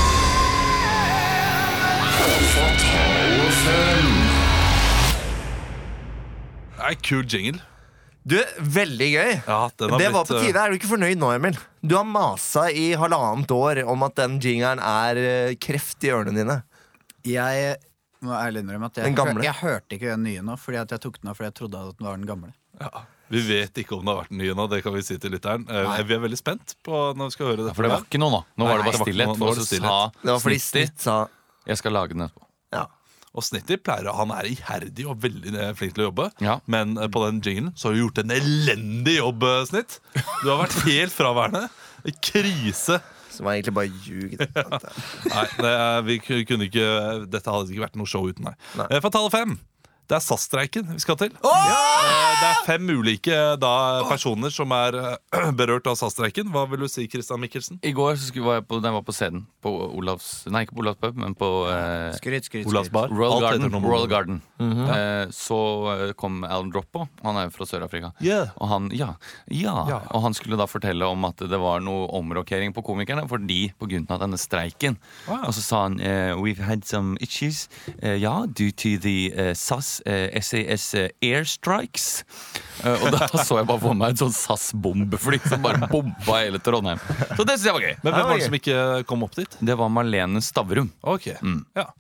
Nei, 6.81 6.95
kul 7.05 7.25
jingle. 7.29 7.61
Du, 8.22 8.37
Veldig 8.61 9.09
gøy. 9.14 9.30
Ja, 9.46 9.61
den 9.80 9.94
har 9.94 10.02
det 10.02 10.09
var 10.12 10.26
på 10.28 10.37
eh, 10.37 10.46
tide. 10.46 10.61
Er 10.61 10.72
du 10.72 10.76
ikke 10.76 10.90
fornøyd 10.90 11.20
nå, 11.20 11.30
Emil? 11.38 11.56
Du 11.80 11.94
har 11.96 12.04
masa 12.04 12.66
i 12.70 12.90
halvannet 13.00 13.52
år 13.54 13.83
om 13.88 14.04
at 14.06 14.18
den 14.20 14.37
jingeren 14.44 14.83
er 14.85 15.20
eh, 15.20 15.54
kreft 15.61 16.04
i 16.04 16.12
ørene 16.12 16.35
dine. 16.37 16.59
Jeg 17.26 17.78
må 18.24 18.35
ærlig 18.37 18.64
innrømme 18.64 18.90
at 18.90 19.00
jeg, 19.00 19.09
Den 19.09 19.16
gamle. 19.16 19.44
jeg 19.44 19.56
hørte 19.62 19.96
ikke 19.96 20.12
den 20.12 20.26
nye 20.28 20.44
nå, 20.44 20.59
fordi 20.61 20.83
at 20.83 20.92
jeg 20.92 21.02
tok 21.06 21.16
den 21.22 21.33
av 21.33 21.38
fordi 21.38 21.48
jeg 21.48 21.56
trodde 21.62 21.80
at 21.80 21.96
den 21.96 22.11
var 22.11 22.20
den 22.20 22.28
gamle. 22.28 22.52
Ja. 22.80 23.06
Vi 23.30 23.40
vet 23.46 23.78
ikke 23.78 23.94
om 23.94 24.02
det 24.02 24.11
har 24.11 24.24
vært 24.24 24.33
den 24.35 24.40
ny 24.42 24.52
nå, 24.59 24.64
det 24.72 24.80
kan 24.83 24.94
vi 24.96 25.04
si 25.06 25.16
til 25.22 25.30
lytteren. 25.33 25.64
Eh, 25.70 25.85
Nei. 25.87 25.98
vi 26.04 26.16
er 26.18 26.22
veldig 26.26 26.38
spent 26.40 26.74
på 26.85 27.02
når 27.16 27.30
vi 27.30 27.37
skal 27.38 27.52
høre 27.52 27.68
det. 27.68 27.74
For 27.78 27.87
det 27.87 27.92
var 27.94 28.04
ikke 28.04 28.20
noe 28.20 28.35
nå. 28.35 28.40
Nå 28.59 28.66
var 28.68 28.80
det 28.80 28.85
Nei, 28.85 28.90
bare 28.90 29.00
var 29.00 29.06
stillhet. 29.06 29.40
Nå 29.40 29.50
det. 29.54 29.83
Det 30.26 30.33
var 30.35 30.42
fordi 30.44 30.62
Snitt 30.66 31.04
sa 31.09 31.20
jeg 31.70 31.78
skal 31.78 31.94
lage 31.94 32.16
den 32.16 32.24
etterpå. 32.26 32.50
Ja. 33.31 33.37
Og 33.38 33.45
Snitty 33.47 33.77
pleier 33.79 34.09
å- 34.11 34.16
Han 34.19 34.31
er 34.35 34.49
iherdig 34.51 35.05
og 35.07 35.21
veldig 35.23 35.53
eh, 35.55 35.73
flink 35.79 35.95
til 35.95 36.03
å 36.03 36.09
jobbe. 36.11 36.25
Ja. 36.43 36.57
Men 36.66 36.97
eh, 36.99 37.07
på 37.07 37.23
den 37.29 37.40
jinglen 37.40 37.73
så 37.79 37.88
har 37.88 37.95
du 37.95 38.01
gjort 38.03 38.19
en 38.25 38.31
elendig 38.35 39.16
jobb, 39.21 39.43
eh, 39.47 39.64
Snitt. 39.71 40.01
Du 40.43 40.49
har 40.51 40.64
vært 40.66 40.75
helt 40.88 41.14
fraværende. 41.14 41.69
Krise. 42.21 43.01
Som 43.31 43.47
var 43.47 43.55
egentlig 43.55 43.75
bare 43.77 43.93
ljug. 44.03 44.33
Nei, 45.31 45.47
det, 45.62 45.71
er- 45.71 46.03
vi 46.09 46.19
kunne 46.19 46.66
ikke 46.66 46.87
Dette 47.31 47.47
hadde 47.55 47.71
ikke 47.71 47.85
vært 47.87 47.97
noe 48.01 48.11
show 48.11 48.27
uten 48.27 48.51
deg. 48.51 49.01
Fatale 49.05 49.31
fem. 49.31 49.55
Det 50.11 50.16
er 50.18 50.23
SAS-streiken 50.25 50.88
vi 50.90 50.99
skal 51.03 51.16
til. 51.20 51.31
Eh, 51.46 52.31
Det 52.40 52.49
er 52.49 52.61
fem 52.66 52.88
ulike 52.90 53.37
da, 53.62 53.70
personer 54.09 54.51
som 54.51 54.73
er 54.75 54.96
eh, 54.99 55.51
berørt 55.61 55.87
av 55.87 55.94
SAS-streiken. 56.01 56.49
Hva 56.51 56.64
vil 56.70 56.83
du 56.83 56.88
si, 56.90 57.05
Christian 57.12 57.38
Mikkelsen? 57.42 57.79
I 57.87 57.92
går 57.94 58.16
så 58.18 58.31
skulle, 58.31 58.46
var 58.49 58.59
jeg 58.59 58.66
på, 58.70 58.81
den 58.83 58.96
var 58.96 59.05
på 59.07 59.14
scenen. 59.14 59.44
På 59.62 59.70
Olavs 60.01 60.46
Nei, 60.51 60.62
ikke 60.64 60.75
på 60.79 60.83
Olavs 60.83 60.99
pub, 61.03 61.18
men 61.20 61.35
på 61.38 61.49
eh, 61.70 62.11
Skryt, 62.16 62.49
skryt, 62.49 62.66
Olavs 62.70 62.88
skryt. 62.88 62.96
bar? 62.96 63.12
Royal 63.12 63.37
Alt 63.38 63.44
Garden. 63.46 63.66
noe 63.68 63.75
med 63.85 63.90
Royal 63.92 64.07
Olavs. 64.07 64.14
Garden. 64.14 64.40
eh, 64.61 65.35
så 65.37 65.59
eh, 65.94 66.12
kom 66.18 66.40
Alan 66.49 66.73
Droppo. 66.75 67.05
Han 67.23 67.38
er 67.38 67.46
jo 67.46 67.55
fra 67.59 67.68
Sør-Afrika. 67.70 68.11
Yeah. 68.25 68.51
Og 68.59 68.73
han, 68.73 68.88
ja, 68.96 69.12
ja. 69.53 69.77
Ja. 69.92 70.01
Og 70.16 70.25
han 70.27 70.35
skulle 70.37 70.59
da 70.61 70.66
fortelle 70.70 71.07
om 71.07 71.29
at 71.29 71.44
det 71.46 71.61
var 71.61 71.85
noe 71.85 72.09
omrokering 72.18 72.75
på 72.77 72.83
komikerne 72.88 73.27
fordi 73.31 73.61
på 73.79 73.87
grunn 73.92 74.09
av 74.11 74.25
denne 74.25 74.40
streiken. 74.40 74.99
Wow. 75.29 75.44
Og 75.51 75.55
så 75.55 75.62
sa 75.68 75.85
han 75.87 76.01
eh, 76.03 76.33
We've 76.40 76.64
had 76.66 76.83
some 76.88 77.14
issues. 77.20 77.68
eh, 78.01 78.16
ja, 78.18 78.46
due 78.49 78.73
to 78.73 78.96
the 78.99 79.16
eh, 79.37 79.53
SAS 79.55 80.00
SAS 80.05 80.89
eh, 80.99 81.11
airstrikes. 81.31 82.09
Eh, 82.85 83.05
og 83.05 83.13
da 83.15 83.29
så 83.45 83.61
jeg 83.61 83.69
bare 83.69 83.83
for 83.83 83.97
meg 83.99 84.15
et 84.15 84.23
sånn 84.23 84.35
SAS-bombefly 84.35 85.41
som 85.47 85.63
bare 85.65 85.89
bomba 85.91 86.39
hele 86.41 86.61
Trondheim. 86.65 87.01
Så 87.37 87.45
det 87.45 87.59
syns 87.59 87.67
jeg 87.69 87.77
var 87.77 87.87
gøy. 87.89 87.95
Men 88.05 88.17
hvem 88.17 88.31
var 88.31 88.39
det 88.41 88.49
som 88.49 88.59
ikke 88.61 88.79
kom 89.11 89.27
opp 89.27 89.37
dit? 89.39 89.59
Det 89.61 89.77
var 89.81 89.93
Marlene 89.93 90.43
Stavrum. 90.45 90.93
Ok, 91.03 91.33
ja 91.77 91.91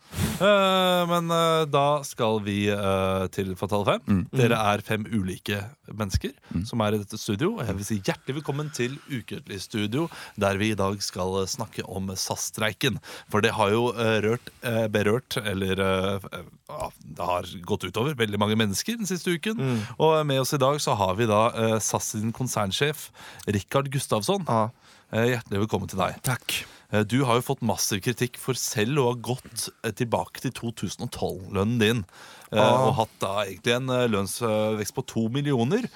Uh, 0.40 1.04
Men 1.06 1.28
uh, 1.30 1.62
da 1.70 2.00
skal 2.02 2.40
vi 2.42 2.64
uh, 2.72 3.28
til 3.30 3.52
Fatal 3.60 3.84
5 3.86 4.22
Dere 4.34 4.56
er 4.72 4.82
fem 4.82 5.04
ulike 5.06 5.60
mennesker 5.86 6.32
Som 6.66 6.82
er 6.84 6.96
i 6.96 7.00
dette 7.02 7.18
studio 7.20 7.52
Og 7.58 7.62
jeg 7.66 7.76
vil 7.78 7.86
si 7.86 7.98
hjertelig 8.00 8.38
velkommen 8.40 8.70
til 8.74 8.96
Ukentlig 9.10 9.60
studio 9.62 10.08
Der 10.40 10.58
vi 10.60 10.72
i 10.72 10.78
dag 10.78 10.98
skal 11.04 11.42
eh, 11.42 11.48
snakke 11.50 11.84
om 11.86 12.10
SAS-streiken 12.14 12.98
For 13.30 13.44
det 13.44 13.52
har 13.58 13.72
jo 13.74 13.90
eh, 13.94 14.16
rørt, 14.24 14.50
eh, 14.66 14.86
berørt 14.92 15.38
Eller 15.44 15.82
eh, 15.84 16.28
eh, 16.32 16.90
det 17.04 17.26
har 17.26 17.48
gått 17.66 17.88
utover 17.90 18.16
Veldig 18.18 18.40
mange 18.40 18.56
mennesker 18.58 18.96
den 19.00 19.08
siste 19.10 19.34
uken 19.36 19.60
Og 19.98 20.14
med 20.26 20.40
oss 20.42 20.54
i 20.56 20.60
dag 20.62 20.80
så 20.82 20.96
har 20.98 21.14
vi 21.20 21.28
da 21.30 21.42
eh, 21.52 21.76
SAS 21.82 22.12
sin 22.16 22.32
konsernsjef 22.36 23.08
Rikard 23.50 23.90
Gustavsson 23.92 24.46
Ah. 24.50 24.68
Eh, 25.12 25.32
Hjertelig 25.34 25.64
velkommen 25.66 25.90
til 25.90 25.98
deg 26.00 26.20
Takk. 26.26 26.60
Eh, 26.94 27.02
Du 27.10 27.20
har 27.26 27.38
jo 27.40 27.46
fått 27.50 27.62
massiv 27.66 28.00
kritikk 28.06 28.38
for 28.38 28.54
selv 28.58 29.02
å 29.02 29.08
ha 29.10 29.16
gått 29.18 29.68
eh, 29.82 29.90
tilbake 29.98 30.42
til 30.44 30.54
2012-lønnen 30.54 31.80
din. 31.82 32.04
Ah. 32.52 32.86
Og 32.88 32.94
hatt 32.98 33.16
da 33.22 33.32
egentlig 33.44 33.74
en 33.76 33.90
lønnsvekst 34.14 34.94
på 34.96 35.04
to 35.10 35.26
millioner. 35.34 35.86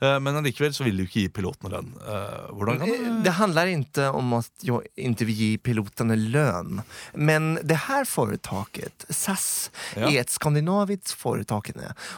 Eh, 0.00 0.18
Men 0.20 0.36
allikevel 0.40 0.72
så 0.74 0.84
vil 0.86 0.96
du 0.96 1.04
ikke 1.04 1.24
gi 1.26 1.28
pilotene 1.28 1.70
lønn. 1.74 1.90
Eh, 2.00 2.50
Hvordan 2.56 2.78
kan 2.80 2.88
du 2.88 3.22
Det 3.24 3.34
handler 3.36 3.70
ikke 3.74 4.06
om 4.16 4.32
at 4.38 4.50
jeg 4.64 4.88
ikke 4.96 5.26
vil 5.28 5.36
gi 5.36 5.50
pilotene 5.58 6.16
lønn. 6.16 6.82
Men 7.14 7.54
det 7.62 7.76
her 7.86 8.04
foretaket, 8.08 9.04
SAS, 9.10 9.70
Ja. 9.96 10.08
er 10.08 10.20
et 10.20 10.30
skandinavisk 10.30 11.14
foretak. 11.16 11.70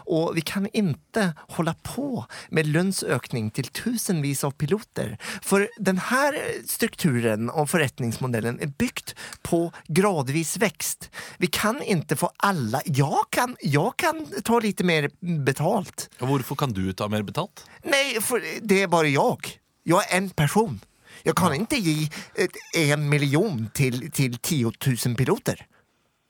Og 0.07 0.35
vi 0.35 0.42
kan 0.42 0.66
ikke 0.73 1.35
holde 1.57 1.75
på 1.83 2.25
med 2.51 2.66
lønnsøkning 2.66 3.53
til 3.53 3.64
tusenvis 3.64 4.45
av 4.45 4.53
piloter. 4.57 5.16
For 5.42 5.66
denne 5.81 6.62
strukturen 6.66 7.51
og 7.51 7.68
forretningsmodellen 7.68 8.61
er 8.62 8.71
bygd 8.79 9.14
på 9.42 9.73
gradvis 9.92 10.57
vekst. 10.62 11.09
Vi 11.40 11.49
kan 11.49 11.81
ikke 11.81 12.16
få 12.16 12.31
alle 12.42 12.81
Jeg 12.87 13.25
kan, 13.33 13.57
jeg 13.62 13.92
kan 13.99 14.25
ta 14.45 14.59
litt 14.59 14.83
mer 14.85 15.09
betalt. 15.23 16.09
Hvorfor 16.21 16.57
kan 16.57 16.73
du 16.73 16.92
ta 16.92 17.09
mer 17.09 17.23
betalt? 17.23 17.64
Nej, 17.82 18.20
för 18.20 18.42
det 18.62 18.82
är 18.82 18.87
bara 18.87 19.06
jag. 19.08 19.58
Jag 19.82 20.12
är 20.12 20.16
en 20.16 20.30
person. 20.30 20.80
Jag 21.22 21.37
kan 21.37 21.54
inte 21.54 21.76
ge 21.76 22.08
ett, 22.35 22.50
en 22.76 23.08
miljon 23.08 23.70
till, 23.74 24.11
till 24.12 24.38
10 24.38 24.72
000 25.06 25.16
piloter. 25.16 25.66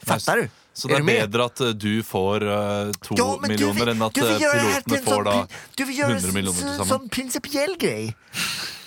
Fattar 0.04 0.36
du? 0.36 0.48
Så 0.74 0.88
det 0.88 0.94
er, 0.96 1.00
er 1.00 1.04
bedre 1.04 1.44
at 1.44 1.60
eh, 1.60 1.68
du 1.76 2.02
får 2.02 2.42
uh, 2.42 2.92
to 3.04 3.14
Ja, 3.18 3.26
millioner 3.42 3.84
vil, 3.84 3.90
enn 3.92 4.02
at 4.02 4.16
eh, 4.16 4.22
pilotene 4.40 4.96
en 4.98 5.04
får 5.04 5.12
sån, 5.14 5.24
da 5.24 5.34
pri- 5.36 5.76
du 5.76 5.84
vill 5.84 5.98
göra 5.98 6.16
100 6.16 6.32
miljoner 6.32 6.58
til 6.58 6.68
en 6.68 6.76
sammen. 6.76 6.88
sån 6.88 7.08
principiell 7.08 7.76
grej. 7.78 8.14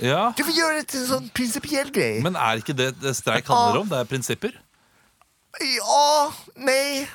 Ja, 0.02 0.34
Du 0.38 0.44
vil 0.44 0.58
gjøre 0.58 0.80
det 0.82 0.88
til 0.92 1.04
en 1.04 1.08
sånn 1.12 1.30
prinsipiell 1.30 1.92
greie. 1.94 2.24
Men 2.26 2.36
er 2.36 2.58
ikke 2.64 2.74
det 2.76 2.90
det 3.04 3.14
streik 3.16 3.48
handler 3.48 3.82
om? 3.84 3.90
Det 3.94 4.00
er 4.02 4.10
prinsipper? 4.10 4.58
Ja, 5.62 6.34
nei, 6.58 7.08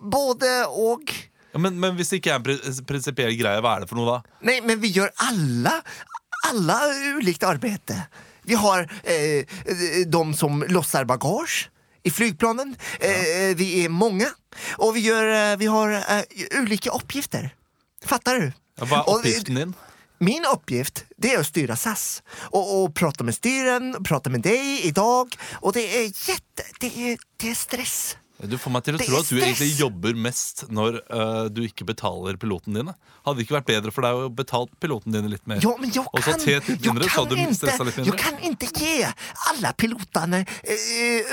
både 0.00 0.66
och. 0.66 1.14
Ja, 1.52 1.58
men, 1.58 1.80
men 1.82 1.96
hvis 1.98 2.12
det 2.12 2.20
ikke 2.20 2.32
er 2.36 2.40
en 2.40 2.46
pri- 2.46 2.84
prinsipiell 2.86 3.34
greie, 3.38 3.60
hva 3.64 3.76
er 3.76 3.84
det 3.84 3.90
for 3.90 3.98
noe 3.98 4.16
da? 4.18 4.36
Nei, 4.46 4.60
men 4.64 4.80
vi 4.82 4.92
gjør 4.94 5.10
alle 5.26 5.80
alle 6.48 6.76
ulikt 7.18 7.42
arbeid. 7.44 7.92
Vi 8.48 8.54
har 8.56 8.86
eh, 9.04 9.44
de 10.08 10.22
som 10.34 10.62
losser 10.72 11.04
bagasje 11.04 11.68
i 12.02 12.10
flygplanen. 12.10 12.72
Eh, 13.00 13.52
vi 13.58 13.84
er 13.84 13.92
mange. 13.92 14.30
Og 14.80 14.94
vi, 14.96 15.00
gör, 15.04 15.28
eh, 15.28 15.56
vi 15.60 15.68
har 15.68 15.92
eh, 16.00 16.24
ulike 16.62 16.90
oppgifter. 16.90 17.50
Fattar 18.04 18.40
du? 18.40 18.46
Ja, 18.80 18.88
Hva 18.88 19.02
er 19.02 19.12
oppgiften 19.12 19.60
din? 19.60 19.74
Min 20.20 20.44
oppgift 20.48 21.04
det 21.20 21.30
er 21.32 21.40
å 21.40 21.44
styre 21.48 21.76
SAS 21.80 22.20
Og, 22.50 22.60
og, 22.60 22.82
prate 22.96 23.24
med 23.24 23.32
styren, 23.36 23.94
prate 24.04 24.28
med 24.32 24.42
deg 24.44 24.84
i 24.88 24.90
dag. 24.96 25.36
Og 25.62 25.76
det 25.76 25.84
er, 25.96 26.08
jette, 26.08 26.66
Det 26.80 26.90
er, 26.92 27.20
det 27.40 27.52
er 27.52 27.56
stress. 27.56 27.98
Du 28.48 28.56
får 28.60 28.72
meg 28.72 28.84
til 28.86 28.96
å 28.96 29.00
tro 29.02 29.20
at 29.20 29.30
du 29.30 29.38
egentlig 29.40 29.70
jobber 29.76 30.16
mest 30.16 30.64
når 30.72 31.00
eh, 31.02 31.44
du 31.52 31.62
ikke 31.66 31.84
betaler 31.88 32.38
pilotene 32.40 32.80
dine. 32.80 32.94
Hadde 33.26 33.40
det 33.40 33.44
ikke 33.44 33.58
vært 33.58 33.68
bedre 33.68 33.92
for 33.92 34.06
deg 34.06 34.20
å 34.20 34.30
betale 34.32 34.80
pilotene 34.80 35.18
dine 35.18 35.32
litt 35.32 35.44
mer? 35.50 35.60
Ja, 35.64 35.74
men 35.80 35.92
jeg 35.92 36.04
kan, 36.06 36.44
jeg 36.46 36.62
kan 36.64 36.86
mindre. 37.36 38.06
jag 38.06 38.16
kan 38.20 38.38
ikke 38.48 38.70
gi 38.80 38.94
alle 39.50 39.72
pilotene 39.76 40.42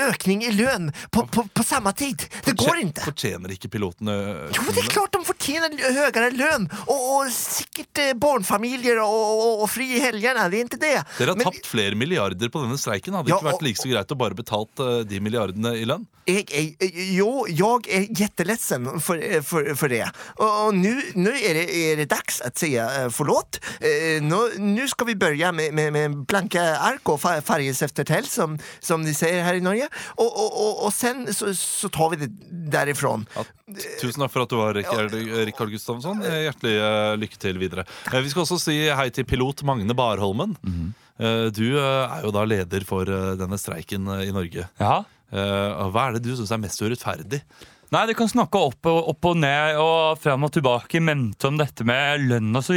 økning 0.08 0.44
i 0.44 0.52
lønn 0.52 0.90
på, 1.14 1.24
på, 1.32 1.46
på 1.54 1.64
samme 1.64 1.92
tid. 1.96 2.26
Det 2.44 2.54
går 2.58 2.82
ikke. 2.82 3.06
Fortjener 3.08 3.54
ikke 3.54 3.70
pilotene 3.72 4.16
Jo, 4.54 4.66
det 4.74 4.84
er 4.84 4.92
klart 4.92 5.16
de 5.16 5.22
fortjener 5.26 5.74
høyere 5.98 6.30
lønn! 6.36 6.68
Og, 6.86 6.98
og, 6.98 7.32
sikkert 7.32 8.02
eh, 8.02 8.12
barnfamiljer 8.18 9.00
og, 9.04 9.16
og 9.38 9.62
och 9.62 9.70
fri 9.70 9.88
i 9.96 10.02
helgene. 10.02 10.48
Det 10.50 10.60
er 10.60 10.68
ikke 10.68 10.82
det. 10.82 10.94
Dere 11.18 11.32
har 11.32 11.40
Men 11.40 11.48
tapt 11.48 11.66
flere 11.66 11.98
milliarder 11.98 12.52
på 12.52 12.62
denne 12.62 12.78
streiken. 12.80 13.16
Hadde 13.16 13.30
det 13.30 13.34
Ja, 13.34 13.40
ikke 13.40 13.52
vært 13.52 13.66
like 13.66 13.82
så 13.82 13.90
greit 13.90 14.14
å 14.14 14.20
bare 14.20 14.38
betalt 14.38 14.84
eh, 14.84 15.02
de 15.08 15.20
milliardene 15.24 15.74
i 15.78 15.88
lønn? 15.88 16.06
jeg, 16.28 16.44
jeg, 16.52 16.74
jo, 16.98 17.46
jag 17.48 17.88
är 17.88 18.20
jätteledsen 18.20 19.00
för, 19.00 19.42
för, 19.42 19.74
för 19.74 19.88
det. 19.88 20.10
Och, 20.36 20.66
och 20.66 20.74
nu, 20.74 21.02
nu 21.14 21.30
är, 21.30 21.54
det, 21.54 21.74
är 21.92 21.96
det 21.96 22.04
dags 22.04 22.40
att 22.40 22.58
säga 22.58 23.10
forlåt 23.10 23.10
förlåt. 23.10 23.60
skal 23.80 24.22
nu, 24.22 24.58
nu 24.58 24.88
ska 24.88 25.04
vi 25.04 25.14
börja 25.16 25.52
med, 25.52 25.74
med, 25.74 25.92
med 25.92 26.16
blanka 26.16 26.62
ark 26.76 27.08
och 27.08 27.20
fa- 27.20 27.40
som, 28.26 28.58
som 28.80 29.04
de 29.04 29.14
säger 29.14 29.44
här 29.44 29.54
i 29.54 29.60
Norge. 29.60 29.88
Och, 30.06 30.32
och, 30.44 30.68
och, 30.68 30.86
och 30.86 30.92
sen 30.94 31.34
så, 31.34 31.54
så 31.54 31.88
tar 31.88 32.10
vi 32.10 32.16
det 32.16 32.30
derifrån. 32.50 33.26
Ja, 33.34 33.44
tusen 34.00 34.22
takk 34.24 34.32
for 34.32 34.42
at 34.42 34.50
du 34.50 34.56
var 34.56 34.74
Rikard, 34.74 35.12
Rikard 35.44 35.70
Gustavsson. 35.70 36.22
Eh, 36.24 36.38
Hjertelig 36.46 36.76
eh, 36.80 37.16
lykke 37.20 37.36
til 37.42 37.58
videre. 37.60 37.84
Eh, 38.12 38.20
Vi 38.24 38.30
skal 38.32 38.46
også 38.46 38.56
si 38.62 38.78
hei 38.88 39.10
til 39.12 39.26
pilot 39.28 39.62
Magne 39.68 39.94
Barholmen. 39.94 40.56
Eh, 41.18 41.50
Du 41.52 41.64
eh, 41.76 42.16
er 42.16 42.24
jo 42.24 42.32
da 42.32 42.44
leder 42.48 42.84
for 42.88 43.08
eh, 43.08 43.34
denne 43.40 43.58
streiken 43.60 44.08
eh, 44.16 44.24
i 44.28 44.32
Norge. 44.32 44.68
Ja. 44.80 45.02
Eh, 45.32 45.88
Hva 45.92 46.08
er 46.08 46.16
det 46.18 46.24
du 46.28 46.34
syns 46.38 46.52
er 46.54 46.62
mest 46.62 46.80
urettferdig? 46.80 47.42
Nei, 47.88 48.02
du 48.04 48.10
kan 48.12 48.28
snakke 48.28 48.60
opp 48.60 48.84
og, 48.84 48.98
opp 49.14 49.26
og 49.30 49.38
ned 49.40 49.78
og 49.80 50.18
frem 50.20 50.42
og 50.44 50.50
tilbake, 50.52 51.00
mente 51.00 51.48
om 51.48 51.56
dette 51.56 51.86
med 51.88 52.20
lønn 52.28 52.52
osv. 52.60 52.76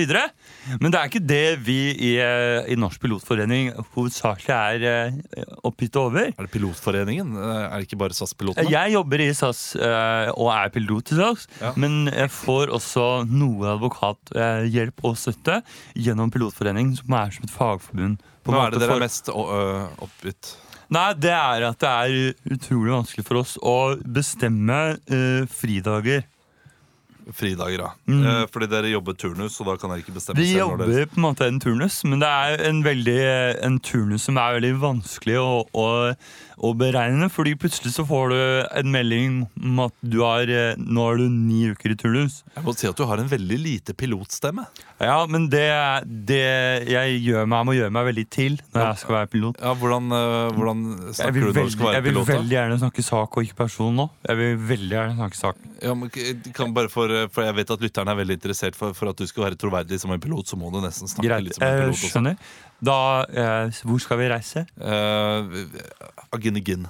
Men 0.80 0.88
det 0.88 0.96
er 1.02 1.10
ikke 1.10 1.20
det 1.28 1.60
vi 1.68 1.76
i, 1.92 2.12
eh, 2.24 2.70
i 2.72 2.78
Norsk 2.80 3.02
Pilotforening 3.04 3.74
hovedsakelig 3.92 4.56
er 4.56 4.86
eh, 4.88 5.44
oppgitt 5.68 6.00
over. 6.00 6.30
Er 6.32 6.48
det 6.48 6.54
Pilotforeningen? 6.54 7.36
Er 7.36 7.76
det 7.76 7.90
ikke 7.90 8.00
bare 8.06 8.16
SAS-pilotene? 8.16 8.72
Jeg 8.72 8.96
jobber 8.96 9.26
i 9.26 9.30
SAS 9.36 9.62
og 9.82 10.48
er 10.56 10.72
pilot 10.72 11.12
i 11.12 11.20
SAS, 11.20 11.48
Ja. 11.60 11.74
men 11.76 12.06
jeg 12.08 12.32
får 12.32 12.72
også 12.80 13.10
noe 13.28 13.76
advokathjelp 13.76 15.04
og 15.12 15.20
støtte 15.20 15.60
gjennom 16.00 16.32
Pilotforeningen, 16.32 16.96
som 17.04 17.20
er 17.20 17.36
som 17.36 17.44
et 17.44 17.52
fagforbund. 17.60 18.24
på 18.48 18.56
Hva 18.56 18.68
er 18.70 18.72
det 18.72 18.80
dere 18.88 18.96
er 18.96 19.04
mest 19.10 19.28
oppgitt? 19.28 20.56
Nei, 20.92 21.14
det 21.16 21.32
er 21.32 21.64
at 21.70 21.80
det 21.80 21.90
er 21.90 22.52
utrolig 22.52 22.92
vanskelig 22.92 23.24
for 23.24 23.40
oss 23.40 23.54
å 23.64 23.96
bestemme 24.04 24.80
uh, 25.00 25.44
fridager. 25.48 26.26
Fridager, 27.38 27.84
ja. 27.86 27.92
Mm. 28.10 28.22
Eh, 28.26 28.44
Fordi 28.52 28.68
dere 28.72 28.92
jobber 28.92 29.14
turnus, 29.20 29.60
og 29.62 29.68
da 29.72 29.76
kan 29.80 29.92
dere 29.94 30.02
ikke 30.04 30.16
bestemme 30.18 30.40
Vi 30.42 30.52
selv 30.54 30.74
når 30.74 30.82
dere 30.86 31.02
jobber 31.02 31.12
på 31.14 31.20
en 31.22 31.26
måte 31.28 31.48
en 31.48 31.60
turnus, 31.64 32.00
men 32.10 32.20
det 32.24 32.30
er 32.30 32.64
en, 32.70 32.82
veldig, 32.86 33.20
en 33.68 33.80
turnus 33.80 34.26
som 34.28 34.40
er 34.42 34.58
veldig 34.60 34.74
vanskelig 34.82 35.38
å, 35.42 35.52
å, 35.78 35.88
å 36.62 36.72
beregne. 36.78 37.30
Fordi 37.34 37.54
plutselig 37.62 37.94
så 37.96 38.06
får 38.10 38.34
du 38.34 38.40
en 38.82 38.92
melding 38.94 39.38
om 39.62 39.84
at 39.88 39.96
du 40.02 40.20
har, 40.26 40.50
eh, 40.50 40.74
nå 40.82 41.06
har 41.10 41.22
du 41.22 41.28
ni 41.30 41.68
uker 41.72 41.94
i 41.94 42.00
turnus. 42.02 42.42
Jeg 42.56 42.66
må 42.66 42.76
si 42.78 42.90
at 42.90 42.98
du 43.00 43.06
har 43.10 43.22
en 43.22 43.30
veldig 43.32 43.60
lite 43.62 43.96
pilotstemme. 43.98 44.66
Ja, 45.02 45.20
men 45.30 45.48
det, 45.50 45.66
det 46.28 46.42
jeg 46.92 47.22
gjør 47.26 47.48
meg, 47.50 47.62
jeg 47.62 47.70
må 47.72 47.78
gjøre 47.78 47.94
meg 47.96 48.10
veldig 48.12 48.26
til 48.34 48.60
når 48.74 48.84
jeg 48.90 49.02
skal 49.06 49.16
være 49.20 49.32
pilot. 49.36 49.62
Ja, 49.62 49.74
Hvordan, 49.82 50.12
hvordan 50.58 50.82
Jeg 51.10 51.16
snakker 51.18 51.40
du 51.42 51.48
når 51.48 51.70
du 51.70 51.74
skal 51.74 51.88
være 51.88 51.96
jeg 51.98 52.04
vil 52.06 52.14
pilot? 52.14 52.30
veldig 52.32 52.56
gjerne 52.58 52.78
snakke 52.84 53.06
sak 53.06 53.38
og 53.40 53.48
ikke 53.48 53.58
person 53.64 53.96
nå. 53.98 54.06
Jeg 54.30 54.40
vil 54.42 54.60
veldig 54.72 54.96
gjerne 54.98 55.16
snakke 55.18 55.40
sak. 55.40 55.64
Ja, 55.82 55.96
men 55.98 56.12
kan 56.54 56.74
bare 56.78 56.92
for, 56.94 57.11
for 57.34 57.45
Jeg 57.45 57.58
vet 57.60 57.74
at 57.76 57.84
lytterne 57.86 58.13
er 58.13 58.19
veldig 58.21 58.38
interessert 58.39 58.78
for, 58.78 58.95
for 58.97 59.12
at 59.12 59.19
du 59.21 59.28
skal 59.30 59.47
være 59.50 59.60
troverdig 59.60 60.00
som 60.02 60.13
en 60.13 60.21
pilot, 60.24 60.52
så 60.52 60.60
må 60.60 60.71
du 60.74 60.80
nesten 60.84 61.12
snakke 61.12 61.28
Greit, 61.28 61.47
litt 61.50 61.60
som 61.60 61.67
en 61.67 61.78
pilot. 61.84 61.97
Også. 61.97 62.12
skjønner. 62.15 62.50
Da, 62.82 62.97
eh, 63.30 63.84
hvor 63.86 64.02
skal 64.02 64.19
vi 64.21 64.32
reise? 64.32 64.65
Eh, 64.80 66.34
Aginegin. 66.34 66.89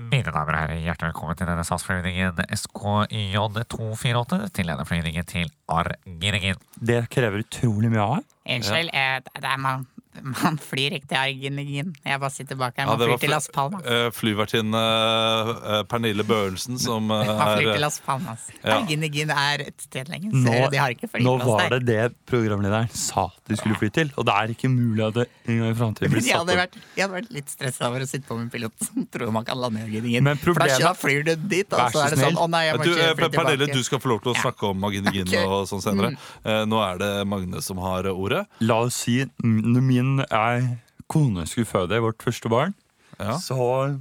Mine 0.00 0.32
damer 0.32 0.54
og 0.54 0.56
herrer, 0.56 0.80
hjertelig 0.82 1.12
velkommen 1.12 1.36
til 1.38 1.46
denne 1.46 1.64
SAS-flyvningen 1.68 2.40
SKJ248. 2.56 4.38
til 4.56 4.70
denne 4.72 4.86
flyvningen 4.88 5.26
til 5.28 5.50
Arginegin. 5.70 6.58
Det 6.80 7.02
krever 7.12 7.44
utrolig 7.44 7.90
mye 7.92 8.02
av 8.02 8.14
deg. 8.16 8.30
Unnskyld, 8.56 8.90
eh, 8.92 9.20
det 9.36 9.50
er 9.52 9.60
man, 9.62 9.86
man 10.20 10.58
flyr 10.60 10.98
ikke 10.98 11.08
til 11.12 11.18
Argenegin. 11.18 11.94
Jeg 12.04 12.20
bare 12.20 12.30
sitter 12.34 12.58
bak 12.60 12.76
her. 12.76 12.86
Man 12.86 13.00
ja, 13.00 13.08
flyr 13.08 13.20
til 13.22 13.32
Las 13.32 13.48
Palmas. 13.52 13.86
Uh, 13.86 14.08
Flyvertinne 14.12 14.82
uh, 14.82 15.82
Pernille 15.88 16.24
Børensen 16.28 16.78
som 16.80 17.08
uh, 17.10 17.22
Man 17.26 17.40
flyr 17.56 17.70
er 17.70 17.78
til 17.78 17.84
Las 17.86 18.00
Palmas. 18.04 18.48
Ja. 18.60 18.76
Argenegin 18.76 19.32
er 19.32 19.64
et 19.68 19.78
sted 19.80 20.10
lenger. 20.12 20.34
Nå, 20.36 20.56
de 20.72 20.80
har 20.82 20.92
ikke 20.92 21.08
nå 21.08 21.36
flyplass 21.38 21.48
var 21.48 21.64
der. 21.72 21.78
det 21.78 21.92
det 21.92 22.26
programlederen 22.28 22.90
sa 22.92 23.28
de 23.48 23.56
skulle 23.58 23.76
fly 23.80 23.88
til, 23.92 24.12
og 24.16 24.26
det 24.28 24.34
er 24.36 24.52
ikke 24.54 24.70
mulig 24.72 25.04
at 25.06 25.16
det 25.16 25.26
en 25.48 25.58
gang 25.62 25.72
i 25.72 25.76
framtiden 25.76 26.12
blir 26.12 26.24
satt 26.24 26.40
opp. 26.42 26.76
jeg 26.96 27.04
hadde 27.04 27.16
vært 27.16 27.32
litt 27.34 27.50
stressa 27.52 27.88
over 27.88 28.04
å 28.04 28.08
sitte 28.08 28.28
på 28.28 28.36
med 28.38 28.46
en 28.46 28.52
pilot 28.52 28.86
som 28.86 29.06
tror 29.12 29.32
man 29.34 29.46
kan 29.48 29.60
lande 29.60 29.82
i 29.82 29.86
Argenegin. 29.88 30.30
For 30.44 30.60
da, 30.60 30.92
flyr 30.98 31.26
du 31.26 31.32
dit, 31.50 31.72
og 31.72 31.92
så 31.94 32.04
er 32.06 32.14
det 32.14 32.20
sånn. 32.22 32.38
Å 32.38 32.48
nei, 32.52 32.62
jeg 32.68 32.78
må 32.78 32.86
du, 32.86 32.92
ikke 32.92 33.00
fly 33.02 33.12
tilbake. 33.16 33.36
Pernille, 33.38 33.68
du 33.72 33.86
skal 33.86 34.02
få 34.02 34.12
lov 34.12 34.22
til 34.24 34.34
å 34.34 34.36
snakke 34.38 34.70
om 34.70 34.88
Ok. 34.88 34.98
og 35.42 35.66
sånn 35.70 35.82
senere. 35.84 36.12
Eh, 36.44 36.62
nå 36.68 36.80
er 36.84 37.00
det 37.00 37.10
Magne 37.28 37.62
som 37.64 37.80
har 37.82 38.08
ordet. 38.12 38.44
La 38.64 38.80
oss 38.86 39.02
si 39.04 39.20
når 39.42 39.84
min 40.02 40.24
jeg 40.26 40.66
kone 41.12 41.46
skulle 41.46 41.68
føde 41.70 41.98
vårt 42.02 42.22
første 42.24 42.50
barn, 42.52 42.74
Ja. 43.20 43.36
så, 43.38 43.98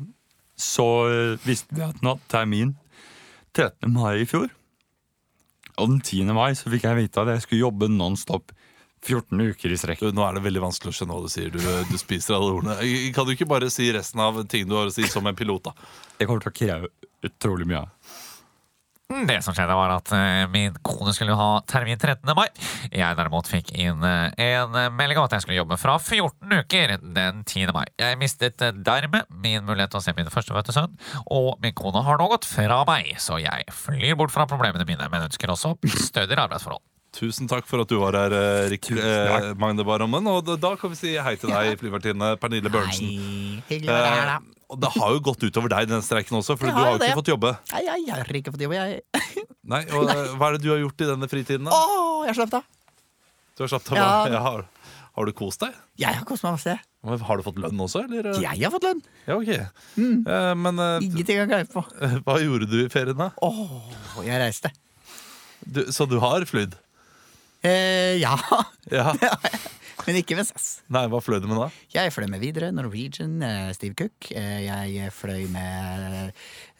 så 0.58 0.86
visste 1.46 1.76
vi 1.78 1.84
at 1.86 1.98
den 2.02 2.10
hadde 2.12 2.28
termin 2.32 2.76
13. 3.54 3.92
mai 3.94 4.22
i 4.22 4.26
fjor. 4.30 4.50
Og 5.82 5.88
den 5.90 6.02
10. 6.04 6.26
mai 6.36 6.52
så 6.58 6.70
fikk 6.72 6.84
jeg 6.88 6.98
vite 7.00 7.22
at 7.24 7.32
jeg 7.36 7.44
skulle 7.46 7.64
jobbe 7.66 7.88
nonstop 7.92 8.52
14 9.02 9.40
uker 9.50 9.74
i 9.74 9.78
strekk. 9.82 10.04
Nå 10.14 10.22
er 10.28 10.36
det 10.38 10.44
veldig 10.46 10.62
vanskelig 10.62 10.92
å 10.92 10.96
skjønne 11.00 11.16
hva 11.18 11.26
du 11.26 11.32
sier. 11.34 11.50
Du, 11.54 11.58
du 11.90 11.98
spiser 11.98 12.36
alle 12.38 12.52
ordene. 12.54 12.76
Kan 13.16 13.26
du 13.26 13.32
ikke 13.34 13.48
bare 13.50 13.70
si 13.74 13.88
resten 13.96 14.22
av 14.22 14.38
ting 14.52 14.68
du 14.70 14.76
har 14.78 14.92
å 14.92 14.94
si 14.94 15.08
som 15.10 15.26
en 15.28 15.38
pilot, 15.38 15.72
da? 15.72 15.74
Det 16.20 16.28
kommer 16.30 16.44
til 16.46 16.52
å 16.54 16.58
kreve 16.60 16.92
utrolig 17.26 17.66
mye. 17.72 17.82
Det 19.12 19.42
som 19.44 19.56
skjedde, 19.56 19.76
var 19.76 19.92
at 19.98 20.12
eh, 20.16 20.46
min 20.52 20.76
kone 20.86 21.12
skulle 21.16 21.36
ha 21.36 21.50
termin 21.68 22.00
13. 22.00 22.32
mai. 22.38 22.48
Jeg 22.90 23.18
derimot 23.18 23.50
fikk 23.50 23.74
inn 23.76 24.06
eh, 24.08 24.32
en 24.40 24.78
melding 24.96 25.20
om 25.20 25.28
at 25.28 25.36
jeg 25.36 25.46
skulle 25.46 25.60
jobbe 25.60 25.78
fra 25.82 25.98
14 26.00 26.56
uker 26.62 26.96
den 27.02 27.42
10. 27.44 27.74
mai. 27.76 27.86
Jeg 28.00 28.20
mistet 28.22 28.64
eh, 28.64 28.72
dermed 28.76 29.28
min 29.44 29.66
mulighet 29.68 29.92
til 29.92 30.00
å 30.00 30.06
se 30.06 30.16
min 30.18 30.32
førstefødte 30.32 30.76
sønn, 30.76 30.96
og 31.28 31.58
min 31.64 31.76
kone 31.76 32.06
har 32.08 32.22
nå 32.22 32.30
gått 32.32 32.48
fra 32.48 32.82
meg, 32.88 33.12
så 33.20 33.42
jeg 33.42 33.68
flyr 33.76 34.16
bort 34.20 34.34
fra 34.34 34.48
problemene 34.50 34.88
mine, 34.88 35.12
men 35.12 35.28
ønsker 35.28 35.52
også 35.52 35.76
stødigere 36.08 36.48
arbeidsforhold. 36.48 36.84
Tusen 37.12 37.50
takk 37.52 37.68
for 37.68 37.84
at 37.84 37.92
du 37.92 37.98
var 38.00 38.16
her, 38.16 38.34
Rik, 38.72 38.88
eh. 38.96 39.52
Magne 39.60 39.84
Barommen. 39.84 40.30
Og 40.32 40.48
da 40.48 40.72
kan 40.80 40.94
vi 40.94 41.00
si 41.02 41.18
hei 41.20 41.36
til 41.36 41.52
deg, 41.52 41.76
flyvertinne 41.82 42.38
Pernille 42.40 42.72
Børnsen. 42.72 43.12
Hei, 43.12 43.60
hyggelig 43.68 43.92
å 43.92 43.98
være 43.98 44.16
her, 44.16 44.30
da. 44.38 44.61
Eh, 44.72 44.76
og 44.76 44.80
det 44.82 44.92
har 44.96 45.12
jo 45.18 45.20
gått 45.28 45.44
utover 45.44 45.70
deg, 45.74 45.90
den 45.92 46.02
streiken 46.06 46.38
også, 46.40 46.56
for 46.58 46.68
du 46.70 46.72
har 46.72 46.86
har 46.86 46.92
jo 46.94 47.00
ikke 47.02 47.08
det. 47.10 47.16
fått 47.20 47.32
jobbe. 47.34 47.52
Nei, 47.74 47.82
jeg, 47.86 48.04
jeg 48.08 48.16
har 48.16 48.38
ikke 48.40 48.54
fått 48.56 48.64
jobbe, 48.64 48.78
jeg. 48.80 49.02
Nei, 49.72 49.82
og 49.92 50.10
eh, 50.16 50.22
Hva 50.40 50.48
er 50.48 50.58
det 50.58 50.62
du 50.64 50.70
har 50.72 50.80
gjort 50.86 51.02
i 51.04 51.10
denne 51.12 51.28
fritiden? 51.32 51.68
da? 51.68 51.76
da? 51.76 52.06
jeg 52.30 52.38
slapp 52.40 52.56
av. 52.62 52.70
Du 53.58 53.66
har, 53.66 53.72
slappet 53.74 53.92
av, 53.92 54.00
Ja. 54.00 54.12
ja, 54.32 54.42
har, 54.46 54.64
har 55.20 55.28
du 55.28 55.34
kost 55.36 55.60
deg? 55.66 55.76
Jeg 56.00 56.16
har 56.18 56.24
kost 56.26 56.46
meg 56.48 56.56
masse. 56.56 56.78
Men 57.04 57.20
Har 57.28 57.38
du 57.42 57.44
fått 57.44 57.58
lønn 57.60 57.82
også, 57.84 58.06
eller? 58.08 58.30
Jeg 58.40 58.62
har 58.64 58.72
fått 58.74 58.86
lønn. 58.88 59.02
Ja, 59.28 59.36
ok. 59.36 59.52
Eh, 59.58 60.54
men 60.56 60.80
eh, 60.80 61.08
Ingenting 61.10 61.42
å 61.44 61.48
greie 61.52 61.68
på. 61.70 61.84
hva 62.26 62.38
gjorde 62.42 62.70
du 62.72 62.78
i 62.86 62.88
ferien, 62.94 63.18
da? 63.20 63.32
Åh, 63.44 64.24
jeg 64.24 64.40
reiste. 64.42 64.72
Du, 65.62 65.84
så 65.94 66.08
du 66.10 66.16
har 66.24 66.46
flydd? 66.50 66.78
Eh, 67.66 68.18
ja. 68.22 68.38
Ja. 68.90 69.12
Men 70.08 70.18
ikke 70.22 70.36
med 70.40 70.48
SAS. 70.50 70.68
Nei, 70.92 71.04
hva 71.12 71.20
fløy 71.22 71.40
du 71.44 71.48
med 71.52 71.60
da? 71.62 71.68
Jeg 71.94 72.12
fløy 72.16 72.28
med 72.32 72.42
Widerøe, 72.44 72.72
Norwegian, 72.74 73.36
eh, 73.46 73.72
Steve 73.78 73.94
Cook. 74.00 74.32
Eh, 74.32 74.62
Jeg 74.66 75.12
fløy 75.14 75.46
med 75.54 76.32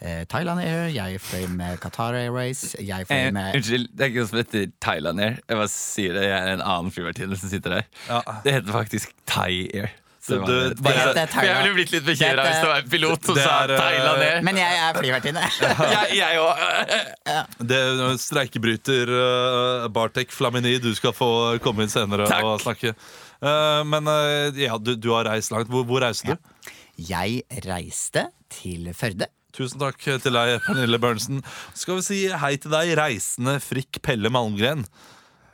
eh, 0.02 0.24
Thailand 0.32 0.60
Air. 0.64 0.88
Jeg 0.96 1.22
fløy 1.22 1.48
med 1.54 1.80
Qatar 1.84 2.18
Airways. 2.18 2.76
Jeg 2.80 3.08
fløy 3.10 3.18
Eh, 3.28 3.32
med 3.36 3.56
unnskyld, 3.60 3.90
det 3.94 4.06
er 4.06 4.12
ikke 4.14 4.24
noe 4.26 4.32
som 4.34 4.42
heter 4.42 4.72
Thailand 4.82 5.22
Air. 5.22 5.40
Jeg 5.48 5.58
bare 5.62 5.72
sier 5.74 6.14
det, 6.18 6.24
jeg 6.30 6.38
er 6.42 6.54
en 6.58 6.66
annen 6.66 6.92
flyvertinne 6.96 7.38
som 7.38 7.52
sitter 7.54 7.78
der. 7.80 7.90
Ja. 8.10 8.22
Det 8.46 8.54
heter 8.60 8.72
faktisk 8.80 9.14
Thai 9.30 9.68
Air. 9.74 9.92
Så 10.22 10.38
Du- 10.38 10.46
det 10.46 10.76
Det 10.78 10.94
heter 10.94 11.44
jeg 11.44 11.56
ville 11.64 11.74
blitt 11.74 11.92
litt 11.96 12.06
bekymra 12.06 12.44
hvis 12.46 12.60
det 12.62 12.68
var 12.70 12.82
en 12.84 12.90
pilot 12.92 13.26
som 13.26 13.36
sa 13.40 13.56
eh, 13.66 13.72
Thailand 13.74 14.20
ned. 14.22 14.44
Men 14.46 14.60
jeg 14.62 14.78
er 14.84 15.00
flyvertinne. 15.00 15.46
jeg, 15.96 16.18
jeg 16.20 16.38
òg. 16.38 17.66
Det 17.72 17.80
er 17.82 18.18
Streikebryter 18.22 19.10
uh, 19.10 19.88
Bartek 19.90 20.32
Flamini, 20.32 20.76
du 20.84 20.92
skal 20.98 21.16
få 21.18 21.32
komme 21.66 21.88
inn 21.88 21.94
senere 21.94 22.28
Takk. 22.30 22.46
og 22.46 22.62
snakke. 22.62 22.94
Uh, 23.42 23.82
men 23.90 24.06
uh, 24.06 24.54
ja, 24.62 24.78
du, 24.78 24.94
du 24.96 25.10
har 25.16 25.26
reist 25.26 25.50
langt. 25.54 25.72
Hvor, 25.74 25.88
hvor 25.90 26.06
reiste 26.06 26.36
du? 26.36 26.72
Jeg 27.02 27.42
reiste 27.66 28.28
til 28.54 28.92
Førde. 28.94 29.26
Tusen 29.58 29.82
takk 29.82 29.98
til 30.00 30.32
deg, 30.38 30.62
Pernille 30.64 31.00
Børnsen. 31.02 31.42
Skal 31.76 31.98
vi 31.98 32.06
si 32.06 32.20
hei 32.30 32.54
til 32.62 32.72
deg, 32.72 32.94
reisende 33.00 33.58
Frikk 33.64 34.00
Pelle 34.06 34.30
Malmgren. 34.32 34.86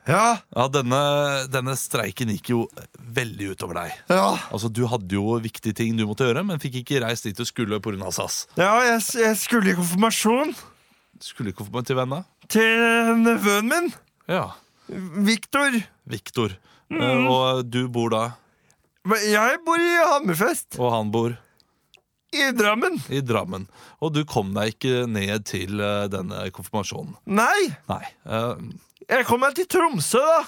Ja, 0.08 0.38
Ja, 0.56 0.68
denne, 0.72 1.00
denne 1.52 1.74
streiken 1.76 2.30
gikk 2.32 2.50
jo 2.54 2.62
veldig 3.18 3.50
utover 3.56 3.74
deg. 3.82 3.94
ja, 4.10 4.38
Altså, 4.52 4.70
Du 4.72 4.86
hadde 4.88 5.12
jo 5.18 5.38
viktige 5.44 5.76
ting 5.76 5.98
du 5.98 6.06
måtte 6.08 6.28
gjøre, 6.30 6.46
men 6.48 6.60
fikk 6.64 6.80
ikke 6.84 7.02
reist 7.04 7.24
dit 7.28 7.36
du 7.38 7.44
skulle 7.46 7.80
pga. 7.84 8.12
SAS. 8.12 8.48
ja 8.58 8.74
jeg, 8.88 9.02
jeg 9.20 9.36
skulle 9.38 9.72
i 9.74 9.76
konfirmasjon 9.78 10.56
skulle 11.20 11.50
i 11.50 11.54
konfirmasjon 11.58 11.86
til 11.90 11.96
hvem 12.00 12.10
da? 12.16 12.24
til 12.48 13.18
nevøen 13.26 13.68
min, 13.68 13.94
Ja, 14.30 14.52
Viktor. 14.88 15.74
Viktor. 16.08 16.54
Eh, 16.92 17.26
og 17.28 17.66
du 17.68 17.88
bor 17.92 18.10
da, 18.14 18.22
Jeg 19.28 19.60
bor 19.66 19.76
i 19.82 19.98
Hammerfest, 20.14 20.78
og 20.80 20.92
han 20.94 21.12
bor 21.12 21.36
i 22.32 22.52
Drammen. 22.56 22.96
i 23.10 23.20
Drammen. 23.24 23.68
Og 24.04 24.14
du 24.16 24.22
kom 24.28 24.54
deg 24.56 24.76
ikke 24.76 25.06
ned 25.12 25.44
til 25.48 25.80
eh, 25.84 26.08
denne 26.12 26.46
konfirmasjonen. 26.56 27.16
Nei, 27.26 27.76
Nei. 27.90 28.04
Eh, 29.08 29.18
jeg 29.20 29.28
kom 29.30 29.44
meg 29.44 29.58
til 29.58 29.68
Tromsø, 29.72 30.22
da. 30.22 30.42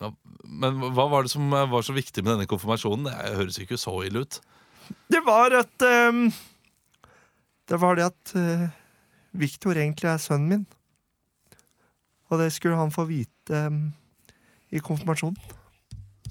ja, 0.00 0.12
men 0.48 0.80
hva 0.96 1.08
var 1.12 1.26
det 1.26 1.32
som 1.34 1.52
eh, 1.52 1.70
var 1.70 1.84
så 1.86 1.94
viktig 1.96 2.24
med 2.24 2.34
denne 2.34 2.50
konfirmasjonen? 2.50 3.08
Det 3.08 3.36
høres 3.38 3.60
ikke 3.62 3.80
så 3.80 3.98
ille 4.06 4.24
ut. 4.24 4.40
Det 5.12 5.22
var 5.24 5.54
at 5.56 5.86
um, 6.10 6.26
det 7.70 7.78
var 7.80 7.96
det 7.96 8.08
at 8.10 8.32
uh, 8.36 8.68
Viktor 9.38 9.78
egentlig 9.78 10.10
er 10.10 10.20
sønnen 10.20 10.48
min. 10.50 10.64
Og 12.32 12.40
det 12.40 12.50
skulle 12.52 12.76
han 12.76 12.92
få 12.92 13.06
vite 13.08 13.66
um, 13.68 13.86
i 14.72 14.80
konfirmasjonen. 14.82 15.38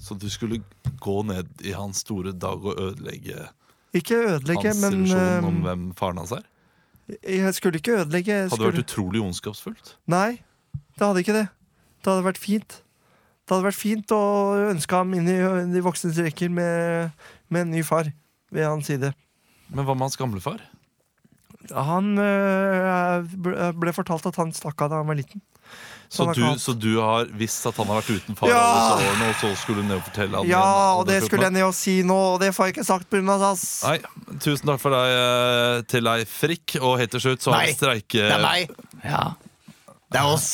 Så 0.02 0.14
du 0.18 0.28
skulle 0.30 0.62
gå 1.00 1.22
ned 1.22 1.48
i 1.62 1.74
hans 1.76 2.02
store 2.02 2.32
dag 2.32 2.64
og 2.64 2.78
ødelegge 2.78 3.46
Ikke 3.94 4.16
ødelegge, 4.16 4.68
hans 4.68 4.80
men 4.82 5.02
illusjon 5.02 5.44
om 5.46 5.60
hvem 5.66 5.84
faren 5.98 6.18
hans 6.18 6.32
er? 6.34 6.46
Jeg 7.22 7.54
skulle 7.54 7.78
ikke 7.78 8.00
ødelegge. 8.00 8.32
Jeg 8.32 8.50
Hadde 8.50 8.64
det 8.64 8.72
vært 8.72 8.84
utrolig 8.84 9.22
ondskapsfullt. 9.22 9.96
Nei, 10.10 10.42
det 10.98 11.06
hadde 11.06 11.22
ikke 11.24 11.36
det. 11.36 11.46
Det 12.02 12.12
hadde 12.12 12.26
vært 12.26 12.40
fint. 12.42 12.78
Det 13.42 13.54
hadde 13.54 13.66
vært 13.66 13.78
fint 13.80 14.14
å 14.14 14.22
ønske 14.70 14.98
ham 14.98 15.14
inn 15.18 15.28
i 15.30 15.38
de 15.72 15.82
voksnes 15.84 16.18
rekker 16.22 16.52
med, 16.52 17.10
med 17.52 17.66
en 17.66 17.74
ny 17.74 17.82
far 17.86 18.10
ved 18.52 18.68
hans 18.68 18.90
side. 18.90 19.12
Men 19.72 19.86
hva 19.88 19.96
med 19.96 20.06
hans 20.08 20.18
gamle 20.20 20.42
far? 20.44 20.60
Han 21.72 22.16
øh, 22.18 23.72
ble 23.78 23.94
fortalt 23.94 24.26
at 24.28 24.38
han 24.40 24.52
stakk 24.54 24.82
av 24.84 24.92
da 24.92 25.00
han 25.02 25.10
var 25.10 25.18
liten. 25.18 25.42
Så 26.12 26.26
så, 26.26 26.32
du, 26.36 26.42
så 26.60 26.72
du 26.76 26.90
har 27.00 27.30
visst 27.40 27.64
at 27.64 27.78
han 27.80 27.88
har 27.88 28.02
vært 28.02 28.18
uten 28.18 28.36
far 28.36 28.50
Ja! 28.50 28.58
alle 28.60 28.98
disse 28.98 29.12
årene, 29.12 29.28
og 29.30 29.38
så 29.40 29.52
skulle 29.62 29.80
du 29.80 29.86
ned 29.88 29.96
og 29.96 30.02
fortelle 30.10 30.36
han 30.42 30.50
Ja, 30.50 30.58
igjen, 30.60 30.98
og 30.98 31.06
det 31.08 31.16
skulle 31.24 31.46
jeg 31.46 31.54
ned 31.56 31.64
og 31.64 31.76
si 31.78 31.94
nå, 32.04 32.18
og 32.34 32.36
det 32.42 32.50
får 32.52 32.68
jeg 32.68 32.74
ikke 32.74 32.84
sagt 32.84 33.08
pga. 33.08 33.38
SAS. 33.40 33.64
Nei, 33.86 34.34
tusen 34.44 34.68
takk 34.68 34.82
for 34.82 34.92
deg 34.92 35.14
eh, 35.22 35.78
til 35.88 36.10
deg, 36.10 36.26
Frikk. 36.28 36.76
Og 36.82 36.98
helt 37.00 37.16
til 37.16 37.24
slutt 37.24 37.46
så 37.46 37.54
har 37.54 37.64
vi 37.64 37.78
streike... 37.78 38.26
Det 38.28 38.36
er 38.36 38.44
meg. 38.44 38.76
Ja. 39.06 39.24
Det 40.12 40.20
er 40.20 40.28
oss. 40.34 40.50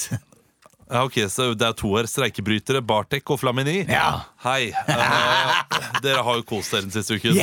Ja, 0.90 1.02
ok, 1.04 1.18
så 1.28 1.50
Det 1.54 1.66
er 1.68 1.72
to 1.76 1.90
her. 1.96 2.06
Streikebrytere, 2.08 2.80
Bartek 2.82 3.28
og 3.30 3.40
Flamini. 3.42 3.82
Ja. 3.90 4.22
Hei. 4.44 4.70
eh, 4.72 5.52
dere 6.04 6.22
har 6.24 6.38
jo 6.40 6.44
kost 6.48 6.72
dere 6.72 6.86
den 6.86 6.94
siste 6.94 7.18
uken. 7.18 7.36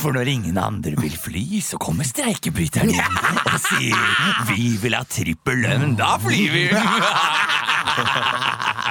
For 0.00 0.14
når 0.16 0.30
ingen 0.30 0.58
andre 0.60 0.94
vil 1.00 1.16
fly, 1.18 1.60
så 1.64 1.76
kommer 1.82 2.06
streikebryteren 2.08 2.92
inn 2.94 3.18
og 3.42 3.58
sier 3.66 3.98
vi 4.52 4.76
vil 4.80 4.94
ha 4.96 5.02
trippel 5.10 5.64
lønn. 5.66 5.96
Da 5.98 6.14
flyr 6.22 6.54
vi! 6.54 6.64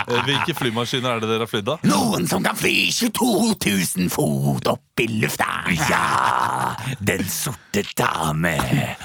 Eh, 0.09 0.23
Hvilke 0.25 0.55
flymaskiner 0.57 1.15
er 1.17 1.21
det 1.21 1.29
dere 1.29 1.45
har 1.45 1.49
flydd 1.51 1.67
av? 1.69 1.83
Noen 1.85 2.25
som 2.29 2.41
kan 2.45 2.57
fly 2.57 2.89
22 2.95 3.27
000 3.99 4.09
fot 4.13 4.69
opp 4.71 5.03
i 5.03 5.05
lufta. 5.21 5.45
Ja! 5.89 6.73
Den 7.05 7.21
sorte 7.29 7.83
dame 7.97 8.55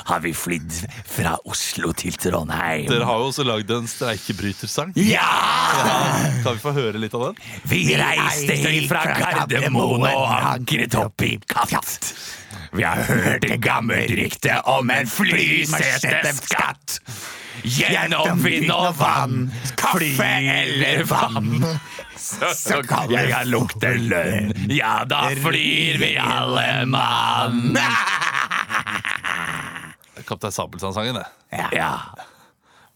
har 0.08 0.22
vi 0.24 0.32
flydd 0.34 0.72
fra 1.06 1.34
Oslo 1.50 1.92
til 1.98 2.16
Trondheim. 2.18 2.88
Dere 2.88 3.06
har 3.08 3.20
jo 3.20 3.28
også 3.30 3.44
lagd 3.46 3.70
en 3.76 3.86
streikebrytersang. 3.90 4.94
Ja! 4.98 5.28
Ja, 5.74 5.98
kan 6.44 6.56
vi 6.56 6.62
få 6.62 6.72
høre 6.76 7.00
litt 7.02 7.14
av 7.18 7.28
den? 7.28 7.38
Vi 7.68 7.82
reiste 7.98 8.56
fra 8.88 9.04
Gardermoen 9.12 10.08
og 10.08 10.26
ankret 10.54 10.96
opp 11.00 11.24
i 11.26 11.34
Katt. 11.50 12.12
Vi 12.74 12.82
har 12.82 13.04
hørt 13.06 13.44
det 13.46 13.60
gamle 13.62 14.00
ryktet 14.10 14.64
om 14.70 14.90
en 14.90 15.06
flyseteskatt. 15.06 16.98
Gjennom 17.62 18.42
vind 18.42 18.70
og 18.74 18.94
vann, 18.98 19.50
kaffe 19.78 20.26
eller 20.26 21.04
vann. 21.08 21.64
Så 22.16 22.80
kan 22.88 23.10
jeg 23.12 23.46
lukte 23.50 23.94
lønn, 24.00 24.52
ja, 24.72 25.04
da 25.08 25.28
flyr 25.38 25.98
vi 26.02 26.14
alle 26.20 26.84
mann. 26.90 27.78
Kaptein 30.24 30.52
Sabeltann-sangen, 30.52 31.14
det. 31.14 31.26
Ja, 31.76 31.98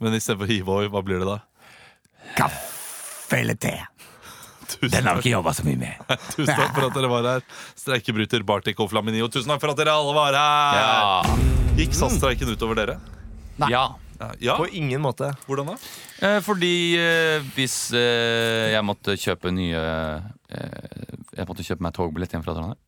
Men 0.00 0.14
istedenfor 0.16 0.46
Hivoi, 0.48 0.86
hva 0.88 1.02
blir 1.04 1.20
det 1.22 1.28
da? 1.28 1.38
kaffe 2.36 3.36
eller 3.40 3.54
te. 3.54 3.72
Tusen 4.68 4.90
Den 4.92 5.06
har 5.08 5.16
vi 5.16 5.22
ikke 5.24 5.32
jobba 5.32 5.52
så 5.56 5.64
mye 5.64 5.78
med. 5.80 5.94
tusen 6.36 6.52
takk 6.54 6.74
for 6.76 6.86
at 6.88 6.96
dere 6.96 7.08
var 7.10 7.28
her. 7.28 7.46
Streikebryter 7.78 8.44
Bartek 8.46 8.80
og 8.84 8.90
Flaminio, 8.92 9.28
tusen 9.32 9.48
takk 9.52 9.62
for 9.64 9.72
at 9.72 9.80
dere 9.80 9.94
alle 9.96 10.12
var 10.16 10.36
her! 10.36 10.82
Ja. 10.82 11.38
Gikk 11.78 11.96
SAS-streiken 11.96 12.52
utover 12.52 12.78
dere? 12.78 12.98
Nei. 13.58 13.70
Ja. 13.72 13.86
Ja. 14.42 14.56
På 14.58 14.66
ingen 14.68 15.02
måte. 15.04 15.30
Hvordan 15.46 15.72
da? 15.72 15.76
Eh, 16.26 16.38
fordi 16.44 16.72
eh, 16.98 17.46
hvis 17.56 17.76
eh, 17.96 18.72
jeg 18.74 18.84
måtte 18.86 19.14
kjøpe 19.18 19.52
nye 19.54 19.78
eh, 19.78 21.14
Jeg 21.36 21.46
måtte 21.48 21.66
kjøpe 21.66 21.84
meg 21.86 21.94
togbillett 21.96 22.34
hjem 22.34 22.44
fra 22.46 22.56
Trondheim. 22.56 22.80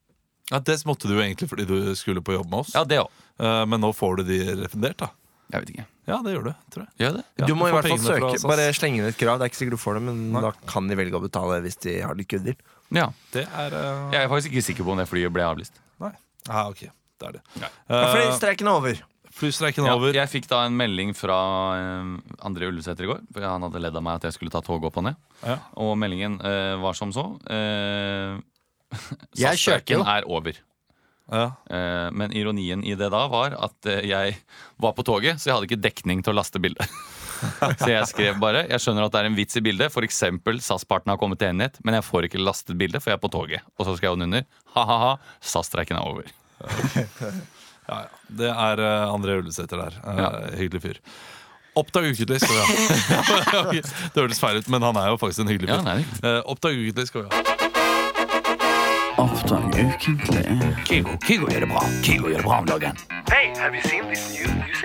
Ja, 0.50 0.58
Det 0.66 0.80
måtte 0.88 1.06
du 1.06 1.14
jo 1.14 1.22
egentlig 1.22 1.46
fordi 1.50 1.66
du 1.68 1.94
skulle 1.94 2.22
på 2.26 2.34
jobb 2.34 2.50
med 2.50 2.64
oss. 2.64 2.74
Ja, 2.74 2.82
det 2.84 2.98
også. 3.04 3.26
Eh, 3.38 3.64
Men 3.70 3.82
nå 3.84 3.92
får 3.94 4.20
du 4.20 4.28
de 4.32 4.40
refundert, 4.64 4.98
da. 4.98 5.12
Jeg 5.50 5.64
vet 5.64 5.70
ikke. 5.74 5.84
Ja, 6.10 6.16
det 6.22 6.32
gjør 6.34 6.44
du, 6.46 6.50
tror 6.74 6.84
jeg. 6.84 6.92
Gjør 7.02 7.14
det? 7.16 7.22
Ja, 7.38 7.46
du 7.46 7.54
må 7.58 7.68
i 7.68 7.72
hvert 7.74 7.86
fall 7.90 8.02
søke. 8.02 8.48
Bare 8.50 8.66
slenge 8.74 9.00
inn 9.00 9.08
et 9.08 9.18
krav. 9.18 9.38
Det 9.38 9.46
er 9.46 9.50
ikke 9.50 9.58
sikkert 9.60 9.78
du 9.78 9.82
får 9.82 9.98
det, 9.98 10.02
men 10.06 10.20
Nei. 10.34 10.42
da 10.46 10.52
kan 10.70 10.90
de 10.90 10.98
velge 10.98 11.18
å 11.18 11.22
betale 11.22 11.58
hvis 11.64 11.78
de 11.82 11.96
har 12.02 12.18
litt 12.18 12.30
kødder. 12.30 12.58
Ja. 12.94 13.08
Det 13.34 13.44
er 13.46 13.74
uh... 13.74 14.10
Jeg 14.14 14.24
er 14.24 14.30
faktisk 14.30 14.54
ikke 14.54 14.66
sikker 14.68 14.86
på 14.86 14.94
om 14.94 15.02
det 15.02 15.06
flyet 15.10 15.34
ble 15.34 15.46
avlyst. 15.46 15.78
Nei. 16.02 16.12
Ah, 16.48 16.70
ok, 16.70 16.84
det 17.20 17.28
er 17.28 17.36
det. 17.38 17.42
Ja. 17.62 17.70
Ja, 17.90 18.02
fordi 18.10 18.28
streiken 18.38 18.70
er 18.70 18.78
over. 18.78 19.02
Flystreiken 19.40 19.86
er 19.88 19.96
over. 19.96 20.12
jeg 20.14 20.28
fikk 20.28 20.48
da 20.50 20.62
en 20.68 20.76
melding 20.76 21.14
fra 21.16 21.38
eh, 21.78 22.14
André 22.46 22.68
Ullesæter 22.68 23.06
i 23.06 23.10
går. 23.10 23.22
For 23.32 23.46
Han 23.48 23.64
hadde 23.68 23.82
ledd 23.82 23.96
av 23.96 24.04
meg 24.04 24.20
at 24.20 24.28
jeg 24.28 24.36
skulle 24.38 24.52
ta 24.54 24.60
toget 24.64 24.90
opp 24.90 24.98
og 25.00 25.06
ned. 25.08 25.20
Ja. 25.42 25.58
Og 25.80 25.94
meldingen 26.00 26.38
eh, 26.44 26.74
var 26.82 26.98
som 26.98 27.14
så. 27.16 27.26
Uh, 27.48 28.36
Jeg 29.38 29.60
kjørte 29.62 29.96
jo. 29.96 30.02
er 30.04 30.26
over. 30.28 30.58
Ja. 31.30 31.44
Eh, 31.70 32.08
men 32.12 32.32
ironien 32.34 32.82
i 32.84 32.96
det 32.98 33.10
da 33.12 33.22
var 33.30 33.54
at 33.54 33.86
eh, 33.86 34.02
jeg 34.10 34.34
var 34.82 34.96
på 34.96 35.04
toget, 35.06 35.38
så 35.38 35.50
jeg 35.50 35.54
hadde 35.56 35.68
ikke 35.70 35.84
dekning 35.84 36.24
til 36.26 36.34
å 36.34 36.38
laste 36.40 36.58
bildet. 36.62 36.90
så 37.80 37.88
jeg 37.88 38.08
skrev 38.10 38.36
bare 38.42 38.66
Jeg 38.68 38.82
skjønner 38.82 39.06
at 39.06 39.14
det 39.14 39.20
er 39.22 39.28
en 39.30 39.38
vits 39.38 39.56
i 39.56 39.62
bildet. 39.64 39.94
F.eks. 39.94 40.18
SAS-partene 40.66 41.14
har 41.14 41.22
kommet 41.22 41.40
til 41.40 41.52
enighet, 41.52 41.78
men 41.86 41.96
jeg 41.96 42.06
får 42.08 42.28
ikke 42.28 42.42
lastet 42.42 42.76
bildet, 42.80 43.00
for 43.00 43.14
jeg 43.14 43.20
er 43.20 43.22
på 43.22 43.32
toget. 43.32 43.64
Og 43.78 43.86
så 43.88 43.96
skrev 44.00 44.18
hun 44.18 44.26
under. 44.26 44.44
Ha-ha-ha, 44.74 45.14
SAS-streiken 45.52 46.00
er 46.00 46.10
over. 46.10 46.34
Ja, 47.90 48.00
ja. 48.06 48.24
Det 48.40 48.50
er 48.54 48.80
uh, 48.86 49.10
André 49.10 49.36
Ullesæter 49.42 49.80
der. 49.84 50.00
Uh, 50.06 50.16
Ja. 50.22 50.30
Hyggelig 50.60 50.82
fyr. 50.86 51.00
Oppdag 51.80 52.08
ukentlig 52.10 52.40
skal 52.42 52.56
vi 52.56 52.62
ha. 52.62 53.62
Det 54.14 54.18
hørtes 54.22 54.40
feil 54.42 54.58
ut, 54.58 54.68
men 54.74 54.82
han 54.82 54.96
er 54.98 55.12
jo 55.12 55.18
faktisk 55.22 55.44
en 55.44 55.50
hyggelig 55.52 55.70
fyr. 55.70 55.82
Ja, 55.86 55.98
det 56.00 56.26
Eh, 56.26 56.40
Oppdag 56.50 56.74
ukentlig 56.78 57.06
skal 57.10 57.26
vi 57.26 57.28
ha. 57.30 57.59
Oppdrag 59.20 59.74
ukentlig. 59.76 60.44
Kygo, 60.88 61.12
Kygo 61.26 61.48
gjør 61.52 61.64
det 61.64 61.68
bra. 61.68 61.82
Kygo 62.04 62.30
gjør 62.30 62.40
det 62.40 62.46
bra 62.46 62.58
om 62.62 62.68
dagen. 62.70 63.00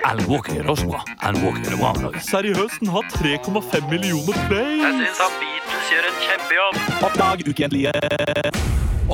Alan 0.06 0.26
Walker 0.28 0.52
gjør 0.58 0.66
det 0.66 0.72
også 0.74 0.88
bra. 0.90 1.00
Alan 1.24 1.40
Walker 1.44 1.62
gjør 1.64 1.72
det 1.72 1.80
bra 1.80 1.90
om 1.94 2.02
dagen. 2.04 2.24
Seriøst, 2.26 2.82
den 2.82 2.90
har 2.92 3.08
3,5 3.14 3.88
millioner 3.90 4.40
play. 4.50 4.82
Oppdag 7.06 7.46
ukentlige. 7.48 7.94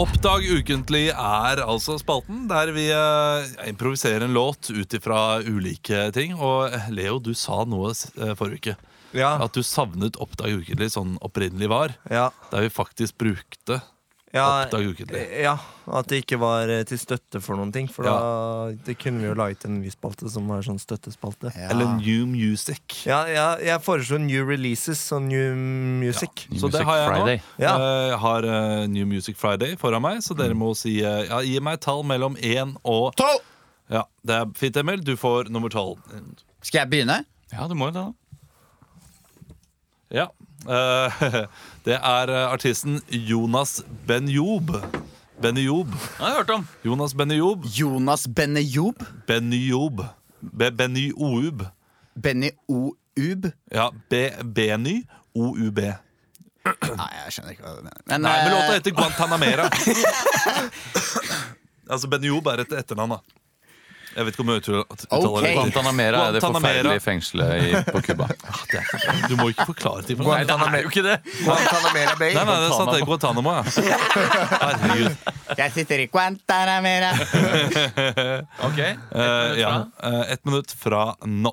Oppdag 0.03 0.47
ukentlig 0.57 1.05
er 1.13 1.63
altså 1.67 1.99
spalten 2.01 2.47
der 2.51 2.73
vi 2.75 2.87
eh, 2.91 3.69
improviserer 3.69 4.25
en 4.25 4.33
låt 4.35 4.71
ut 4.73 4.97
ifra 4.99 5.39
ulike 5.45 6.09
ting. 6.17 6.35
Og 6.41 6.73
eh, 6.73 6.89
Leo, 6.97 7.21
du 7.23 7.35
sa 7.37 7.63
noe 7.69 7.93
eh, 7.93 8.35
forrige 8.39 8.73
uke. 8.73 8.77
Ja, 9.13 9.35
At 9.45 9.53
du 9.53 9.61
savnet 9.61 10.17
Oppdag 10.25 10.55
ukentlig 10.63 10.89
sånn 10.95 11.19
opprinnelig 11.21 11.69
var. 11.69 11.93
ja, 12.09 12.31
Der 12.51 12.65
vi 12.65 12.71
faktisk 12.73 13.19
brukte 13.21 13.83
ja, 14.33 14.45
Oppdag 14.65 14.87
ukentlig. 14.95 15.23
ja, 15.43 15.53
at 15.93 16.07
det 16.09 16.23
ikke 16.23 16.39
var 16.41 16.71
eh, 16.73 16.83
til 16.89 16.97
støtte 16.99 17.41
for 17.45 17.59
noen 17.61 17.73
ting. 17.75 17.89
For 17.93 18.07
Ja. 18.07 18.15
da 18.17 18.73
det 18.87 18.95
kunne 18.99 19.21
vi 19.21 19.27
jo 19.29 19.35
laget 19.37 19.67
en 19.69 19.81
ny 19.83 19.91
spalte 19.93 20.31
som 20.33 20.47
var 20.49 20.63
sånn 20.65 20.79
støttespalte. 20.81 21.53
Ja. 21.57 21.69
Eller 21.75 21.91
New 21.99 22.25
Music. 22.31 23.03
Ja, 23.05 23.27
ja, 23.29 23.47
jeg 23.61 23.83
foreslo 23.85 24.17
new 24.23 24.45
releases 24.49 25.03
og 25.13 25.23
new 25.29 25.55
music. 26.01 26.47
Så 26.57 26.71
det 26.73 26.83
har 26.89 26.97
jeg 27.03 27.09
nå. 27.09 27.15
Friday. 27.17 27.43
Ja. 27.61 27.75
Eh, 27.77 28.09
Jeg 28.13 28.19
har 28.25 28.43
eh, 28.45 28.87
New 28.89 29.07
Music 29.07 29.37
Friday 29.37 29.77
foran 29.77 30.03
meg, 30.03 30.23
så 30.25 30.35
dere 30.39 30.55
må 30.57 30.73
si 30.77 30.99
eh, 31.05 31.27
ja, 31.29 31.41
Gi 31.45 31.59
meg 31.61 31.81
tall 31.85 32.03
mellom 32.09 32.37
én 32.41 32.77
og 32.85 33.13
Tolv! 33.21 33.43
Ja, 33.93 34.05
Det 34.25 34.35
er 34.35 34.47
fint, 34.57 34.77
Emil. 34.81 35.03
Du 35.05 35.17
får 35.21 35.51
nummer 35.53 35.69
tolv. 35.69 35.99
Skal 36.63 36.87
jeg 36.87 36.91
begynne? 36.91 37.25
Ja, 37.53 37.67
du 37.69 37.75
må 37.77 37.91
jo 37.91 37.93
det, 37.93 38.03
da. 38.07 38.13
Ja. 40.13 40.29
Eh, 40.69 41.23
det 41.87 41.97
er 41.97 42.29
eh, 42.31 42.53
artisten 42.53 43.01
Jonas 43.09 43.83
Benjob. 44.07 44.71
Benjob. 45.43 45.89
Jeg 46.19 46.27
har 46.27 46.35
hørt 46.37 46.51
om. 46.51 46.67
Jonas 46.85 47.15
Benjob. 47.15 47.65
Jonas 47.65 48.29
Benejob. 48.29 49.03
Benjob. 49.27 50.05
Benny-Oub. 50.43 51.63
Benny 52.23 52.51
O-Ub. 52.69 53.47
Ja, 53.73 53.89
B 54.11 54.15
Beny 54.55 55.05
OUB. 55.35 55.79
Nei, 57.01 57.11
jeg 57.25 57.35
skjønner 57.35 57.55
ikke 57.55 57.65
hva 57.65 57.77
du 57.79 57.85
mener. 57.87 58.03
Men, 58.07 58.25
Nei, 58.27 58.35
men 58.45 58.53
låta 58.53 58.69
eh, 58.69 58.75
heter 58.79 58.95
Guantanamera. 58.95 59.69
altså, 61.93 62.11
Benjob 62.13 62.51
er 62.53 62.63
et 62.67 62.75
etternavn, 62.83 63.17
da. 63.17 63.41
Jeg 64.17 64.27
vet 64.27 64.35
ikke 64.35 64.45
om 64.45 64.51
jeg 64.53 64.61
uttaler 64.63 64.83
uttaler 64.93 65.29
Ok. 65.29 65.43
det. 65.45 65.53
Guantanamera 65.57 66.23
er 66.29 66.33
det 66.37 66.43
forferdelige 66.45 67.01
fengselet 67.05 67.51
i, 67.63 67.83
på 67.93 68.03
Cuba. 68.07 68.29
Du 69.31 69.37
må 69.41 69.49
ikke 69.53 69.67
forklare 69.73 70.03
ting 70.07 70.21
Nei, 70.23 70.43
det 70.45 70.57
er 70.57 70.83
jo 70.85 70.91
ikke 70.93 71.05
det! 71.07 71.17
Guantanamera 71.45 72.15
Bay. 72.21 72.35
Nei, 72.37 72.45
nei, 72.45 72.57
det 72.61 72.69
er 72.69 72.77
sant, 72.77 72.93
det 72.93 73.01
er 73.01 73.07
Guantanamo, 73.09 73.55
ja. 73.57 73.63
Herregud. 74.63 75.17
Jeg 75.63 75.73
sitter 75.79 76.05
i 76.05 76.07
Guantanamera. 76.13 77.13
Ok, 78.69 78.79
Eh, 78.79 79.61
ja. 79.61 79.73
Eh, 80.03 80.21
Ett 80.33 80.45
minutt 80.45 80.73
fra 80.79 81.15
nå. 81.27 81.53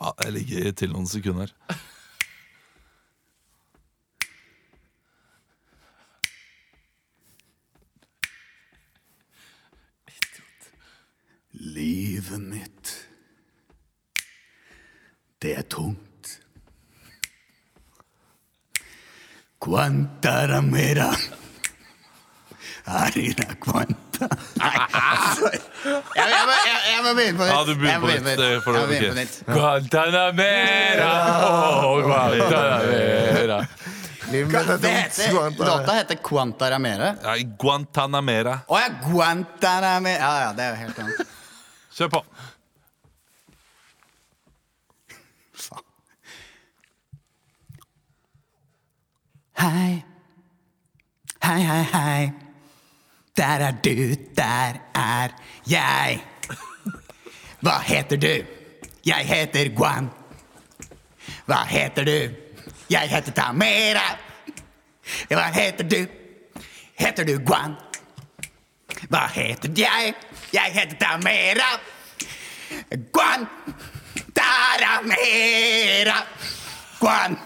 Ja, 0.00 0.10
jeg 0.24 0.32
ligger 0.32 0.72
til 0.78 0.92
noen 0.94 1.08
sekunder. 1.10 1.50
Livet 11.58 12.40
mitt, 12.40 12.92
det 15.42 15.56
er 15.58 15.66
tungt. 15.66 16.30
Quantaramera. 19.58 21.10
Arina 22.86 23.54
quanta. 23.60 24.07
Jeg, 24.18 24.28
jeg, 26.16 26.46
må- 26.48 26.56
jeg, 26.66 26.78
jeg 26.88 27.02
må 27.04 27.10
begynne 27.14 27.38
på 27.38 27.44
nytt. 27.44 27.52
Ja, 27.52 27.58
du 27.64 27.74
begynner 27.74 28.00
på 28.00 28.06
nytt, 28.10 28.24
det 28.40 28.48
får 28.64 28.72
du- 28.72 28.78
Jeg 28.78 28.82
må 28.82 28.92
begynne 28.92 29.10
ok. 29.10 29.16
nytt. 29.16 29.34
Guantanamera! 29.46 31.12
Oh, 31.86 32.02
Guantanamera. 32.02 33.58
Er 34.28 34.76
Det 34.82 34.88
heter, 34.90 35.32
låta 35.64 35.92
heter 35.96 36.14
Quantaramere. 36.22 37.14
Ja, 37.22 37.36
Guantanamera. 37.58 38.58
Å 38.68 38.80
ja, 38.82 38.88
Guantanamere. 39.06 40.18
Ja, 40.20 40.32
ja, 40.42 40.52
det 40.52 40.64
er 40.66 40.70
jo 40.74 40.76
helt 40.82 40.98
annet. 40.98 41.30
Kjør 41.96 42.10
på. 42.12 42.24
Hei. 49.58 50.04
Hei, 51.42 51.60
hei, 51.62 51.82
hei. 51.92 52.32
Der 53.38 53.44
er 53.44 53.70
du, 53.70 54.14
der 54.36 54.72
er 54.94 55.28
jeg. 55.70 56.22
Hva 57.60 57.78
heter 57.86 58.16
du? 58.16 58.44
Jeg 59.06 59.26
heter 59.26 59.68
Guan. 59.76 60.08
Hva 61.46 61.60
heter 61.70 62.04
du? 62.04 62.34
Jeg 62.90 63.10
heter 63.12 63.32
Tamera. 63.32 64.18
Hva 65.30 65.46
heter 65.54 65.86
du? 65.86 66.00
Heter 66.98 67.24
du 67.30 67.38
Guan? 67.46 67.78
Hva 69.06 69.22
heter 69.30 69.70
jeg? 69.76 70.14
Jeg 70.52 70.74
heter 70.74 70.98
Tamera. 70.98 71.70
Guan. 73.12 73.46
Taramera. 74.34 76.20
Guan. 76.98 77.38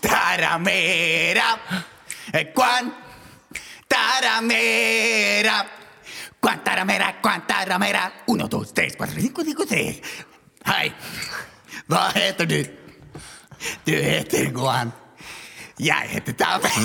Taramera. 0.00 1.56
Guan. 2.56 3.03
Taramera. 3.88 5.66
Guantaramera, 6.40 7.14
Guantaramera. 7.22 8.12
Uno, 8.26 8.48
dos, 8.48 8.72
tres, 8.72 8.94
cuatro, 8.96 9.20
cinco, 9.20 9.44
cinco, 9.44 9.64
tres. 9.66 10.00
Hei. 10.66 10.92
Hva 11.88 12.10
heter 12.14 12.46
du? 12.46 12.60
Du 13.84 13.92
heter 13.92 14.50
Guan. 14.52 14.92
Jeg 15.78 16.08
heter 16.16 16.32
Tame. 16.32 16.70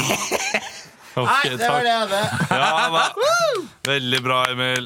Okay, 1.20 1.50
Nei, 1.50 1.58
det 1.58 1.68
var 1.68 1.82
det 1.84 1.90
jeg 1.90 2.00
hadde. 2.00 2.20
Ja, 2.50 2.68
da. 2.94 3.06
Veldig 3.92 4.20
bra, 4.24 4.38
Emil. 4.54 4.86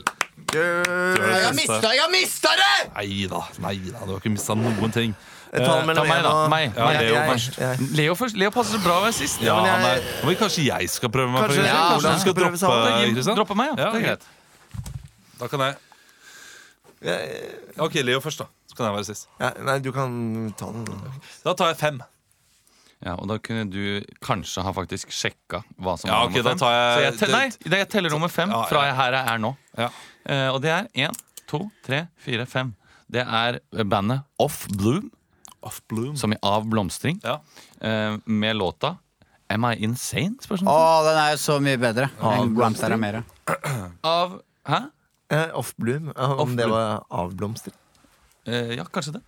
Jeg 0.53 0.63
har 0.87 1.93
jeg 1.93 2.01
har 2.01 2.09
mista 2.13 2.53
det! 2.57 2.71
Nei 2.95 3.27
da, 3.29 3.41
nei 3.61 3.75
da, 3.89 4.01
du 4.05 4.13
har 4.15 4.21
ikke 4.21 4.31
mista 4.33 4.55
noen 4.57 4.93
ting. 4.95 5.13
Eh, 5.53 5.65
ta 5.65 5.85
meg, 5.85 5.95
da. 6.23 6.47
Meg. 6.49 6.73
Ja, 6.75 6.87
Leo 6.99 7.13
jeg- 7.13 7.29
først. 7.29 7.57
jeg- 7.59 7.89
Leo, 7.97 8.15
først. 8.15 8.35
Leo 8.37 8.49
passer 8.51 8.77
så 8.79 8.83
bra 8.83 8.93
å 8.99 9.03
være 9.03 9.13
sist. 9.13 9.41
Ja, 9.41 9.55
men 9.61 9.65
jeg- 9.65 9.73
han 9.73 9.97
er, 9.97 10.25
men 10.25 10.35
kanskje 10.35 10.63
jeg 10.65 10.89
skal 10.89 11.09
prøve 11.09 11.29
meg? 11.31 11.43
Kanskje- 11.43 11.55
for 11.61 11.65
Ja, 11.67 11.73
kanskje 11.73 11.95
du 11.95 11.99
skal 12.01 12.19
skal 12.19 12.33
prøve 12.33 12.57
seg 12.57 12.69
droppe? 12.69 13.35
Droppe 13.37 13.55
meg, 13.55 13.67
ja. 13.77 13.85
Ja, 13.85 13.91
Det 13.91 14.01
er 14.01 14.07
greit. 14.07 14.21
Da 15.39 15.47
kan 15.47 15.59
jeg 15.59 15.75
Ok, 17.79 17.93
Leo 18.03 18.19
først, 18.23 18.37
da. 18.39 18.45
Så 18.69 18.75
kan 18.77 18.85
jeg 18.87 18.95
være 18.95 19.05
sist. 19.05 19.27
Ja, 19.39 19.49
nei, 19.61 19.79
du 19.79 19.91
kan 19.91 20.53
ta 20.57 20.71
den. 20.71 20.85
Da 21.43 21.53
tar 21.53 21.67
jeg 21.73 21.77
fem. 21.77 22.01
Ja, 23.03 23.15
og 23.19 23.27
da 23.27 23.37
kunne 23.43 23.65
du 23.69 24.01
kanskje 24.23 24.63
ha 24.63 24.71
faktisk 24.71 25.11
sjekka 25.11 25.63
hva 25.81 25.97
som 25.99 26.07
Ja, 26.09 26.19
var 26.21 26.29
ok, 26.29 26.31
nummer 26.37 26.43
da 26.43 26.49
fem. 26.49 26.57
tar 26.59 26.71
jeg- 26.71 26.95
Så 26.95 27.01
jeg, 27.03 27.19
te- 27.19 27.31
nei, 27.35 27.49
det- 27.49 27.79
jeg 27.79 27.89
teller 27.89 28.09
nummer 28.09 28.29
fem 28.29 28.49
Ja, 28.49 28.61
ja. 28.61 28.65
fra 28.65 28.85
jeg 28.85 28.95
her 28.95 29.11
jeg 29.11 29.27
er 29.27 29.37
nå. 29.37 29.57
Ja. 29.77 29.89
Eh, 30.25 30.47
og 30.53 30.61
det 30.61 30.69
er 30.71 30.87
én, 30.95 31.15
to, 31.45 31.69
tre, 31.85 32.07
fire, 32.17 32.45
fem. 32.45 32.73
Det 33.11 33.27
er 33.27 33.59
bandet 33.83 34.23
Off 34.39 34.67
Bloom. 34.69 35.11
Som 36.17 36.33
i 36.33 36.37
Av 36.41 36.65
blomstring, 36.65 37.19
Ja. 37.23 37.39
eh, 37.81 38.17
med 38.25 38.55
låta 38.55 38.97
Am 39.49 39.65
I 39.65 39.75
Insane? 39.83 40.35
Å, 40.39 40.43
Spørsmål. 40.43 41.05
den 41.05 41.17
er 41.17 41.31
jo 41.31 41.37
så 41.37 41.59
mye 41.61 41.77
bedre 41.77 42.09
enn 42.21 42.53
Guantaramere. 42.55 43.23
Av 44.03 44.41
Hæ? 44.65 44.79
Eh, 45.29 45.49
Off-bloom. 45.53 46.11
Om 46.15 46.39
Off 46.39 46.49
det 46.55 46.65
bloom. 46.65 46.71
var 46.71 47.03
avblomstring? 47.09 47.73
Eh, 48.45 48.73
ja, 48.77 48.83
kanskje 48.85 49.13
det. 49.13 49.21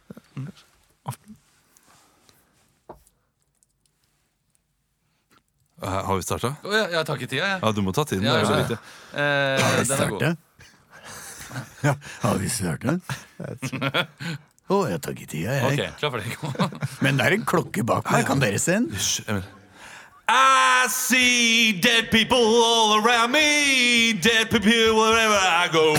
Eh, 5.83 6.05
Har 6.05 6.15
vi 6.15 6.23
starta? 6.23 6.55
Oh, 6.63 6.71
jeg, 6.73 6.91
jeg 6.93 7.05
tar 7.05 7.17
ikke 7.19 7.27
tida, 7.31 7.47
jeg. 7.49 7.59
Ja, 7.61 7.71
du 7.75 7.81
må 7.83 7.91
ta 7.95 8.05
tiden. 8.07 8.25
Ja, 8.25 8.37
ja. 8.39 8.59
viktig. 8.61 8.77
Eh, 9.13 9.65
har 9.65 9.79
vi 9.79 9.85
starta? 9.91 10.35
Ja, 11.85 11.93
har 12.21 12.35
vi 12.41 12.49
starta? 12.51 12.97
Å, 14.65 14.77
jeg 14.89 15.01
tar 15.05 15.13
ikke 15.13 15.27
tida, 15.29 15.55
jeg. 15.59 15.65
Ok, 15.69 15.99
klar 16.01 16.11
for 16.15 16.23
det. 16.23 16.81
Men 17.05 17.19
det 17.19 17.27
er 17.27 17.35
en 17.37 17.43
klokke 17.45 17.83
bak 17.85 18.07
meg. 18.09 18.25
Kan 18.25 18.41
dere 18.41 18.57
se 18.61 18.79
den? 18.79 18.87
Hysj. 18.95 19.35
I 20.27 20.87
see 20.89 21.71
dead 21.73 22.09
people 22.09 22.37
all 22.37 22.99
around 23.05 23.31
me, 23.31 24.13
dead 24.13 24.49
people 24.49 24.95
wherever 24.97 25.35
I 25.35 25.69
go. 25.71 25.93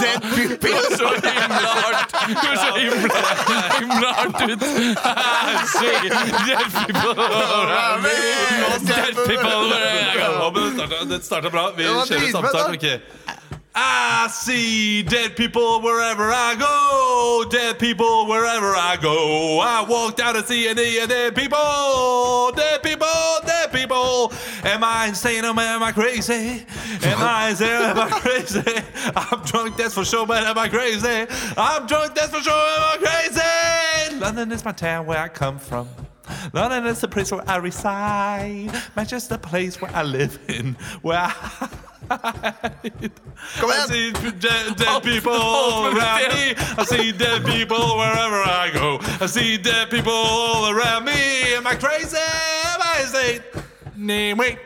Den 0.00 0.20
puppen 0.20 0.96
så 0.98 1.08
himla 1.08 1.68
hardt 1.68 2.12
Du 2.28 2.56
så 2.56 2.78
himla, 2.78 3.20
himla 3.80 4.12
hardt 4.12 4.50
ut. 4.50 4.60
See 5.68 6.08
dead 6.46 6.86
people 6.86 7.22
around 7.24 8.02
me, 8.02 8.18
dead 8.86 9.14
people 9.26 9.60
wherever 9.70 10.10
I 10.10 10.50
go. 10.50 11.04
Den 11.04 11.22
starta- 11.22 11.50
bra. 11.50 11.70
Vi 11.76 11.82
kjører 11.84 12.20
dritbra, 12.20 12.48
samtale. 12.50 13.00
I 13.74 14.28
see 14.32 15.02
dead 15.02 15.36
people 15.36 15.80
wherever 15.80 16.30
I 16.32 16.56
go. 16.56 17.48
Dead 17.50 17.78
people 17.78 18.26
wherever 18.26 18.74
I 18.74 18.96
go. 19.00 19.60
I 19.60 19.84
walk 19.88 20.16
down 20.16 20.34
the 20.34 20.42
sea 20.42 20.68
and 20.68 20.78
see 20.78 21.06
dead 21.06 21.34
people. 21.34 22.52
Dead 22.56 22.82
people, 22.82 23.06
dead 23.46 23.72
people. 23.72 24.32
Am 24.64 24.82
I 24.82 25.06
insane 25.06 25.44
or 25.44 25.58
am 25.58 25.82
I 25.82 25.92
crazy? 25.92 26.66
Am 27.02 27.18
I 27.18 27.50
insane 27.50 27.68
or 27.68 27.84
am 27.84 27.98
I 27.98 28.10
crazy? 28.10 28.82
I'm 29.14 29.42
drunk, 29.44 29.76
that's 29.76 29.94
for 29.94 30.04
sure, 30.04 30.26
but 30.26 30.42
am 30.42 30.58
I 30.58 30.68
crazy? 30.68 31.26
I'm 31.56 31.86
drunk, 31.86 32.14
that's 32.14 32.30
for 32.30 32.42
sure, 32.42 32.52
am 32.52 32.82
I 32.82 32.96
crazy? 32.98 34.18
London 34.18 34.52
is 34.52 34.64
my 34.64 34.72
town 34.72 35.06
where 35.06 35.18
I 35.18 35.28
come 35.28 35.58
from. 35.58 35.88
London 36.52 36.86
is 36.86 37.00
the 37.00 37.08
place 37.08 37.32
where 37.32 37.48
I 37.48 37.56
reside. 37.56 38.70
Manchester, 38.96 39.36
the 39.36 39.38
place 39.38 39.80
where 39.80 39.94
I 39.94 40.02
live 40.02 40.38
in. 40.48 40.74
Where 41.02 41.18
I 41.18 41.68
Come 42.10 43.70
on. 43.70 43.76
I 43.76 43.86
see 43.86 44.12
dead, 44.12 44.76
dead 44.76 45.02
people 45.02 45.32
all 45.32 45.86
around 45.86 46.34
me. 46.34 46.54
I 46.76 46.84
see 46.84 47.12
dead 47.12 47.44
people 47.44 47.96
wherever 47.96 48.42
I 48.42 48.70
go. 48.74 48.98
I 49.20 49.26
see 49.26 49.56
dead 49.58 49.90
people 49.90 50.12
all 50.12 50.70
around 50.70 51.04
me. 51.04 51.54
Am 51.54 51.66
I 51.66 51.74
crazy? 51.74 52.16
Am 52.16 52.80
I 52.82 53.00
insane? 53.02 53.42
Name 53.96 54.38
wait. 54.38 54.58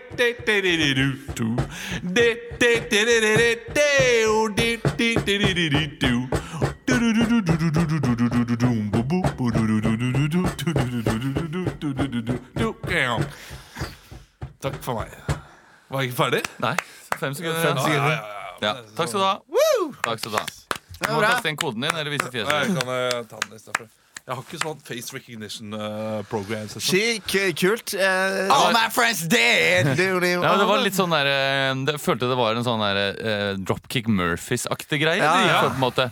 Takk 14.64 14.82
for 14.82 14.94
meg. 14.94 15.10
Var 15.90 16.00
jeg 16.00 16.08
ikke 16.08 16.16
ferdig? 16.16 16.42
Nei. 16.58 16.76
Fem 17.20 17.34
sekunder. 17.36 17.60
Fem 17.62 17.76
Ja, 17.76 17.82
sekunder. 17.88 18.16
ja, 18.16 18.30
ja. 18.30 18.40
Ja, 18.64 18.72
takk 18.96 19.10
skal 19.10 19.20
du 19.20 19.26
ha. 19.26 19.34
Takk 20.06 20.22
skal 20.22 20.32
du 20.32 20.38
ha. 20.38 20.46
Du 20.94 21.10
må 21.12 21.18
bra. 21.20 21.34
kaste 21.34 21.50
inn 21.50 21.58
koden 21.60 21.84
din 21.84 21.90
eller 21.92 22.10
vise 22.12 22.30
Jeg 22.32 22.46
kan 22.46 22.88
eh, 22.94 23.20
ta 23.28 23.40
den 23.44 23.58
i 23.58 23.62
for. 23.66 23.90
Jeg 24.24 24.38
har 24.38 24.40
ikke 24.46 24.58
sånn 24.62 24.78
face 24.80 25.12
recognition 25.12 25.74
uh, 25.76 26.22
program. 26.30 26.70
Kult. 27.60 27.92
Uh, 27.92 28.48
All 28.54 28.70
my 28.72 28.86
friends 28.88 29.26
dead! 29.28 29.84
Ja, 30.00 30.54
det 30.56 30.68
var 30.70 30.80
litt 30.80 30.96
sånn 30.96 31.12
der, 31.12 31.28
Jeg 31.84 32.00
følte 32.00 32.30
det 32.30 32.38
var 32.40 32.56
en 32.56 32.64
sånn 32.64 32.80
der 32.80 33.00
uh, 33.18 33.50
Dropkick 33.60 34.08
Murphys-aktig 34.08 35.02
greie. 35.02 35.20
Ja, 35.20 35.34
ja. 35.44 35.58
på 35.66 35.74
en 35.74 35.82
måte 35.82 36.08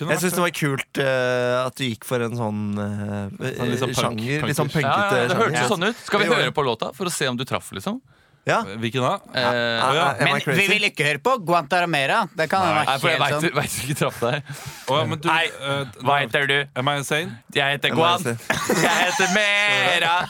Jeg 0.00 0.18
syns 0.24 0.34
det 0.34 0.42
var 0.42 0.54
kult 0.58 0.98
uh, 0.98 1.62
at 1.68 1.78
du 1.78 1.86
gikk 1.86 2.08
for 2.08 2.26
en 2.26 2.34
sånn 2.34 2.64
uh, 2.82 3.30
Sånn 3.30 3.70
litt 3.70 3.84
sånn 3.84 3.94
punk- 3.94 4.02
sjanger. 4.02 4.50
Litt 4.50 4.58
sånn 4.58 4.72
punkete 4.74 5.14
ja, 5.14 5.22
ja, 5.22 5.30
Det 5.30 5.38
hørtes 5.44 5.70
sånn 5.70 5.86
ut. 5.86 6.02
Skal 6.08 6.24
vi 6.26 6.32
høre 6.34 6.50
på 6.56 6.66
låta 6.66 6.90
for 6.98 7.06
å 7.06 7.14
se 7.14 7.30
om 7.30 7.38
du 7.38 7.46
traff, 7.46 7.70
liksom? 7.78 8.02
Ja. 8.46 8.60
Hvilken 8.78 9.02
da? 9.02 9.14
Eh, 9.34 9.42
Ah, 9.42 9.94
ja. 9.94 10.02
ah, 10.06 10.20
I 10.20 10.24
Men 10.24 10.56
vi 10.56 10.66
vil 10.70 10.84
ikke 10.86 11.02
høre 11.08 11.18
på 11.18 11.32
Guantaramera. 11.42 12.28
Det 12.30 12.46
kan 12.50 12.62
Nei, 12.62 12.74
være 12.86 13.00
for 13.02 13.10
jeg 13.10 13.18
helt 13.18 13.54
veit 13.56 13.70
sånn. 13.72 13.86
du 13.86 13.90
ikke 13.90 13.98
traff 13.98 14.20
deg. 14.22 14.52
Oh, 14.86 15.00
ja, 15.00 15.04
men 15.10 15.18
du, 15.18 15.26
Nei, 15.28 15.46
uh, 15.58 15.96
Hva 16.06 16.18
heter 16.22 16.46
du? 16.46 16.56
Am 16.78 16.88
I 16.92 16.94
insane? 17.00 17.40
Jeg 17.56 17.74
heter 17.74 17.90
Guant. 17.96 18.22
Guan. 18.22 18.38
Jeg 18.86 18.94
heter 19.02 19.32
Mera. 19.34 20.14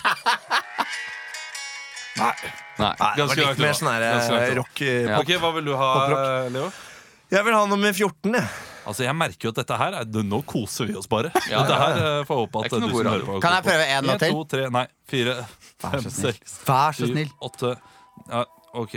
Nei. 2.16 2.32
Nei. 2.80 2.88
Nei, 2.88 2.92
det 2.96 3.04
var 3.04 3.16
Ganske 3.20 3.40
litt 3.50 3.60
mer 3.60 3.76
sånn 3.76 4.38
eh, 4.40 4.54
rock. 4.56 4.80
Ja. 4.80 5.18
Ok, 5.20 5.34
Hva 5.42 5.50
vil 5.58 5.68
du 5.68 5.74
ha, 5.76 5.90
Leo? 6.52 6.70
Jeg 7.32 7.42
vil 7.44 7.56
ha 7.56 7.66
nummer 7.68 7.92
14, 7.92 8.32
jeg. 8.38 8.48
Altså, 8.86 9.02
jeg 9.02 9.18
merker 9.18 9.48
jo 9.48 9.50
at 9.50 9.58
dette 9.58 9.76
her 9.80 9.96
er, 9.98 10.08
Nå 10.24 10.38
koser 10.46 10.86
vi 10.88 10.94
oss 10.96 11.08
bare. 11.10 11.32
Ja, 11.50 11.64
dette 11.66 11.74
ja, 11.74 11.78
her 11.82 11.96
ja. 11.98 12.10
får 12.28 12.36
jeg 12.38 12.46
håpe 12.46 12.62
at 12.62 12.70
du 12.70 12.76
som 12.78 12.94
hører 13.10 13.24
på 13.26 13.40
Kan 13.42 13.56
jeg 13.58 13.66
prøve 13.66 13.86
en 13.96 14.10
til? 14.22 14.36
to, 14.36 14.44
tre, 14.54 14.68
nei, 14.72 14.84
fire, 15.10 15.34
fem, 15.82 16.06
seks, 16.16 16.56
Vær 16.68 16.96
så 16.96 17.10
snill. 17.10 17.32
åtte 17.44 17.74
ja, 18.30 18.44
Ok. 18.74 18.96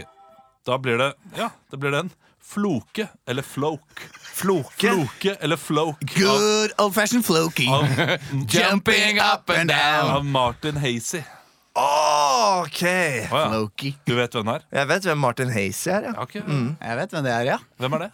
Da 0.66 0.78
blir 0.78 0.98
det 1.00 1.14
Ja, 1.38 1.50
det 1.72 1.78
blir 1.80 1.92
den. 1.92 2.10
Floke 2.44 3.08
eller 3.28 3.44
floke. 3.46 4.08
Floke. 4.40 4.80
Floke 4.80 5.36
eller 5.44 5.58
floke 5.60 6.06
Good 6.16 6.72
old 6.80 6.94
fashioned 6.96 7.26
floky. 7.26 7.68
av, 7.70 7.86
Jumping 8.50 9.20
up 9.20 9.50
and 9.50 9.70
down. 9.70 10.10
av 10.16 10.26
Martin 10.26 10.78
Hazy. 10.82 11.22
Ok. 11.80 12.82
Å, 12.82 13.30
ja. 13.30 13.44
Floky. 13.52 13.94
Du 14.08 14.16
vet 14.18 14.34
hvem 14.36 14.50
det 14.50 14.56
er? 14.60 14.66
Jeg 14.80 14.88
vet 14.90 15.06
hvem 15.10 15.22
Martin 15.24 15.52
Hazy 15.54 15.92
er. 15.94 16.10
Ja. 16.10 16.14
Ja, 16.18 16.26
ok. 16.26 16.36
Jeg 16.40 16.98
vet 17.02 17.14
hvem 17.16 17.24
det 17.28 17.34
er, 17.36 17.44
ja. 17.54 17.58
Hvem 17.80 17.94
er 18.00 18.06
det? 18.08 18.12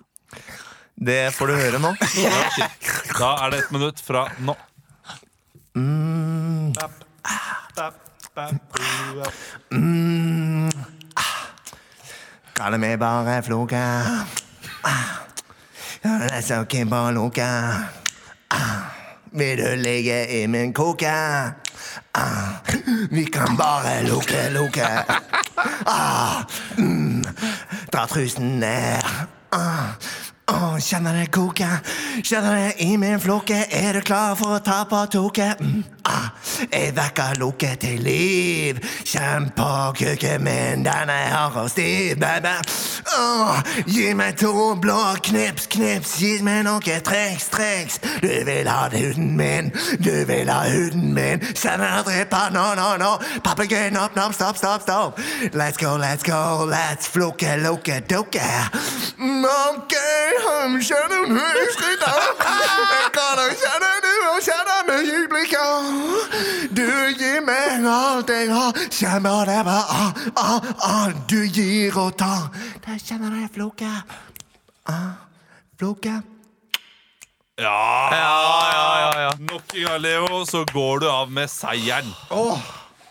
Det 1.05 1.19
får 1.35 1.47
du 1.51 1.55
høre 1.59 1.79
nå. 1.83 1.93
Ok. 2.45 2.59
Da 3.19 3.31
er 3.45 3.51
det 3.55 3.63
ett 3.65 3.71
minutt 3.75 3.99
fra 4.03 4.27
nå. 4.43 4.55
Kaller 12.55 12.77
meg 12.79 12.99
bare 12.99 13.43
Floke. 13.43 13.79
Det 16.03 16.31
er 16.31 16.41
så 16.41 16.61
keen 16.71 16.87
på 16.87 16.95
å 16.95 17.11
lukke. 17.11 17.47
Vil 19.35 19.59
du 19.59 19.75
ligge 19.81 20.21
i 20.31 20.45
min 20.47 20.71
koke? 20.73 21.11
Vi 23.11 23.25
kan 23.33 23.57
bare 23.59 23.97
lukke, 24.07 24.45
lukke. 24.55 24.87
Dra 27.91 28.05
trusen 28.07 28.55
ned. 28.63 29.03
Åh, 30.47 30.77
kjenner 30.77 31.15
det 31.17 31.31
koke, 31.33 31.67
kjenner 32.21 32.55
det 32.55 32.73
i 32.85 32.97
min 33.01 33.19
floke. 33.19 33.55
Er 33.71 33.97
du 33.97 34.01
klar 34.05 34.35
for 34.37 34.59
å 34.59 34.61
ta 34.61 34.83
på 34.85 34.99
toket? 35.09 35.57
Mm, 35.57 35.79
ah, 36.05 36.27
jeg 36.69 36.91
vekker 36.93 37.39
loket 37.41 37.79
til 37.81 38.03
liv. 38.05 38.77
Kjenn 39.09 39.49
på 39.57 39.69
kuken 39.97 40.45
min, 40.45 40.83
den 40.85 41.09
er 41.09 41.31
hard 41.33 41.57
og 41.63 41.71
stiv, 41.73 42.19
baby. 42.21 42.53
Åh, 43.15 43.63
gi 43.89 44.11
meg 44.13 44.37
to 44.37 44.75
blå 44.81 45.15
knips, 45.25 45.65
knips. 45.73 46.13
Gi 46.21 46.37
meg 46.45 46.61
noe 46.69 46.99
triks, 47.09 47.49
triks. 47.49 47.97
Du 48.21 48.29
vil 48.45 48.69
ha 48.69 48.85
huden 48.93 49.33
min, 49.39 49.73
du 49.97 50.13
vil 50.29 50.53
ha 50.53 50.61
huden 50.69 51.09
min. 51.17 51.41
Kjenner 51.55 52.03
det 52.03 52.05
drypper, 52.11 52.53
no, 52.53 52.67
no, 52.77 52.91
no. 53.01 53.15
Papegøyen 53.41 53.97
opp, 53.97 54.13
no, 54.13 54.29
stopp, 54.29 54.61
stopp, 54.61 54.85
stopp. 54.85 55.17
Let's 55.57 55.81
go, 55.81 55.97
let's 55.97 56.21
go, 56.21 56.69
let's 56.69 57.09
floke, 57.09 57.57
loke, 57.65 58.03
doke. 58.05 58.45
Mm, 59.17 59.41
Meg 61.25 61.57
i 61.57 61.65
skrittet. 61.73 62.41
Jeg 62.45 63.07
kan 63.15 63.39
da 63.39 63.45
kjenne 63.61 63.91
du 64.03 64.11
og 64.29 64.37
kjenne 64.45 64.75
meg 64.87 65.09
i 65.09 65.23
blikket. 65.31 66.75
Du 66.75 66.85
gir 67.17 67.41
meg 67.45 67.87
alt 67.89 68.29
jeg 68.29 68.51
har. 68.51 68.77
Kjenner 68.91 69.49
det 69.49 69.57
bare 69.65 69.95
ah, 69.95 70.21
ah, 70.35 70.69
ah. 70.83 71.09
Du 71.29 71.41
gir 71.47 71.97
og 71.97 72.17
tar. 72.19 72.49
Der 72.85 72.99
kjenner 73.01 73.35
jeg 73.41 73.49
floke. 73.55 73.91
Ah, 74.85 75.17
floke. 75.79 76.21
Ja, 77.55 79.31
Nok 79.39 79.75
en 79.75 79.85
gang, 79.85 80.01
Leo, 80.01 80.43
så 80.45 80.65
går 80.73 80.99
du 80.99 81.09
av 81.09 81.31
med 81.31 81.47
seieren. 81.51 82.11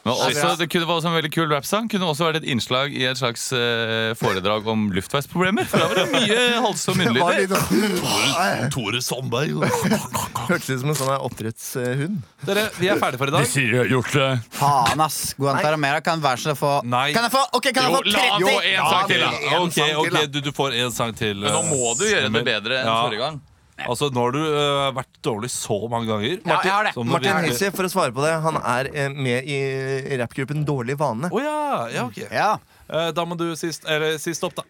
Men 0.04 0.12
også, 0.20 0.50
det 0.60 0.66
kunne 0.68 0.84
være 0.84 0.98
også 1.00 1.08
en 1.08 1.14
veldig 1.16 1.30
kul 1.32 1.46
rapsang. 1.48 1.86
Kunne 1.88 2.04
også 2.12 2.26
vært 2.28 2.42
et 2.42 2.46
innslag 2.52 2.92
i 2.92 3.06
et 3.08 3.16
slags 3.16 3.46
eh, 3.56 4.10
foredrag 4.20 4.66
om 4.68 4.90
luftveisproblemer. 4.92 5.64
For 5.70 5.80
da 5.80 5.86
var 5.88 6.00
det 6.02 6.10
mye 6.12 6.40
hals- 6.66 6.84
og 6.92 6.98
munnlyder. 7.00 8.68
Tore 8.74 9.00
Sandberg. 9.00 9.64
Hørtes 10.50 10.68
ut 10.74 10.82
som 10.82 10.92
en 10.92 10.98
sånn 10.98 11.12
oppdrettshund. 11.24 12.18
Dere, 12.44 12.66
vi 12.76 12.90
er 12.92 13.00
ferdige 13.00 13.22
for 13.22 13.32
i 13.32 13.34
dag. 13.36 13.48
sier 13.48 13.70
jeg 13.72 13.80
har 13.86 13.90
gjort 13.94 14.12
det. 14.18 14.28
Faen, 14.58 15.00
ass. 15.06 15.18
Guantanamera 15.40 16.02
kan 16.04 16.20
være 16.24 16.42
så 16.44 16.56
få 16.58 16.74
Nei. 16.84 17.06
Kan 17.16 17.24
jeg 17.28 17.32
få 17.38 17.40
Ok, 17.56 17.70
kan 17.72 17.86
jeg 17.86 17.94
Jo, 17.94 17.96
få 17.96 18.12
la 18.12 18.26
han 18.28 18.44
30? 18.44 18.52
få 18.52 18.60
en 18.68 18.92
sang 18.92 19.08
til, 19.08 19.24
da. 19.24 19.32
en 19.32 19.58
Ok, 19.64 19.72
sang 19.72 19.88
til, 19.88 19.96
ok, 20.04 20.12
da. 20.18 20.26
du, 20.36 20.40
du 20.44 20.52
får 20.60 20.76
en 20.84 20.92
sang 21.00 21.16
til. 21.16 21.40
Men 21.46 21.56
nå 21.56 21.64
må 21.72 21.94
du 21.96 22.04
gjøre 22.10 22.28
det 22.28 22.44
bedre 22.52 22.82
enn 22.82 22.92
Ja. 22.92 23.00
forrige 23.06 23.24
gang. 23.24 23.40
Altså, 23.76 24.06
Nå 24.14 24.22
har 24.22 24.32
du 24.32 24.38
øh, 24.44 24.92
vært 24.94 25.16
dårlig 25.26 25.48
så 25.50 25.76
mange 25.90 26.06
ganger. 26.06 26.36
Ja, 26.46 26.58
jeg 26.62 26.70
har 26.72 26.84
det. 26.86 26.92
Martin 27.10 27.32
virkelig- 27.42 27.72
for 27.74 27.84
å 27.88 27.90
svare 27.90 28.14
på 28.14 28.22
det, 28.22 28.32
han 28.44 28.56
er 28.62 28.88
eh, 28.94 29.08
med 29.10 29.48
i 29.50 30.16
rappgruppen 30.20 30.62
Dårlig 30.64 30.94
vane. 31.00 31.26
Å 31.34 31.40
ja, 31.42 31.88
ja, 31.90 32.04
ok. 32.06 32.20
Ja. 32.30 32.52
Eh, 32.88 33.10
Da 33.16 33.24
må 33.26 33.36
du 33.36 33.48
sist, 33.58 33.84
eller 33.90 34.16
sist 34.22 34.44
opp, 34.46 34.54
da. 34.54 34.62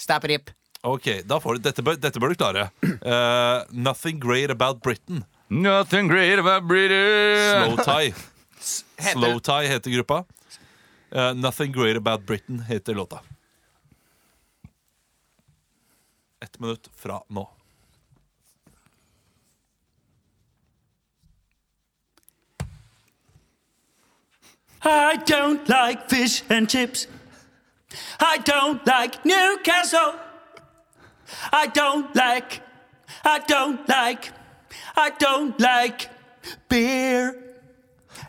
Stapperip. 0.00 0.50
Ok, 0.84 1.22
da 1.28 1.38
får 1.40 1.56
du, 1.56 1.60
dette, 1.68 1.82
bør, 1.84 1.96
dette 2.00 2.20
bør 2.20 2.32
du 2.32 2.38
klare. 2.40 2.70
Eh, 2.84 3.64
nothing 3.72 4.20
great 4.20 4.50
about 4.52 4.82
Britain. 4.84 5.24
Nothing 5.48 6.08
great 6.08 6.38
about 6.38 6.64
Britain. 6.68 7.64
Slow 7.64 7.80
Tie. 7.84 8.14
Slow 9.12 9.38
Tie 9.40 9.68
heter 9.72 9.90
gruppa. 9.96 10.24
Eh, 11.12 11.32
nothing 11.34 11.72
great 11.72 11.96
about 11.96 12.24
Britain 12.26 12.60
heter 12.68 12.94
låta. 12.94 13.20
Ett 16.44 16.58
minutt 16.60 16.88
fra 16.96 17.22
nå. 17.28 17.48
I 24.82 25.16
don't 25.16 25.68
like 25.68 26.08
fish 26.08 26.42
and 26.48 26.68
chips. 26.68 27.06
I 28.18 28.38
don't 28.38 28.86
like 28.86 29.24
Newcastle. 29.24 30.14
I 31.52 31.66
don't 31.66 32.14
like, 32.14 32.62
I 33.24 33.40
don't 33.40 33.88
like, 33.88 34.32
I 34.96 35.10
don't 35.10 35.58
like 35.60 36.08
beer. 36.68 37.36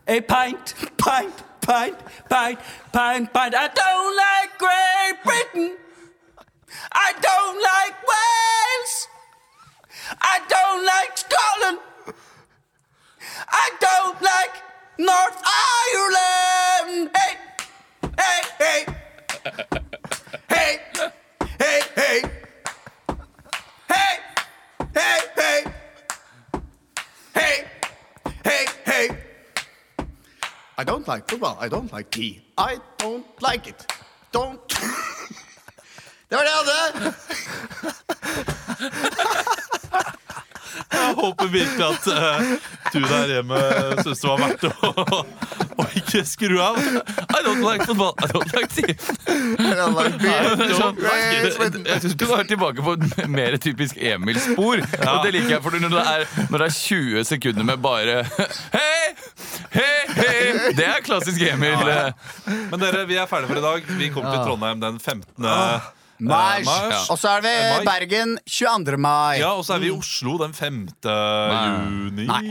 A 0.07 0.21
pint, 0.21 0.73
pint, 0.97 1.33
pint, 1.61 1.97
pint, 2.29 2.59
pint, 2.91 3.33
pint. 3.33 3.55
I 3.55 3.67
don't 3.67 4.15
like 4.17 4.57
Great 4.57 5.23
Britain. 5.23 5.77
I 6.91 7.13
don't 7.21 7.57
like 7.61 7.95
Wales. 8.11 9.07
I 10.21 10.39
don't 10.47 10.85
like 10.85 11.17
Scotland. 11.17 11.79
I 13.47 13.71
don't 13.79 14.21
like 14.21 14.70
North 15.01 15.41
Ireland. 15.43 17.09
Hey, 17.17 17.33
hey, 18.19 18.41
hey. 18.59 18.85
Hey, 20.47 20.79
hey, 21.59 21.81
hey. 21.95 22.21
Hey, 27.33 27.65
hey, 28.45 28.65
hey. 28.85 29.07
I 30.77 30.83
don't 30.83 31.07
like 31.07 31.27
football. 31.27 31.57
I 31.59 31.67
don't 31.67 31.91
like 31.91 32.11
tea. 32.11 32.43
I 32.55 32.77
don't 32.97 33.25
like 33.41 33.65
it. 33.67 33.85
Don't. 34.31 34.59
Det 36.29 36.37
var 36.37 36.43
det 36.43 36.51
jeg 36.51 36.57
hadde. 36.61 37.13
Jeg 40.91 41.13
håper 41.15 41.45
virkelig 41.45 41.85
at 41.85 42.07
eh, 42.07 42.57
du 42.93 43.01
der 43.05 43.31
hjemme 43.37 43.59
syns 44.01 44.21
det 44.21 44.29
var 44.29 44.41
verdt 44.41 44.65
å, 44.67 44.71
å 45.81 45.85
ikke 46.01 46.23
skru 46.27 46.57
av. 46.63 46.79
I 46.81 47.41
don't 47.45 47.63
like 47.65 47.85
football. 47.87 48.13
I 48.21 48.29
don't 48.31 48.51
like 48.55 48.71
tea. 48.73 48.95
Det 49.27 49.67
er 49.71 50.75
sånn, 50.77 50.99
jeg 51.05 51.51
jeg 51.87 52.03
syns 52.05 52.17
du 52.19 52.25
var 52.29 52.43
tilbake 52.49 52.83
på 52.85 52.97
et 52.97 53.29
mer 53.31 53.57
typisk 53.61 53.97
Emil-spor. 53.97 54.83
Og 54.83 55.25
det 55.25 55.33
liker 55.37 55.55
jeg, 55.57 55.61
for 55.63 55.79
når 55.81 55.95
det, 55.95 56.03
er, 56.15 56.27
når 56.49 56.65
det 56.65 56.69
er 56.69 56.75
20 56.79 57.29
sekunder 57.31 57.67
med 57.71 57.81
bare 57.83 58.21
Hei! 58.75 59.15
Hei, 59.71 59.95
hei! 60.17 60.73
Det 60.77 60.85
er 60.87 61.01
klassisk 61.05 61.41
Emil. 61.47 61.79
Men 62.71 62.81
dere, 62.81 63.05
vi 63.09 63.17
er 63.19 63.29
ferdige 63.31 63.53
for 63.53 63.61
i 63.61 63.65
dag. 63.65 63.89
Vi 64.01 64.11
kommer 64.13 64.35
til 64.35 64.45
Trondheim 64.49 64.83
den 64.83 64.99
15. 64.99 65.49
eh, 66.22 66.28
Mars. 66.30 66.65
mars. 66.65 67.09
Og 67.09 67.17
så 67.19 67.28
er 67.38 67.41
vi 67.45 67.49
i 67.82 67.86
Bergen 67.88 68.38
22. 68.45 68.97
mai. 69.01 69.39
Ja, 69.41 69.51
og 69.57 69.63
så 69.65 69.74
er 69.76 69.80
vi 69.84 69.88
i 69.89 69.91
Oslo 69.95 70.38
den 70.41 70.53
5. 70.53 70.88
juni. 71.03 72.26
Nei. 72.30 72.43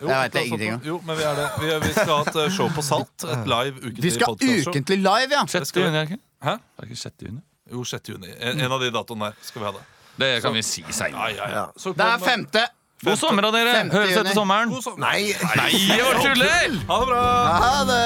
Jo, 0.00 0.06
Jeg 0.08 0.16
vet 0.16 0.32
det 0.32 0.40
noe 0.40 0.46
ingenting 0.48 0.72
om. 0.74 0.80
Jo, 0.88 0.96
men 1.04 1.14
vi 1.18 1.22
er 1.28 1.34
det. 1.36 1.48
Vi, 1.60 1.66
vi 1.84 1.92
skal 1.92 2.08
ha 2.14 2.20
et 2.24 2.36
eh, 2.40 2.48
show 2.56 2.68
på 2.72 2.80
Salt. 2.82 3.24
Et 3.28 3.46
live 3.52 3.76
ukentlig 3.82 4.04
Vi 4.06 4.10
skal 4.14 4.26
podcastshow. 4.32 4.72
ukentlig 4.72 4.98
live, 5.04 5.30
ja. 5.36 5.42
6. 5.46 5.72
juni, 5.76 5.86
er 5.86 5.90
det 5.92 6.02
ikke? 6.08 6.20
Hæ? 6.46 6.50
Er 6.56 6.58
det 6.80 6.86
ikke 6.90 6.96
6. 7.02 7.14
juni? 7.28 7.40
Jo, 7.70 7.84
6. 7.84 8.08
juni. 8.14 8.28
En, 8.40 8.60
en 8.64 8.72
av 8.72 8.80
de 8.80 8.88
datoene 8.96 9.24
der 9.28 9.32
skal 9.44 9.60
vi 9.60 9.66
ha 9.68 9.72
det. 9.76 9.84
Det 10.20 10.30
kan 10.42 10.52
vi 10.56 10.62
si 10.64 10.80
Ja, 10.86 10.90
seinere. 11.02 11.28
ja, 11.36 11.44
ja. 11.52 11.60
ja. 11.60 11.66
Det 11.92 12.00
er 12.08 12.18
femte. 12.24 12.64
God 13.04 13.16
sommer 13.16 13.42
da, 13.46 13.50
dere! 13.54 13.74
Høres 13.92 14.16
etter 14.20 14.34
sommeren. 14.36 14.68
Sommer. 14.84 15.00
Nei, 15.06 15.20
Nei, 15.56 15.70
jeg 15.88 16.04
tuller! 16.20 16.70
Ha 16.88 16.96
det 17.00 17.06
bra! 17.12 17.22
Ha 17.60 17.70
det. 17.88 18.00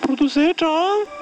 Produsert 0.00 0.62
av 0.62 1.17